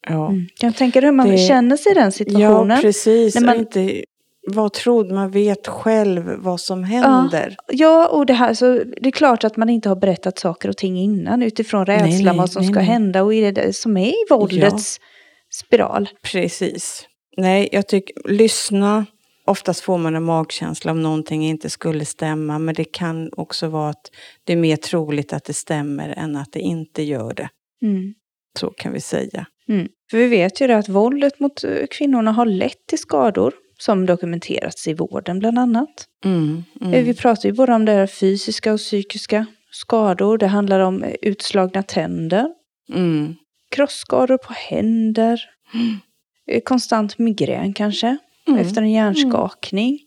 Ja. 0.09 0.29
Mm. 0.29 0.47
Jag 0.61 0.77
tänker 0.77 1.03
hur 1.03 1.13
man 1.13 1.31
det... 1.31 1.39
känner 1.39 1.77
sig 1.77 1.93
i 1.93 1.95
den 1.95 2.13
situationen. 2.13 2.77
Ja, 2.77 2.83
precis. 2.83 3.35
När 3.35 3.43
man... 3.43 3.57
Inte 3.57 4.05
vad 4.47 4.73
trodde 4.73 5.15
man 5.15 5.31
vet 5.31 5.69
själv 5.69 6.35
vad 6.39 6.61
som 6.61 6.85
händer. 6.85 7.57
Ja, 7.59 7.75
ja, 7.75 8.09
och 8.09 8.27
det 8.27 8.33
här 8.33 8.55
så 8.55 8.85
det 8.85 9.09
är 9.09 9.11
klart 9.11 9.45
att 9.45 9.57
man 9.57 9.69
inte 9.69 9.89
har 9.89 9.97
berättat 9.97 10.39
saker 10.39 10.69
och 10.69 10.77
ting 10.77 10.99
innan 10.99 11.43
utifrån 11.43 11.87
rädslan 11.87 12.37
vad 12.37 12.51
som 12.51 12.63
nej, 12.63 12.71
ska 12.73 12.79
nej. 12.79 12.89
hända 12.89 13.23
och 13.23 13.35
är 13.35 13.53
det 13.53 13.73
som 13.73 13.97
är 13.97 14.09
i 14.09 14.27
våldets 14.31 14.99
ja. 15.01 15.07
spiral. 15.55 16.09
Precis. 16.23 17.09
Nej, 17.37 17.69
jag 17.73 17.89
tycker 17.89 18.33
lyssna. 18.33 19.07
Oftast 19.45 19.81
får 19.81 19.99
man 19.99 20.17
en 20.17 20.23
magkänsla 20.23 20.93
om 20.93 21.03
någonting 21.03 21.47
inte 21.47 21.71
skulle 21.71 22.05
stämma, 22.05 22.59
men 22.59 22.75
det 22.75 22.85
kan 22.85 23.31
också 23.37 23.69
vara 23.69 23.91
att 23.91 24.11
det 24.45 24.53
är 24.53 24.57
mer 24.57 24.77
troligt 24.77 25.33
att 25.33 25.45
det 25.45 25.55
stämmer 25.55 26.09
än 26.09 26.37
att 26.37 26.53
det 26.53 26.61
inte 26.61 27.03
gör 27.03 27.35
det. 27.35 27.49
Mm. 27.83 28.15
Så 28.59 28.71
kan 28.71 28.93
vi 28.93 29.01
säga. 29.01 29.47
Mm. 29.69 29.89
För 30.11 30.19
vi 30.19 30.27
vet 30.27 30.61
ju 30.61 30.67
det 30.67 30.77
att 30.77 30.89
våldet 30.89 31.41
mot 31.41 31.65
kvinnorna 31.91 32.33
har 32.33 32.47
lett 32.47 32.87
till 32.87 32.99
skador 32.99 33.53
som 33.85 34.07
dokumenterats 34.07 34.89
i 34.89 34.95
vården 34.95 35.39
bland 35.39 35.59
annat. 35.59 36.07
Mm, 36.25 36.65
mm. 36.81 37.05
Vi 37.05 37.15
pratar 37.15 37.49
ju 37.49 37.55
både 37.55 37.73
om 37.73 37.85
det 37.85 38.07
fysiska 38.07 38.73
och 38.73 38.79
psykiska 38.79 39.47
skador. 39.71 40.39
Det 40.39 40.47
handlar 40.47 40.81
om 40.81 41.05
utslagna 41.23 41.83
tänder, 41.83 42.49
mm. 42.93 43.35
krossskador 43.71 44.39
på 44.39 44.53
händer, 44.53 45.41
mm. 45.75 46.61
konstant 46.65 47.19
migrän 47.19 47.73
kanske, 47.73 48.17
mm. 48.49 48.61
efter 48.61 48.83
en 48.83 48.93
hjärnskakning. 48.93 49.99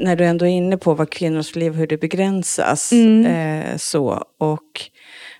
När 0.00 0.16
du 0.16 0.24
ändå 0.24 0.44
är 0.44 0.50
inne 0.50 0.76
på 0.76 0.94
vad 0.94 1.10
kvinnors 1.10 1.56
liv, 1.56 1.72
hur 1.72 1.86
det 1.86 1.96
begränsas. 1.96 2.92
Mm. 2.92 3.26
Eh, 3.26 3.76
så, 3.76 4.24
och, 4.38 4.80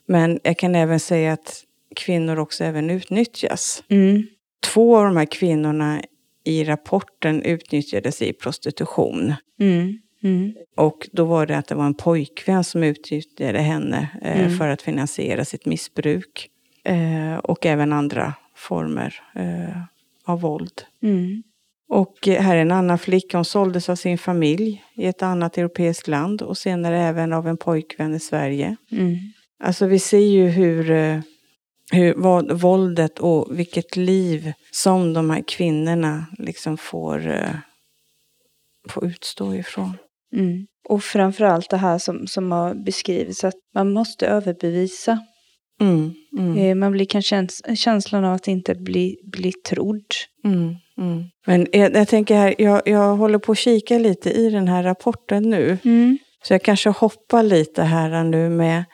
men 0.06 0.40
jag 0.42 0.58
kan 0.58 0.74
även 0.74 1.00
säga 1.00 1.32
att 1.32 1.64
kvinnor 1.96 2.38
också 2.38 2.64
även 2.64 2.90
utnyttjas. 2.90 3.84
Mm. 3.88 4.22
Två 4.72 4.96
av 4.96 5.04
de 5.04 5.16
här 5.16 5.26
kvinnorna 5.26 6.02
i 6.44 6.64
rapporten 6.64 7.42
utnyttjades 7.42 8.22
i 8.22 8.32
prostitution. 8.32 9.34
Mm. 9.60 9.98
Mm. 10.22 10.54
Och 10.76 11.08
då 11.12 11.24
var 11.24 11.46
det 11.46 11.58
att 11.58 11.66
det 11.66 11.74
var 11.74 11.86
en 11.86 11.94
pojkvän 11.94 12.64
som 12.64 12.82
utnyttjade 12.82 13.58
henne 13.58 14.08
eh, 14.22 14.40
mm. 14.40 14.58
för 14.58 14.68
att 14.68 14.82
finansiera 14.82 15.44
sitt 15.44 15.66
missbruk. 15.66 16.50
Eh, 16.84 17.36
och 17.36 17.66
även 17.66 17.92
andra 17.92 18.34
former 18.56 19.22
eh, 19.34 19.82
av 20.24 20.40
våld. 20.40 20.82
Mm. 21.02 21.42
Och 21.88 22.14
här 22.26 22.56
är 22.56 22.60
en 22.60 22.72
annan 22.72 22.98
flicka, 22.98 23.38
hon 23.38 23.44
såldes 23.44 23.88
av 23.88 23.96
sin 23.96 24.18
familj 24.18 24.84
i 24.96 25.06
ett 25.06 25.22
annat 25.22 25.58
europeiskt 25.58 26.08
land 26.08 26.42
och 26.42 26.58
senare 26.58 27.00
även 27.00 27.32
av 27.32 27.48
en 27.48 27.56
pojkvän 27.56 28.14
i 28.14 28.20
Sverige. 28.20 28.76
Mm. 28.92 29.16
Alltså 29.64 29.86
vi 29.86 29.98
ser 29.98 30.18
ju 30.18 30.48
hur, 30.48 30.90
eh, 30.90 31.20
hur 31.92 32.14
vad, 32.16 32.60
våldet 32.60 33.18
och 33.18 33.58
vilket 33.58 33.96
liv 33.96 34.52
som 34.70 35.12
de 35.12 35.30
här 35.30 35.44
kvinnorna 35.46 36.26
liksom 36.38 36.76
får, 36.76 37.28
uh, 37.28 37.56
får 38.88 39.04
utstå 39.04 39.54
ifrån. 39.54 39.96
Mm. 40.36 40.66
Och 40.88 41.02
framförallt 41.02 41.70
det 41.70 41.76
här 41.76 41.98
som, 41.98 42.26
som 42.26 42.52
har 42.52 42.74
beskrivits, 42.74 43.44
att 43.44 43.54
man 43.74 43.92
måste 43.92 44.26
överbevisa. 44.26 45.18
Mm, 45.80 46.14
mm. 46.38 46.58
Eh, 46.58 46.74
Man 46.74 46.92
blir 46.92 47.06
kanske 47.06 47.48
känslan 47.76 48.24
av 48.24 48.34
att 48.34 48.48
inte 48.48 48.74
bli, 48.74 49.16
bli 49.24 49.52
trodd. 49.52 50.06
Mm, 50.44 50.74
mm. 50.98 51.24
Men 51.46 51.66
jag, 51.72 51.96
jag, 51.96 52.08
tänker 52.08 52.36
här, 52.36 52.54
jag, 52.58 52.82
jag 52.84 53.16
håller 53.16 53.38
på 53.38 53.52
att 53.52 53.58
kika 53.58 53.98
lite 53.98 54.30
i 54.30 54.50
den 54.50 54.68
här 54.68 54.82
rapporten 54.82 55.50
nu. 55.50 55.78
Mm. 55.84 56.18
Så 56.42 56.54
jag 56.54 56.62
kanske 56.62 56.90
hoppar 56.90 57.42
lite 57.42 57.82
här 57.82 58.24
nu 58.24 58.48
med 58.48 58.84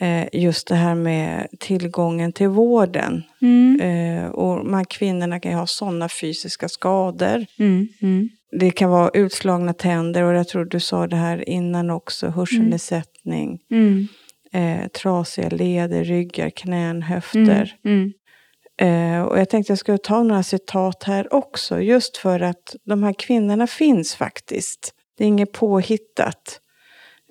eh, 0.00 0.26
just 0.32 0.68
det 0.68 0.74
här 0.74 0.94
med 0.94 1.48
tillgången 1.60 2.32
till 2.32 2.48
vården. 2.48 3.22
Mm. 3.42 3.80
Eh, 3.80 4.30
och 4.30 4.70
här 4.70 4.84
kvinnorna 4.84 5.40
kan 5.40 5.52
ju 5.52 5.58
ha 5.58 5.66
sådana 5.66 6.08
fysiska 6.08 6.68
skador. 6.68 7.46
Mm. 7.58 7.88
Mm. 8.02 8.28
Det 8.60 8.70
kan 8.70 8.90
vara 8.90 9.10
utslagna 9.14 9.72
tänder 9.72 10.22
och 10.22 10.34
jag 10.34 10.48
tror 10.48 10.64
du 10.64 10.80
sa 10.80 11.06
det 11.06 11.16
här 11.16 11.48
innan 11.48 11.90
också, 11.90 12.28
hörselnedsättning. 12.28 13.58
Mm. 13.70 14.08
Eh, 14.52 14.88
trasiga 14.88 15.48
leder, 15.48 16.04
ryggar, 16.04 16.50
knän, 16.50 17.02
höfter. 17.02 17.74
Mm. 17.84 18.12
Eh, 18.80 19.22
och 19.22 19.38
jag 19.38 19.48
tänkte 19.48 19.70
jag 19.70 19.78
skulle 19.78 19.98
ta 19.98 20.22
några 20.22 20.42
citat 20.42 21.02
här 21.02 21.34
också, 21.34 21.80
just 21.80 22.16
för 22.16 22.40
att 22.40 22.76
de 22.84 23.02
här 23.02 23.12
kvinnorna 23.12 23.66
finns 23.66 24.14
faktiskt. 24.14 24.94
Det 25.18 25.24
är 25.24 25.28
inget 25.28 25.52
påhittat. 25.52 26.60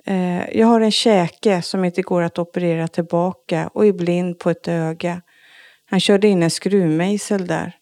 Eh, 0.06 0.58
jag 0.58 0.68
har 0.68 0.82
en 0.82 0.92
käke 0.92 1.62
som 1.62 1.86
inte 1.86 2.02
går 2.02 2.22
att 2.22 2.40
operera 2.40 2.88
tillbaka 2.88 3.68
och 3.74 3.86
är 3.86 3.94
blind 3.94 4.40
på 4.40 4.50
ett 4.50 4.68
öga. 4.68 5.22
Han 5.86 6.00
körde 6.00 6.28
in 6.28 6.44
en 6.44 6.50
skruvmejsel 6.50 7.48
där. 7.48 7.76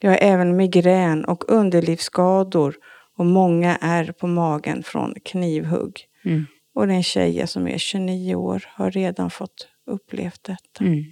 Jag 0.00 0.10
har 0.10 0.18
även 0.20 0.56
migrän 0.56 1.24
och 1.24 1.44
underlivsskador 1.48 2.74
och 3.18 3.26
många 3.26 3.78
ärr 3.80 4.12
på 4.12 4.26
magen 4.26 4.82
från 4.82 5.14
knivhugg. 5.24 6.00
Mm. 6.24 6.46
Och 6.74 6.86
det 6.86 6.92
är 6.92 6.96
en 6.96 7.02
tjej 7.02 7.46
som 7.46 7.68
är 7.68 7.78
29 7.78 8.34
år, 8.34 8.64
har 8.68 8.90
redan 8.90 9.30
fått 9.30 9.68
upplevt 9.86 10.44
detta. 10.44 10.84
Mm. 10.84 11.04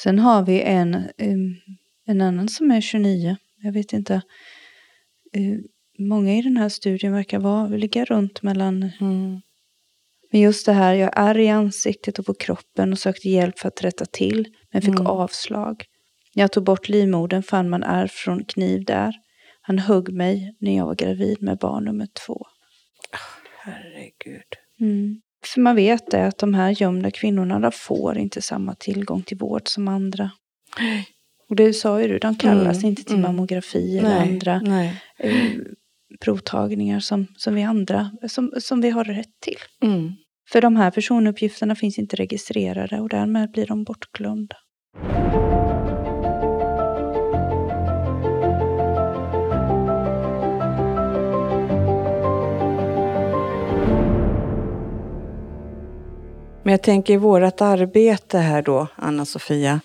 Sen 0.00 0.18
har 0.18 0.42
vi 0.46 0.62
en, 0.62 0.94
um, 1.18 1.56
en 2.06 2.20
annan 2.20 2.48
som 2.48 2.70
är 2.70 2.80
29. 2.80 3.36
Jag 3.62 3.72
vet 3.72 3.92
inte. 3.92 4.22
Uh, 5.36 5.58
många 5.98 6.34
i 6.34 6.42
den 6.42 6.56
här 6.56 6.68
studien 6.68 7.12
verkar 7.12 7.38
vara, 7.38 7.66
ligga 7.66 8.04
runt 8.04 8.42
mellan... 8.42 8.90
Mm. 9.00 9.40
Men 10.32 10.40
just 10.40 10.66
det 10.66 10.72
här, 10.72 10.94
jag 10.94 11.10
är 11.16 11.38
i 11.38 11.48
ansiktet 11.48 12.18
och 12.18 12.26
på 12.26 12.34
kroppen 12.34 12.92
och 12.92 12.98
sökte 12.98 13.28
hjälp 13.28 13.58
för 13.58 13.68
att 13.68 13.84
rätta 13.84 14.04
till, 14.04 14.48
men 14.72 14.82
fick 14.82 14.94
Mm. 14.94 15.06
avslag. 15.06 15.84
När 16.34 16.42
jag 16.42 16.52
tog 16.52 16.64
bort 16.64 16.88
livmodern 16.88 17.42
fann 17.42 17.70
man 17.70 17.82
ärr 17.82 18.06
från 18.06 18.44
kniv 18.44 18.84
där. 18.84 19.14
Han 19.60 19.78
högg 19.78 20.12
mig 20.12 20.56
när 20.60 20.76
jag 20.76 20.86
var 20.86 20.94
gravid 20.94 21.42
med 21.42 21.58
barn 21.58 21.84
nummer 21.84 22.08
två. 22.26 22.46
Herregud. 23.58 24.42
Mm. 24.80 25.20
För 25.46 25.60
man 25.60 25.76
vet 25.76 26.10
det 26.10 26.26
att 26.26 26.38
de 26.38 26.54
här 26.54 26.82
gömda 26.82 27.10
kvinnorna 27.10 27.60
de 27.60 27.72
får 27.72 28.18
inte 28.18 28.42
samma 28.42 28.74
tillgång 28.74 29.22
till 29.22 29.36
vård 29.38 29.68
som 29.68 29.88
andra. 29.88 30.30
Och 31.48 31.56
det 31.56 31.72
sa 31.72 32.02
ju 32.02 32.08
du, 32.08 32.18
de 32.18 32.36
kallas 32.36 32.76
Mm, 32.76 32.88
inte 32.88 33.04
till 33.04 33.14
mm. 33.14 33.22
mammografi 33.22 33.98
eller 33.98 34.08
Nej, 34.08 34.32
andra 34.32 34.60
nej. 34.60 35.02
eh, 35.18 35.34
provtagningar 36.20 37.00
som, 37.00 37.26
som 37.36 37.54
vi 37.54 37.62
andra, 37.62 38.10
som, 38.28 38.52
som 38.58 38.80
vi 38.80 38.90
har 38.90 39.04
rätt 39.04 39.40
till. 39.40 39.58
Mm. 39.82 40.12
För 40.52 40.60
de 40.60 40.76
här 40.76 40.90
personuppgifterna 40.90 41.74
finns 41.74 41.98
inte 41.98 42.16
registrerade 42.16 43.00
och 43.00 43.08
därmed 43.08 43.50
blir 43.50 43.66
de 43.66 43.84
bortglömda. 43.84 44.56
Men 56.62 56.72
jag 56.72 56.82
tänker 56.82 57.18
vårt 57.18 57.60
arbete 57.60 58.38
här 58.38 58.62
då, 58.62 58.86
Anna-Sofia, 58.94 59.80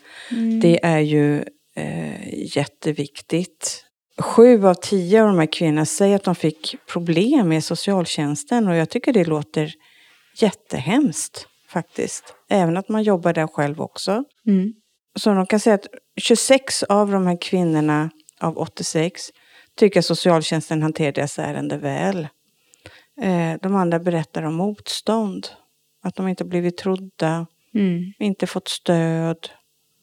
det 0.62 0.86
är 0.86 1.00
ju 1.00 1.44
eh, 1.76 2.56
jätteviktigt. 2.58 3.84
Sju 4.20 4.68
av 4.68 4.74
tio 4.74 5.22
av 5.22 5.28
de 5.28 5.40
här 5.40 5.52
kvinnorna 5.52 5.86
säger 5.86 6.16
att 6.16 6.24
de 6.24 6.36
fick 6.36 6.76
problem 6.88 7.50
med 7.50 7.64
socialtjänsten 7.64 8.68
och 8.68 8.76
jag 8.76 8.90
tycker 8.90 9.14
det 9.14 9.26
låter 9.26 9.74
jättehemskt 10.38 11.48
faktiskt. 11.70 12.34
Även 12.50 12.78
att 12.78 12.90
man 12.90 13.04
jobbar 13.04 13.34
där 13.34 13.48
själv 13.48 13.82
också. 13.82 14.24
Mm. 14.48 14.74
Så 15.20 15.34
de 15.34 15.46
kan 15.46 15.60
säga 15.60 15.76
att 15.76 15.88
26 16.18 16.84
av 16.84 17.12
de 17.12 17.28
här 17.28 17.42
kvinnorna 17.42 18.10
av 18.40 18.58
86 18.58 19.22
tycker 19.76 20.00
att 20.00 20.06
socialtjänsten 20.06 20.82
hanterar 20.82 21.12
deras 21.12 21.40
ärende 21.40 21.78
väl. 21.78 22.28
Eh, 23.22 23.54
de 23.62 23.76
andra 23.76 24.00
berättar 24.00 24.44
om 24.44 24.56
motstånd. 24.56 25.48
Att 26.08 26.16
de 26.16 26.28
inte 26.28 26.46
blivit 26.46 26.78
trodda, 26.78 27.48
Mm. 27.74 28.14
inte 28.20 28.48
fått 28.48 28.68
stöd. 28.68 29.50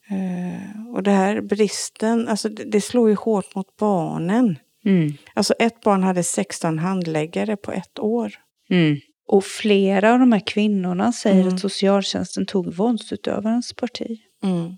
Eh, 0.09 0.93
och 0.93 1.03
det 1.03 1.11
här 1.11 1.41
bristen, 1.41 2.27
alltså 2.27 2.49
det, 2.49 2.63
det 2.63 2.81
slår 2.81 3.09
ju 3.09 3.15
hårt 3.15 3.55
mot 3.55 3.77
barnen. 3.77 4.59
Mm. 4.85 5.13
Alltså 5.33 5.53
ett 5.59 5.81
barn 5.81 6.03
hade 6.03 6.23
16 6.23 6.79
handläggare 6.79 7.55
på 7.57 7.71
ett 7.71 7.99
år. 7.99 8.33
Mm. 8.69 8.97
Och 9.27 9.43
flera 9.43 10.13
av 10.13 10.19
de 10.19 10.31
här 10.31 10.47
kvinnorna 10.47 11.11
säger 11.13 11.41
Mm. 11.41 11.53
att 11.53 11.59
socialtjänsten 11.59 12.45
tog 12.45 12.73
våldsutövarens 12.73 13.73
parti. 13.73 14.19
Mm. 14.43 14.77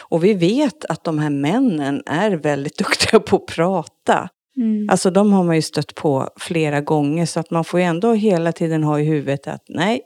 Och 0.00 0.24
vi 0.24 0.34
vet 0.34 0.84
att 0.84 1.04
de 1.04 1.18
här 1.18 1.30
männen 1.30 2.02
är 2.06 2.30
väldigt 2.30 2.78
duktiga 2.78 3.20
på 3.20 3.36
att 3.36 3.46
prata. 3.46 4.28
Mm. 4.56 4.86
Alltså 4.90 5.10
de 5.10 5.32
har 5.32 5.44
man 5.44 5.56
ju 5.56 5.62
stött 5.62 5.94
på 5.94 6.28
flera 6.36 6.80
gånger 6.80 7.26
så 7.26 7.40
att 7.40 7.50
man 7.50 7.64
får 7.64 7.80
ju 7.80 7.86
ändå 7.86 8.12
hela 8.12 8.52
tiden 8.52 8.84
ha 8.84 9.00
i 9.00 9.04
huvudet 9.04 9.46
att 9.46 9.64
nej, 9.68 10.00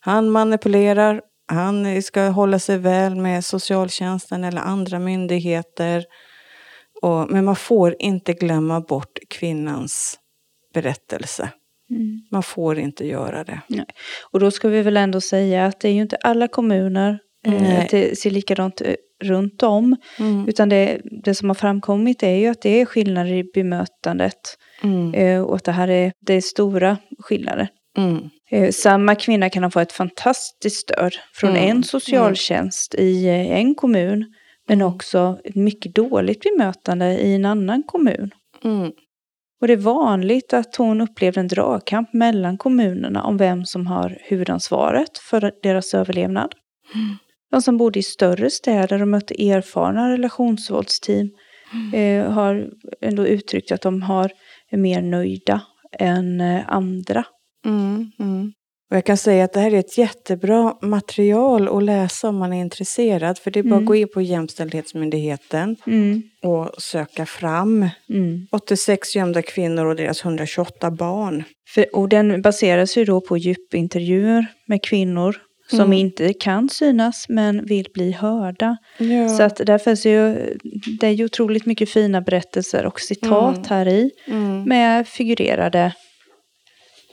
han 0.00 0.30
manipulerar, 0.30 1.20
han 1.48 2.02
ska 2.02 2.22
hålla 2.22 2.58
sig 2.58 2.78
väl 2.78 3.16
med 3.16 3.44
socialtjänsten 3.44 4.44
eller 4.44 4.60
andra 4.60 4.98
myndigheter. 4.98 6.04
Och, 7.02 7.30
men 7.30 7.44
man 7.44 7.56
får 7.56 7.96
inte 7.98 8.32
glömma 8.32 8.80
bort 8.80 9.18
kvinnans 9.30 10.18
berättelse. 10.74 11.50
Mm. 11.90 12.22
Man 12.30 12.42
får 12.42 12.78
inte 12.78 13.06
göra 13.06 13.44
det. 13.44 13.60
Och 14.30 14.40
då 14.40 14.50
ska 14.50 14.68
vi 14.68 14.82
väl 14.82 14.96
ändå 14.96 15.20
säga 15.20 15.66
att 15.66 15.80
det 15.80 15.88
är 15.88 15.92
ju 15.92 16.02
inte 16.02 16.16
alla 16.16 16.48
kommuner 16.48 17.18
eh, 17.46 17.62
Nej. 17.62 17.88
det 17.90 18.18
ser 18.18 18.30
likadant 18.30 18.80
eh, 18.80 18.94
runt 19.22 19.62
om. 19.62 19.96
Mm. 20.18 20.48
Utan 20.48 20.68
det, 20.68 21.00
det 21.24 21.34
som 21.34 21.50
har 21.50 21.54
framkommit 21.54 22.22
är 22.22 22.36
ju 22.36 22.46
att 22.46 22.62
det 22.62 22.80
är 22.80 22.84
skillnader 22.84 23.32
i 23.32 23.44
bemötandet. 23.54 24.58
Mm. 24.82 25.14
Eh, 25.14 25.42
och 25.42 25.56
att 25.56 25.64
det 25.64 25.72
här 25.72 25.88
är, 25.90 26.12
det 26.20 26.34
är 26.34 26.40
stora 26.40 26.96
skillnader. 27.18 27.68
Mm. 27.96 28.30
Eh, 28.52 28.70
samma 28.70 29.14
kvinna 29.14 29.50
kan 29.50 29.62
ha 29.62 29.70
fått 29.70 29.82
ett 29.82 29.92
fantastiskt 29.92 30.80
stöd 30.80 31.12
från 31.34 31.50
Mm. 31.50 31.70
en 31.70 31.84
socialtjänst 31.84 32.94
i 32.94 33.26
eh, 33.28 33.50
en 33.58 33.74
kommun. 33.74 34.34
Men 34.68 34.80
Mm. 34.80 34.94
också 34.94 35.38
ett 35.44 35.54
mycket 35.54 35.94
dåligt 35.94 36.40
bemötande 36.42 37.06
i 37.20 37.34
en 37.34 37.44
annan 37.44 37.82
kommun. 37.82 38.30
Mm. 38.64 38.92
Och 39.60 39.66
det 39.66 39.72
är 39.72 39.76
vanligt 39.76 40.52
att 40.52 40.76
hon 40.76 41.00
upplevde 41.00 41.40
en 41.40 41.48
dragkamp 41.48 42.12
mellan 42.12 42.58
kommunerna 42.58 43.22
om 43.22 43.36
vem 43.36 43.64
som 43.64 43.86
har 43.86 44.18
huvudansvaret 44.20 45.18
för 45.18 45.52
deras 45.62 45.94
överlevnad. 45.94 46.54
De 47.50 47.62
som 47.62 47.76
bodde 47.76 47.98
i 47.98 48.02
större 48.02 48.50
städer 48.50 49.02
och 49.02 49.08
mötte 49.08 49.48
erfarna 49.50 50.12
relationsvåldsteam 50.12 51.30
eh, 51.94 52.30
har 52.32 52.68
ändå 53.00 53.26
uttryckt 53.26 53.72
att 53.72 53.80
de 53.82 54.02
har 54.02 54.30
är 54.70 54.76
mer 54.76 55.02
nöjda 55.02 55.60
än 55.98 56.40
eh, 56.40 56.62
andra. 56.66 57.24
Mm, 57.64 58.10
mm. 58.18 58.52
Och 58.90 58.96
jag 58.96 59.04
kan 59.04 59.16
säga 59.16 59.44
att 59.44 59.52
det 59.52 59.60
här 59.60 59.74
är 59.74 59.78
ett 59.78 59.98
jättebra 59.98 60.74
material 60.82 61.68
att 61.68 61.82
läsa 61.84 62.28
om 62.28 62.36
man 62.36 62.52
är 62.52 62.60
intresserad. 62.60 63.38
För 63.38 63.50
det 63.50 63.58
är 63.58 63.62
bara 63.62 63.68
Mm. 63.70 63.78
att 63.84 63.86
gå 63.86 63.94
in 63.94 64.08
på 64.14 64.22
Jämställdhetsmyndigheten 64.22 65.76
Mm, 65.86 66.22
och 66.42 66.70
söka 66.82 67.26
fram 67.26 67.88
mm. 68.08 68.46
86 68.50 69.16
gömda 69.16 69.42
kvinnor 69.42 69.86
och 69.86 69.96
deras 69.96 70.24
128 70.24 70.90
barn. 70.90 71.44
För, 71.74 71.96
och 71.96 72.08
den 72.08 72.42
baseras 72.42 72.96
ju 72.96 73.04
då 73.04 73.20
på 73.20 73.36
djupintervjuer 73.38 74.46
med 74.66 74.82
kvinnor 74.84 75.36
som 75.70 75.80
Mm. 75.80 75.92
inte 75.92 76.32
kan 76.32 76.68
synas 76.68 77.26
men 77.28 77.64
vill 77.66 77.86
bli 77.94 78.12
hörda. 78.12 78.76
Ja. 78.98 79.28
Så 79.28 79.42
att 79.42 79.56
där 79.56 79.78
finns 79.78 80.06
ju, 80.06 80.34
det 81.00 81.06
är 81.06 81.10
ju 81.10 81.24
otroligt 81.24 81.66
mycket 81.66 81.90
fina 81.90 82.20
berättelser 82.20 82.86
och 82.86 83.00
citat 83.00 83.56
Mm. 83.56 83.68
här 83.68 83.88
i 83.88 84.10
mm. 84.26 84.62
med 84.64 85.08
figurerade 85.08 85.92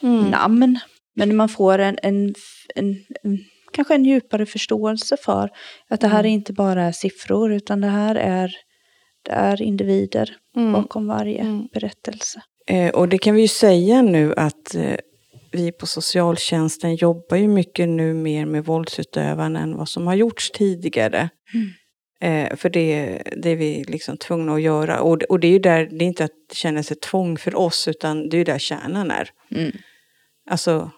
Mm. 0.01 0.29
namn. 0.29 0.79
Men 1.15 1.35
man 1.35 1.49
får 1.49 1.79
en, 1.79 1.97
en, 2.03 2.33
en, 2.75 2.95
en 3.23 3.37
kanske 3.73 3.95
en 3.95 4.05
djupare 4.05 4.45
förståelse 4.45 5.17
för 5.25 5.49
att 5.89 6.01
det 6.01 6.07
här 6.07 6.19
är 6.19 6.23
Mm. 6.23 6.33
inte 6.33 6.53
bara 6.53 6.93
siffror 6.93 7.53
utan 7.53 7.81
det 7.81 7.87
här 7.87 8.15
är, 8.15 8.51
det 9.25 9.31
är 9.31 9.61
individer 9.61 10.35
Mm. 10.57 10.73
bakom 10.73 11.07
varje 11.07 11.39
Mm. 11.41 11.67
berättelse. 11.73 12.41
Eh, 12.67 12.89
och 12.89 13.09
det 13.09 13.17
kan 13.17 13.35
vi 13.35 13.41
ju 13.41 13.47
säga 13.47 14.01
nu 14.01 14.33
att 14.37 14.75
eh, 14.75 14.95
vi 15.51 15.71
på 15.71 15.85
socialtjänsten 15.85 16.95
jobbar 16.95 17.37
ju 17.37 17.47
mycket 17.47 17.89
nu 17.89 18.13
mer 18.13 18.45
med 18.45 18.65
våldsutövarna 18.65 19.59
än 19.59 19.77
vad 19.77 19.89
som 19.89 20.07
har 20.07 20.15
gjorts 20.15 20.51
tidigare. 20.51 21.29
Eh, 22.21 22.55
för 22.55 22.69
det, 22.69 23.21
det 23.37 23.49
är 23.49 23.55
vi 23.55 23.83
liksom 23.83 24.17
tvungna 24.17 24.53
att 24.53 24.61
göra. 24.61 25.01
Och, 25.01 25.23
och 25.23 25.39
det 25.39 25.47
är 25.47 25.51
ju 25.51 25.59
där, 25.59 25.89
det 25.91 26.05
är 26.05 26.07
inte 26.07 26.23
att 26.23 26.53
känna 26.53 26.83
sig 26.83 26.97
tvång 26.97 27.37
för 27.37 27.55
oss, 27.55 27.87
utan 27.87 28.29
det 28.29 28.35
är 28.35 28.37
ju 28.37 28.43
där 28.43 28.59
kärnan 28.59 29.11
är. 29.11 29.29
Mm. 29.51 29.71
Alltså, 30.49 30.91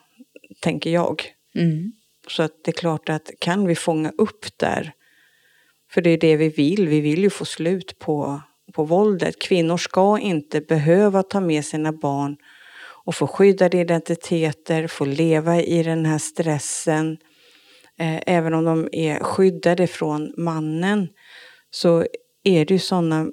tänker 0.62 0.90
jag. 0.90 1.24
Mm. 1.56 1.92
Så 2.28 2.44
att 2.44 2.64
det 2.64 2.72
är 2.72 2.76
klart 2.76 3.10
att 3.10 3.32
kan 3.40 3.68
vi 3.68 3.76
fånga 3.76 4.12
upp 4.18 4.46
där, 4.58 4.94
för 5.92 6.02
det 6.02 6.10
är 6.10 6.18
det 6.18 6.36
vi 6.36 6.50
vill, 6.50 6.88
vi 6.88 7.02
vill 7.02 7.24
ju 7.24 7.30
få 7.30 7.46
slut 7.46 8.00
på, 8.00 8.42
på 8.74 8.84
våldet. 8.84 9.42
Kvinnor 9.42 9.78
ska 9.78 10.20
inte 10.20 10.62
behöva 10.62 11.24
ta 11.24 11.40
med 11.40 11.66
sina 11.66 11.92
barn 11.92 12.38
och 13.04 13.16
få 13.16 13.28
skyddade 13.28 13.78
identiteter, 13.78 14.88
få 14.88 15.06
leva 15.06 15.62
i 15.62 15.84
den 15.84 16.06
här 16.06 16.18
stressen. 16.18 17.18
Eh, 18.02 18.22
även 18.26 18.54
om 18.54 18.66
de 18.66 18.90
är 18.92 19.20
skyddade 19.20 19.88
från 19.88 20.34
mannen 20.38 21.10
så 21.70 22.06
är 22.44 22.66
det 22.66 22.74
ju 22.74 22.80
sådana, 22.80 23.28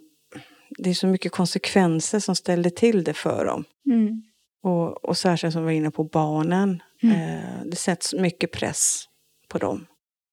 det 0.79 0.91
är 0.91 0.95
så 0.95 1.07
mycket 1.07 1.33
konsekvenser 1.33 2.21
som 2.21 2.37
ställer 2.37 2.71
till 2.71 3.05
det 3.05 3.15
för 3.15 3.45
dem. 3.45 3.65
Mm. 3.87 4.23
Och, 4.63 5.05
och 5.05 5.17
särskilt 5.17 5.53
som 5.53 5.63
vi 5.63 5.67
var 5.67 5.73
inne 5.73 5.91
på 5.91 6.05
barnen. 6.05 6.83
Mm. 7.03 7.17
Eh, 7.17 7.65
det 7.65 7.77
sätts 7.77 8.15
mycket 8.15 8.53
press 8.53 9.05
på 9.49 9.59
dem. 9.59 9.87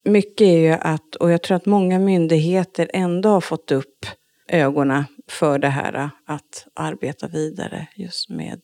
Mycket 0.06 0.48
är 0.48 0.58
ju 0.58 0.72
att, 0.72 1.16
och 1.16 1.32
jag 1.32 1.44
tror 1.44 1.58
att 1.58 1.66
många 1.66 2.00
myndigheter 2.00 2.90
ändå 2.94 3.30
har 3.30 3.42
fått 3.42 3.72
upp 3.72 4.06
ögonen 4.48 5.04
för 5.28 5.60
det 5.60 5.70
här 5.70 6.10
att 6.26 6.68
arbeta 6.74 7.28
vidare 7.28 7.88
just 7.96 8.30
med 8.30 8.62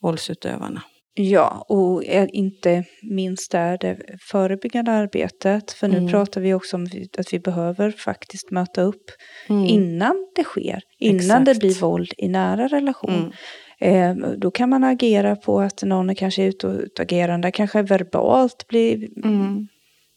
våldsutövarna. 0.00 0.82
Ja, 1.20 1.64
och 1.68 2.02
inte 2.32 2.84
minst 3.02 3.52
där 3.52 3.78
det 3.80 3.98
förebyggande 4.30 4.90
arbetet. 4.92 5.72
För 5.72 5.88
nu 5.88 5.96
Mm. 5.98 6.10
pratar 6.10 6.40
vi 6.40 6.54
också 6.54 6.76
om 6.76 6.86
att 7.18 7.32
vi 7.32 7.38
behöver 7.40 7.90
faktiskt 7.90 8.50
möta 8.50 8.82
upp 8.82 9.04
Mm. 9.48 9.64
innan 9.66 10.26
det 10.36 10.44
sker. 10.44 10.80
Innan 10.98 11.44
det 11.44 11.50
Exakt. 11.50 11.60
blir 11.60 11.80
våld 11.80 12.12
i 12.18 12.28
nära 12.28 12.68
relation. 12.68 13.32
Mm. 13.80 14.22
Eh, 14.22 14.28
då 14.36 14.50
kan 14.50 14.68
man 14.70 14.84
agera 14.84 15.36
på 15.36 15.60
att 15.60 15.82
någon 15.82 16.10
är 16.10 16.14
kanske 16.14 16.42
är 16.42 16.66
utagerande, 16.66 17.50
kanske 17.50 17.82
verbalt 17.82 18.66
blir, 18.68 19.08
Mm. 19.24 19.68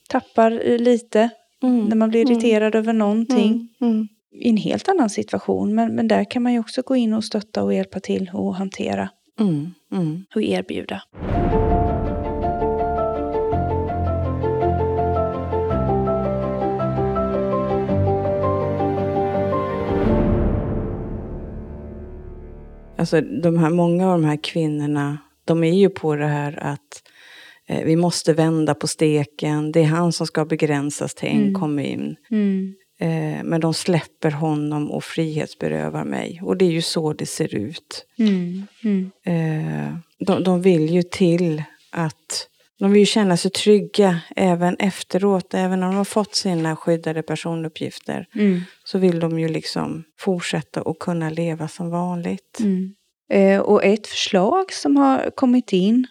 tappar 0.10 0.78
lite 0.78 1.30
Mm. 1.64 1.86
när 1.86 1.96
man 1.96 2.10
blir 2.10 2.22
Mm. 2.22 2.32
irriterad 2.32 2.76
över 2.76 2.94
någonting. 2.94 3.70
I 4.44 4.50
en 4.50 4.58
helt 4.58 4.90
annan 4.90 5.10
situation. 5.10 5.76
Men, 5.76 5.96
men 5.96 6.08
där 6.08 6.32
kan 6.32 6.44
man 6.44 6.54
ju 6.54 6.60
också 6.60 6.82
gå 6.82 6.96
in 6.96 7.14
och 7.14 7.24
stötta 7.24 7.64
och 7.64 7.74
hjälpa 7.74 8.00
till 8.00 8.30
och 8.34 8.56
hantera 8.56 9.10
Mm. 9.40 9.72
Mm. 9.92 10.26
och 10.36 10.42
erbjuda. 10.42 11.02
Alltså 22.98 23.22
de 23.22 23.58
här, 23.58 23.70
många 23.70 24.12
av 24.12 24.22
de 24.22 24.28
här 24.28 24.40
kvinnorna, 24.44 25.18
de 25.46 25.64
är 25.64 25.74
ju 25.74 25.90
på 25.90 26.16
det 26.16 26.26
här 26.28 26.60
att 26.64 27.04
eh, 27.68 27.86
vi 27.86 27.96
måste 27.96 28.34
vända 28.34 28.76
på 28.76 28.88
steken, 28.88 29.72
det 29.72 29.80
är 29.80 29.86
han 29.86 30.12
som 30.12 30.28
ska 30.28 30.46
begränsas 30.46 31.16
till 31.16 31.30
en 31.30 31.42
Mm. 31.42 31.54
kommun. 31.54 32.16
Mm. 32.32 32.74
Eh, 33.02 33.44
men 33.44 33.62
de 33.62 33.74
släpper 33.74 34.32
honom 34.32 34.92
och 34.92 35.04
frihetsberövar 35.04 36.04
mig. 36.04 36.42
Och 36.44 36.58
det 36.58 36.66
är 36.66 36.72
ju 36.72 36.82
så 36.82 37.14
det 37.14 37.26
ser 37.26 37.56
ut. 37.56 38.06
Mm. 38.20 38.68
Mm. 38.84 39.12
Eh, 39.26 39.96
de, 40.20 40.44
de 40.44 40.62
vill 40.62 40.90
ju 40.90 41.04
till 41.04 41.64
att 41.92 42.48
de 42.80 42.92
vill 42.92 43.00
ju 43.00 43.06
känna 43.06 43.38
sig 43.38 43.52
trygga 43.52 44.20
även 44.36 44.76
efteråt, 44.76 45.54
även 45.54 45.84
om 45.84 45.90
de 45.90 45.98
har 45.98 46.06
fått 46.06 46.36
sina 46.36 46.76
skyddade 46.76 47.24
personuppgifter. 47.24 48.28
Mm. 48.36 48.62
Så 48.84 48.98
vill 48.98 49.20
de 49.20 49.40
ju 49.40 49.48
liksom 49.48 50.04
fortsätta 50.20 50.82
att 50.82 51.00
kunna 51.00 51.30
leva 51.30 51.68
som 51.68 51.90
vanligt. 51.90 52.60
Mm. 52.60 52.94
Eh, 53.32 53.60
och 53.60 53.84
ett 53.84 54.08
förslag 54.08 54.74
som 54.74 54.96
har 54.98 55.32
kommit 55.36 55.74
in, 55.74 56.08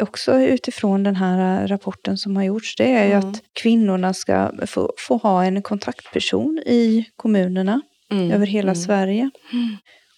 också 0.00 0.40
utifrån 0.40 1.02
den 1.02 1.16
här 1.16 1.62
eh, 1.62 1.66
rapporten 1.66 2.18
som 2.18 2.36
har 2.36 2.44
gjorts, 2.44 2.76
det 2.76 2.92
är 2.92 3.04
ju 3.06 3.12
Mm. 3.12 3.28
att 3.28 3.42
kvinnorna 3.52 4.14
ska 4.14 4.52
få, 4.66 4.92
få 4.98 5.16
ha 5.16 5.44
en 5.44 5.62
kontaktperson 5.62 6.58
i 6.66 7.06
kommunerna 7.16 7.80
Mm, 8.10 8.30
över 8.30 8.46
hela 8.46 8.72
mm. 8.72 8.82
Sverige. 8.82 9.30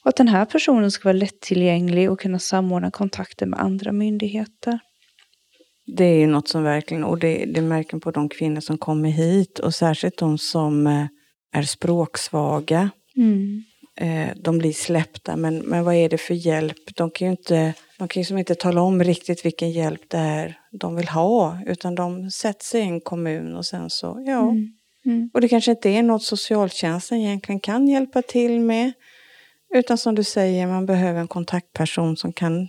Och 0.04 0.08
att 0.08 0.16
den 0.16 0.28
här 0.28 0.44
personen 0.44 0.90
ska 0.90 1.08
vara 1.08 1.18
lättillgänglig 1.18 2.10
och 2.10 2.20
kunna 2.20 2.38
samordna 2.38 2.90
kontakter 2.90 3.46
med 3.46 3.60
andra 3.60 3.92
myndigheter. 3.92 4.78
Det 5.96 6.04
är 6.04 6.18
ju 6.18 6.26
något 6.26 6.48
som 6.48 6.62
verkligen, 6.62 7.04
och 7.04 7.18
det, 7.18 7.44
det 7.54 7.60
märker 7.60 7.94
man 7.94 8.00
på 8.00 8.10
de 8.10 8.28
kvinnor 8.28 8.60
som 8.60 8.78
kommer 8.78 9.08
hit 9.08 9.58
och 9.58 9.74
särskilt 9.74 10.18
de 10.18 10.38
som 10.38 10.86
eh, 10.86 11.06
är 11.52 11.62
språksvaga. 11.62 12.90
Mm. 13.16 13.62
Eh, 14.00 14.36
de 14.36 14.58
blir 14.58 14.72
släppta, 14.72 15.36
men, 15.36 15.58
men 15.58 15.84
vad 15.84 15.94
är 15.94 16.08
det 16.08 16.18
för 16.18 16.34
hjälp? 16.34 16.96
De 16.96 17.10
kan 17.10 17.26
ju 17.26 17.30
inte, 17.30 17.74
de 17.98 18.08
kan 18.08 18.20
ju 18.20 18.24
som 18.24 18.38
inte 18.38 18.54
tala 18.54 18.80
om 18.80 19.04
riktigt 19.04 19.44
vilken 19.44 19.70
hjälp 19.70 20.00
det 20.08 20.18
är 20.18 20.58
de 20.72 20.96
vill 20.96 21.08
ha, 21.08 21.58
utan 21.66 21.94
de 21.94 22.30
sätter 22.30 22.64
sig 22.64 22.80
i 22.80 22.84
en 22.84 23.00
kommun 23.00 23.56
och 23.56 23.66
sen 23.66 23.90
så, 23.90 24.22
ja. 24.26 24.42
Mm. 24.42 24.72
Mm. 25.04 25.30
Och 25.34 25.40
det 25.40 25.48
kanske 25.48 25.70
inte 25.70 25.90
är 25.90 26.02
något 26.02 26.22
socialtjänsten 26.22 27.18
egentligen 27.18 27.60
kan 27.60 27.88
hjälpa 27.88 28.22
till 28.22 28.60
med, 28.60 28.92
utan 29.74 29.98
som 29.98 30.14
du 30.14 30.24
säger, 30.24 30.66
man 30.66 30.86
behöver 30.86 31.20
en 31.20 31.28
kontaktperson 31.28 32.16
som 32.16 32.32
kan 32.32 32.68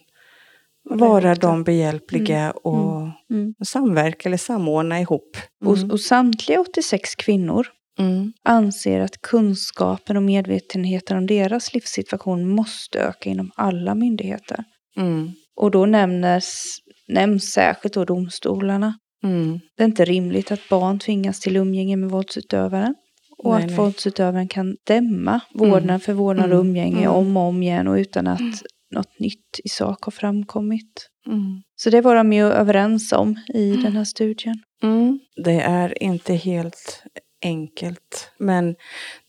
vara 0.84 1.28
ihop 1.28 1.42
det. 1.42 1.48
dem 1.48 1.64
behjälpliga 1.64 2.52
och 2.52 3.10
Mm. 3.32 3.56
samverka 3.66 4.30
eller 4.30 4.38
samordna 4.38 5.00
ihop. 5.02 5.38
Och, 5.66 5.78
och 5.92 6.00
samtliga 6.00 6.60
86 6.60 7.16
kvinnor 7.16 7.68
Mm. 8.00 8.34
anser 8.44 9.00
att 9.00 9.22
kunskapen 9.22 10.18
och 10.18 10.24
medvetenheten 10.24 11.18
om 11.18 11.26
deras 11.28 11.74
livssituation 11.74 12.48
måste 12.50 13.00
öka 13.00 13.30
inom 13.30 13.52
alla 13.56 13.96
myndigheter. 13.96 14.64
Mm. 15.00 15.32
Och 15.56 15.72
då 15.72 15.86
nämnes, 15.86 16.64
nämns 17.08 17.52
särskilt 17.52 17.94
då 17.94 18.06
domstolarna. 18.06 18.94
Mm. 19.24 19.60
Det 19.78 19.84
är 19.84 19.88
inte 19.88 20.06
rimligt 20.06 20.52
att 20.52 20.70
barn 20.70 21.00
tvingas 21.00 21.40
till 21.40 21.58
umgänge 21.58 21.96
med 21.96 22.10
våldsutövaren. 22.10 22.96
Och 23.38 23.54
Nej, 23.54 23.62
att 23.64 23.68
nej. 23.68 23.78
våldsutövaren 23.78 24.48
kan 24.48 24.76
dämma 24.88 25.42
vårdnad 25.54 26.04
för 26.04 26.14
vårdnad 26.14 26.46
och 26.52 26.60
Mm. 26.60 26.68
umgänge 26.68 27.02
Mm. 27.02 27.12
om 27.12 27.38
och 27.38 27.44
om 27.44 27.64
igen 27.64 27.88
och 27.88 27.96
utan 27.96 28.28
att 28.28 28.40
något 28.96 29.20
nytt 29.20 29.60
i 29.64 29.70
sak 29.70 30.04
har 30.04 30.12
framkommit. 30.12 31.10
Mm. 31.28 31.62
Så 31.76 31.90
det 31.90 32.02
var 32.02 32.16
de 32.16 32.34
ju 32.34 32.44
överens 32.44 33.12
om 33.12 33.36
i 33.54 33.72
den 33.76 33.96
här 33.96 34.04
studien. 34.04 34.56
Mm. 34.84 35.20
Det 35.44 35.62
är 35.62 36.04
inte 36.04 36.34
helt 36.34 37.04
enkelt. 37.46 38.32
Men 38.40 38.76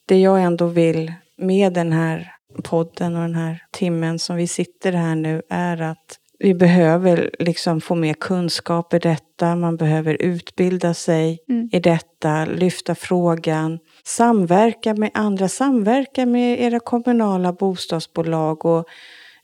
det 0.09 0.19
jag 0.21 0.43
ändå 0.43 0.67
vill 0.67 1.13
med 1.39 1.73
den 1.73 1.93
här 1.93 2.33
podden 2.65 3.17
och 3.17 3.23
den 3.23 3.35
här 3.35 3.63
timmen 3.73 4.19
som 4.19 4.37
vi 4.37 4.47
sitter 4.47 4.93
här 4.93 5.15
nu 5.15 5.43
är 5.51 5.83
att 5.83 6.17
vi 6.39 6.55
behöver 6.55 7.31
liksom 7.39 7.81
få 7.81 7.95
mer 7.95 8.15
kunskap 8.15 8.95
i 8.95 8.99
detta. 8.99 9.57
Man 9.57 9.77
behöver 9.77 10.23
utbilda 10.23 10.95
sig 10.95 11.39
Mm. 11.49 11.69
i 11.73 11.81
detta, 11.81 12.45
lyfta 12.45 12.95
frågan, 12.95 13.79
samverka 14.05 14.95
med 14.95 15.11
andra, 15.15 15.49
samverka 15.49 16.27
med 16.27 16.61
era 16.61 16.81
kommunala 16.81 17.53
bostadsbolag 17.53 18.65
och 18.67 18.85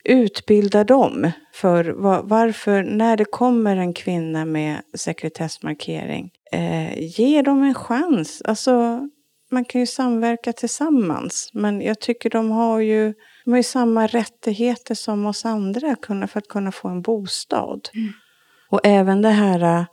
utbilda 0.05 0.85
dem. 0.85 1.31
För 1.55 1.85
va- 1.85 2.23
varför, 2.25 2.83
när 2.83 3.17
det 3.17 3.25
kommer 3.25 3.77
en 3.77 3.93
kvinna 3.93 4.45
med 4.45 4.77
sekretessmarkering, 4.95 6.31
eh, 6.53 6.99
ge 7.19 7.43
dem 7.43 7.63
en 7.63 7.75
chans. 7.75 8.43
Alltså, 8.45 9.01
man 9.51 9.65
kan 9.65 9.81
ju 9.81 9.87
samverka 9.87 10.53
tillsammans, 10.53 11.51
men 11.53 11.81
jag 11.81 12.01
tycker 12.01 12.31
de 12.31 12.51
har 12.51 12.81
ju, 12.81 13.15
de 13.45 13.51
har 13.51 13.57
ju 13.57 13.63
samma 13.63 14.07
rättigheter 14.07 14.95
som 14.95 15.27
oss 15.27 15.45
andra 15.45 15.97
för 16.03 16.39
att 16.39 16.49
kunna 16.49 16.73
få 16.73 16.89
en 16.89 17.03
bostad. 17.03 17.89
Och 18.71 18.81
även 18.85 19.23
det 19.23 19.29
här 19.29 19.87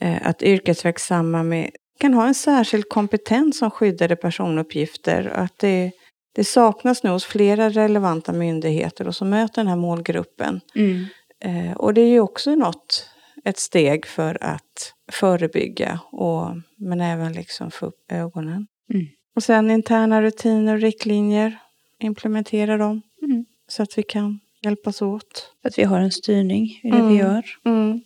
eh, 0.00 0.26
att 0.26 0.42
yrkesverksamma 0.42 1.42
med, 1.42 1.70
kan 2.00 2.14
ha 2.14 2.26
en 2.26 2.34
särskild 2.34 2.88
kompetens 2.88 3.58
som 3.58 3.70
skyddade 3.70 4.16
personuppgifter. 4.16 5.26
Att 5.26 5.58
det, 5.58 5.92
det 6.34 6.44
saknas 6.44 7.02
nu 7.02 7.10
hos 7.10 7.24
flera 7.24 7.70
relevanta 7.70 8.32
myndigheter 8.32 9.08
och 9.08 9.16
som 9.16 9.30
möter 9.30 9.54
den 9.54 9.68
här 9.68 9.76
målgruppen. 9.76 10.60
Mm. 10.74 11.06
Eh, 11.44 11.76
och 11.76 11.94
det 11.94 12.00
är 12.00 12.08
ju 12.08 12.20
också 12.20 12.54
något, 12.54 13.08
ett 13.44 13.58
steg 13.58 14.06
för 14.06 14.44
att 14.44 14.94
förebygga 15.12 16.00
och, 16.12 16.46
men 16.76 17.00
även 17.00 17.32
liksom 17.32 17.70
få 17.70 17.86
upp 17.86 18.12
ögonen. 18.12 18.66
Mm. 18.94 19.06
Och 19.36 19.42
sen 19.42 19.70
interna 19.70 20.22
rutiner 20.22 20.74
och 20.74 20.80
riktlinjer, 20.80 21.58
implementera 22.00 22.76
dem 22.76 23.02
Mm. 23.22 23.44
så 23.68 23.82
att 23.82 23.98
vi 23.98 24.02
kan 24.02 24.40
hjälpas 24.62 25.02
åt. 25.02 25.52
Att 25.64 25.78
vi 25.78 25.84
har 25.84 26.00
en 26.00 26.10
styrning 26.12 26.64
i 26.82 26.90
det 26.90 26.96
vi 26.96 26.98
Mm. 27.02 27.16
gör. 27.16 27.42
Mm. 27.64 28.00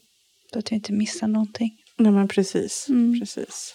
Så 0.52 0.58
att 0.58 0.72
vi 0.72 0.76
inte 0.76 0.92
missar 0.92 1.28
någonting. 1.28 1.70
Nej 1.96 2.12
men 2.12 2.28
precis, 2.28 2.86
Mm. 2.88 3.20
precis. 3.20 3.74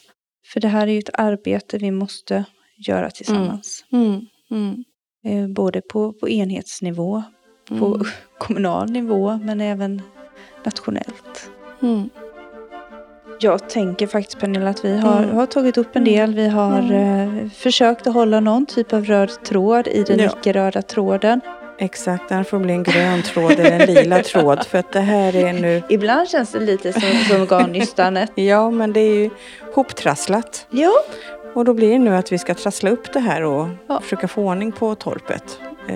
För 0.54 0.60
det 0.60 0.68
här 0.68 0.88
är 0.88 0.92
ju 0.92 1.00
ett 1.00 1.10
arbete 1.20 1.78
vi 1.78 1.92
måste 1.92 2.46
göra 2.78 3.10
tillsammans. 3.10 3.86
Mm. 3.92 4.84
Eh, 5.26 5.48
både 5.48 5.82
på, 5.82 6.14
på 6.14 6.30
enhetsnivå, 6.30 7.24
på 7.68 7.86
Mm. 7.96 8.02
kommunal 8.38 8.90
nivå 8.92 9.38
men 9.44 9.62
även 9.62 10.02
nationellt. 10.66 11.50
Mm. 13.44 13.52
jag 13.52 13.70
tänker 13.70 14.08
faktiskt 14.08 14.40
Pernilla 14.40 14.70
att 14.70 14.86
vi 14.86 14.98
har, 14.98 15.24
Mm. 15.24 15.36
har 15.36 15.46
tagit 15.46 15.78
upp 15.78 15.96
en 15.96 16.04
del. 16.04 16.34
Vi 16.36 16.48
har 16.48 16.92
eh, 16.94 17.50
försökt 17.56 18.08
att 18.08 18.14
hålla 18.14 18.40
någon 18.40 18.66
typ 18.66 18.94
av 18.94 19.06
röd 19.06 19.44
tråd 19.44 19.88
i 19.88 20.04
den 20.04 20.20
Ja. 20.20 20.26
icke-röda 20.30 20.82
tråden. 20.82 21.42
Exakt, 21.80 22.30
den 22.30 22.46
får 22.46 22.60
bli 22.60 22.74
en 22.74 22.84
grön 22.84 23.22
tråd 23.22 23.52
eller 23.52 23.72
en 23.80 23.94
lila 23.94 24.20
tråd. 24.24 24.64
För 24.66 24.78
att 24.78 24.92
det 24.94 25.00
här 25.00 25.36
är 25.36 25.54
nu... 25.54 25.82
Ibland 25.90 26.30
känns 26.30 26.52
det 26.52 26.60
lite 26.60 26.94
som, 26.94 27.02
som 27.30 27.46
garnnystanet. 27.46 28.32
Ja, 28.36 28.72
men 28.72 28.94
det 28.94 29.00
är 29.00 29.16
ju 29.16 29.30
hoptrasslat. 29.76 30.68
Ja, 30.70 30.92
Och 31.54 31.66
då 31.66 31.74
blir 31.74 31.92
det 31.92 32.00
nu 32.00 32.16
att 32.16 32.32
vi 32.32 32.38
ska 32.38 32.54
trassla 32.56 32.90
upp 32.90 33.14
det 33.14 33.20
här 33.20 33.44
och 33.44 33.68
Ja. 33.88 34.00
försöka 34.02 34.28
få 34.28 34.42
ordning 34.44 34.72
på 34.72 34.96
torpet. 34.96 35.60
Eh, 35.88 35.96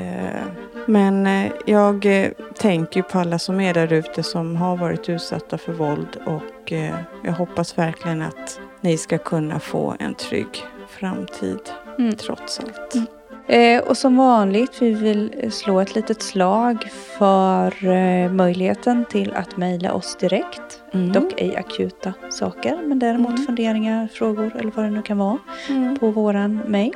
Men 0.86 1.28
eh, 1.28 1.52
jag 1.66 2.06
eh, 2.06 2.32
tänker 2.58 3.02
på 3.02 3.20
alla 3.20 3.40
som 3.40 3.60
är 3.60 3.74
där 3.74 3.94
ute 3.94 4.24
som 4.24 4.56
har 4.56 4.78
varit 4.78 5.10
utsatta 5.10 5.58
för 5.58 5.74
våld 5.74 6.18
och 6.26 6.72
eh, 6.72 6.96
jag 7.24 7.32
hoppas 7.34 7.78
verkligen 7.78 8.22
att 8.22 8.60
ni 8.82 8.98
ska 8.98 9.18
kunna 9.18 9.60
få 9.60 9.96
en 10.00 10.16
trygg 10.16 10.64
framtid 10.90 11.60
Mm. 12.00 12.16
trots 12.16 12.60
allt. 12.60 12.96
Mm. 12.96 13.08
Eh, 13.48 13.82
och 13.88 13.98
som 13.98 14.18
vanligt, 14.18 14.82
vi 14.82 14.92
vill 14.94 15.52
slå 15.52 15.80
ett 15.80 15.96
litet 15.96 16.22
slag 16.22 16.78
för 17.18 17.88
eh, 17.88 18.32
möjligheten 18.32 19.06
till 19.10 19.34
att 19.34 19.58
mejla 19.58 19.94
oss 19.94 20.16
direkt. 20.20 20.82
Mm. 20.94 21.12
Dock 21.12 21.34
ej 21.38 21.56
akuta 21.56 22.14
saker, 22.30 22.80
men 22.88 23.00
däremot 23.00 23.30
Mm. 23.32 23.46
funderingar, 23.46 24.08
frågor 24.08 24.56
eller 24.60 24.72
vad 24.76 24.86
det 24.86 24.92
nu 24.92 25.02
kan 25.02 25.18
vara 25.18 25.38
Mm. 25.70 25.98
på 26.00 26.12
våran 26.12 26.56
mejl. 26.68 26.96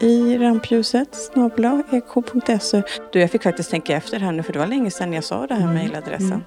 I 0.00 0.38
rampljuset, 0.38 1.14
snabla, 1.14 1.82
ek.se. 1.92 2.82
Du, 3.12 3.20
jag 3.20 3.30
fick 3.30 3.42
faktiskt 3.42 3.70
tänka 3.70 3.96
efter 3.96 4.20
här 4.20 4.32
nu 4.32 4.42
för 4.42 4.52
det 4.52 4.58
var 4.58 4.66
länge 4.66 4.90
sedan 4.90 5.12
jag 5.12 5.24
sa 5.24 5.46
det 5.46 5.54
här 5.54 5.62
Mm. 5.62 5.74
mejladressen. 5.74 6.44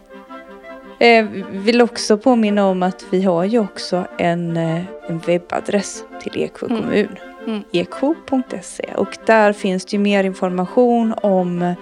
Eh, 1.00 1.26
vill 1.52 1.82
också 1.82 2.18
påminna 2.18 2.66
om 2.68 2.84
att 2.84 3.06
vi 3.12 3.22
har 3.24 3.44
ju 3.44 3.60
också 3.60 4.06
en, 4.18 4.58
eh, 4.58 4.82
en 5.08 5.20
webbadress 5.20 6.04
till 6.22 6.42
Eksjö 6.44 6.68
Mm. 6.68 6.82
kommun. 6.82 7.16
Mm. 7.48 7.64
Eksjö.se 7.72 8.84
och 8.98 9.18
där 9.26 9.54
finns 9.54 9.86
det 9.86 9.94
ju 9.98 10.00
mer 10.00 10.24
information 10.24 11.14
om 11.22 11.62
eh, 11.62 11.74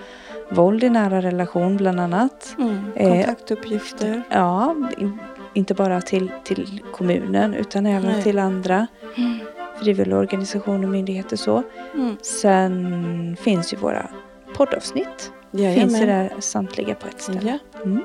våld 0.51 0.83
i 0.83 0.89
nära 0.89 1.21
relation 1.21 1.77
bland 1.77 1.99
annat. 1.99 2.55
Mm. 2.59 2.79
Eh, 2.95 3.13
Kontaktuppgifter. 3.13 4.21
Ja, 4.29 4.75
in, 4.97 5.19
inte 5.53 5.73
bara 5.73 6.01
till, 6.01 6.31
till 6.43 6.81
kommunen 6.93 7.53
utan 7.53 7.85
även 7.85 8.11
Nej. 8.11 8.23
till 8.23 8.39
andra 8.39 8.87
Mm. 9.17 9.39
Frivilligorganisationer 9.83 10.83
och 10.83 10.89
myndigheter 10.89 11.37
så. 11.37 11.63
Mm. 11.93 12.17
Sen 12.21 13.37
finns 13.41 13.73
ju 13.73 13.77
våra 13.77 14.09
poddavsnitt. 14.55 15.31
Finns 15.51 16.01
ju 16.01 16.05
där 16.05 16.33
samtliga 16.39 16.95
på 16.95 17.07
ett 17.07 17.21
ställe. 17.21 17.59
Ja. 17.73 17.79
Mm. 17.83 18.03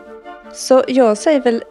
Så 0.53 0.83
jag 0.89 1.19
säger 1.19 1.41
väl 1.43 1.63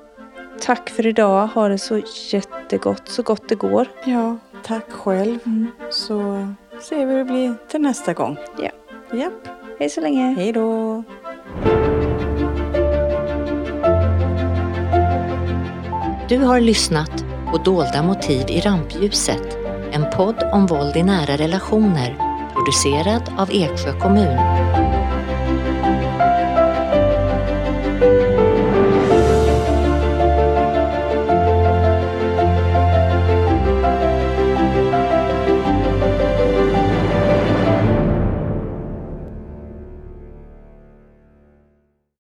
tack 0.62 0.90
för 0.90 1.08
idag. 1.08 1.48
Ha 1.48 1.68
det 1.68 1.78
så 1.78 2.02
jättegott, 2.32 3.02
så 3.06 3.24
gott 3.24 3.50
det 3.50 3.56
går. 3.56 3.88
ja, 4.06 4.38
tack 4.64 4.92
själv. 4.92 5.40
Mm. 5.46 5.68
Så 5.92 6.48
ser 6.82 7.06
vi 7.06 7.12
hur 7.12 7.18
det 7.18 7.26
blir 7.26 7.54
till 7.68 7.82
nästa 7.82 8.14
gång. 8.14 8.38
Ja. 8.58 8.70
Japp. 9.18 9.48
Hej 9.80 9.90
så 9.90 10.02
länge. 10.02 10.34
Hej 10.34 10.52
då. 10.54 11.04
Du 16.30 16.38
har 16.38 16.60
lyssnat 16.60 17.26
på 17.52 17.58
Dolda 17.58 18.04
motiv 18.04 18.46
i 18.50 18.60
rampljuset, 18.60 19.58
en 19.92 20.06
podd 20.18 20.44
om 20.52 20.68
våld 20.68 20.96
i 20.96 21.04
nära 21.04 21.38
relationer, 21.38 22.16
producerad 22.54 23.34
av 23.38 23.50
Eksjö 23.52 24.00
kommun. 24.00 25.01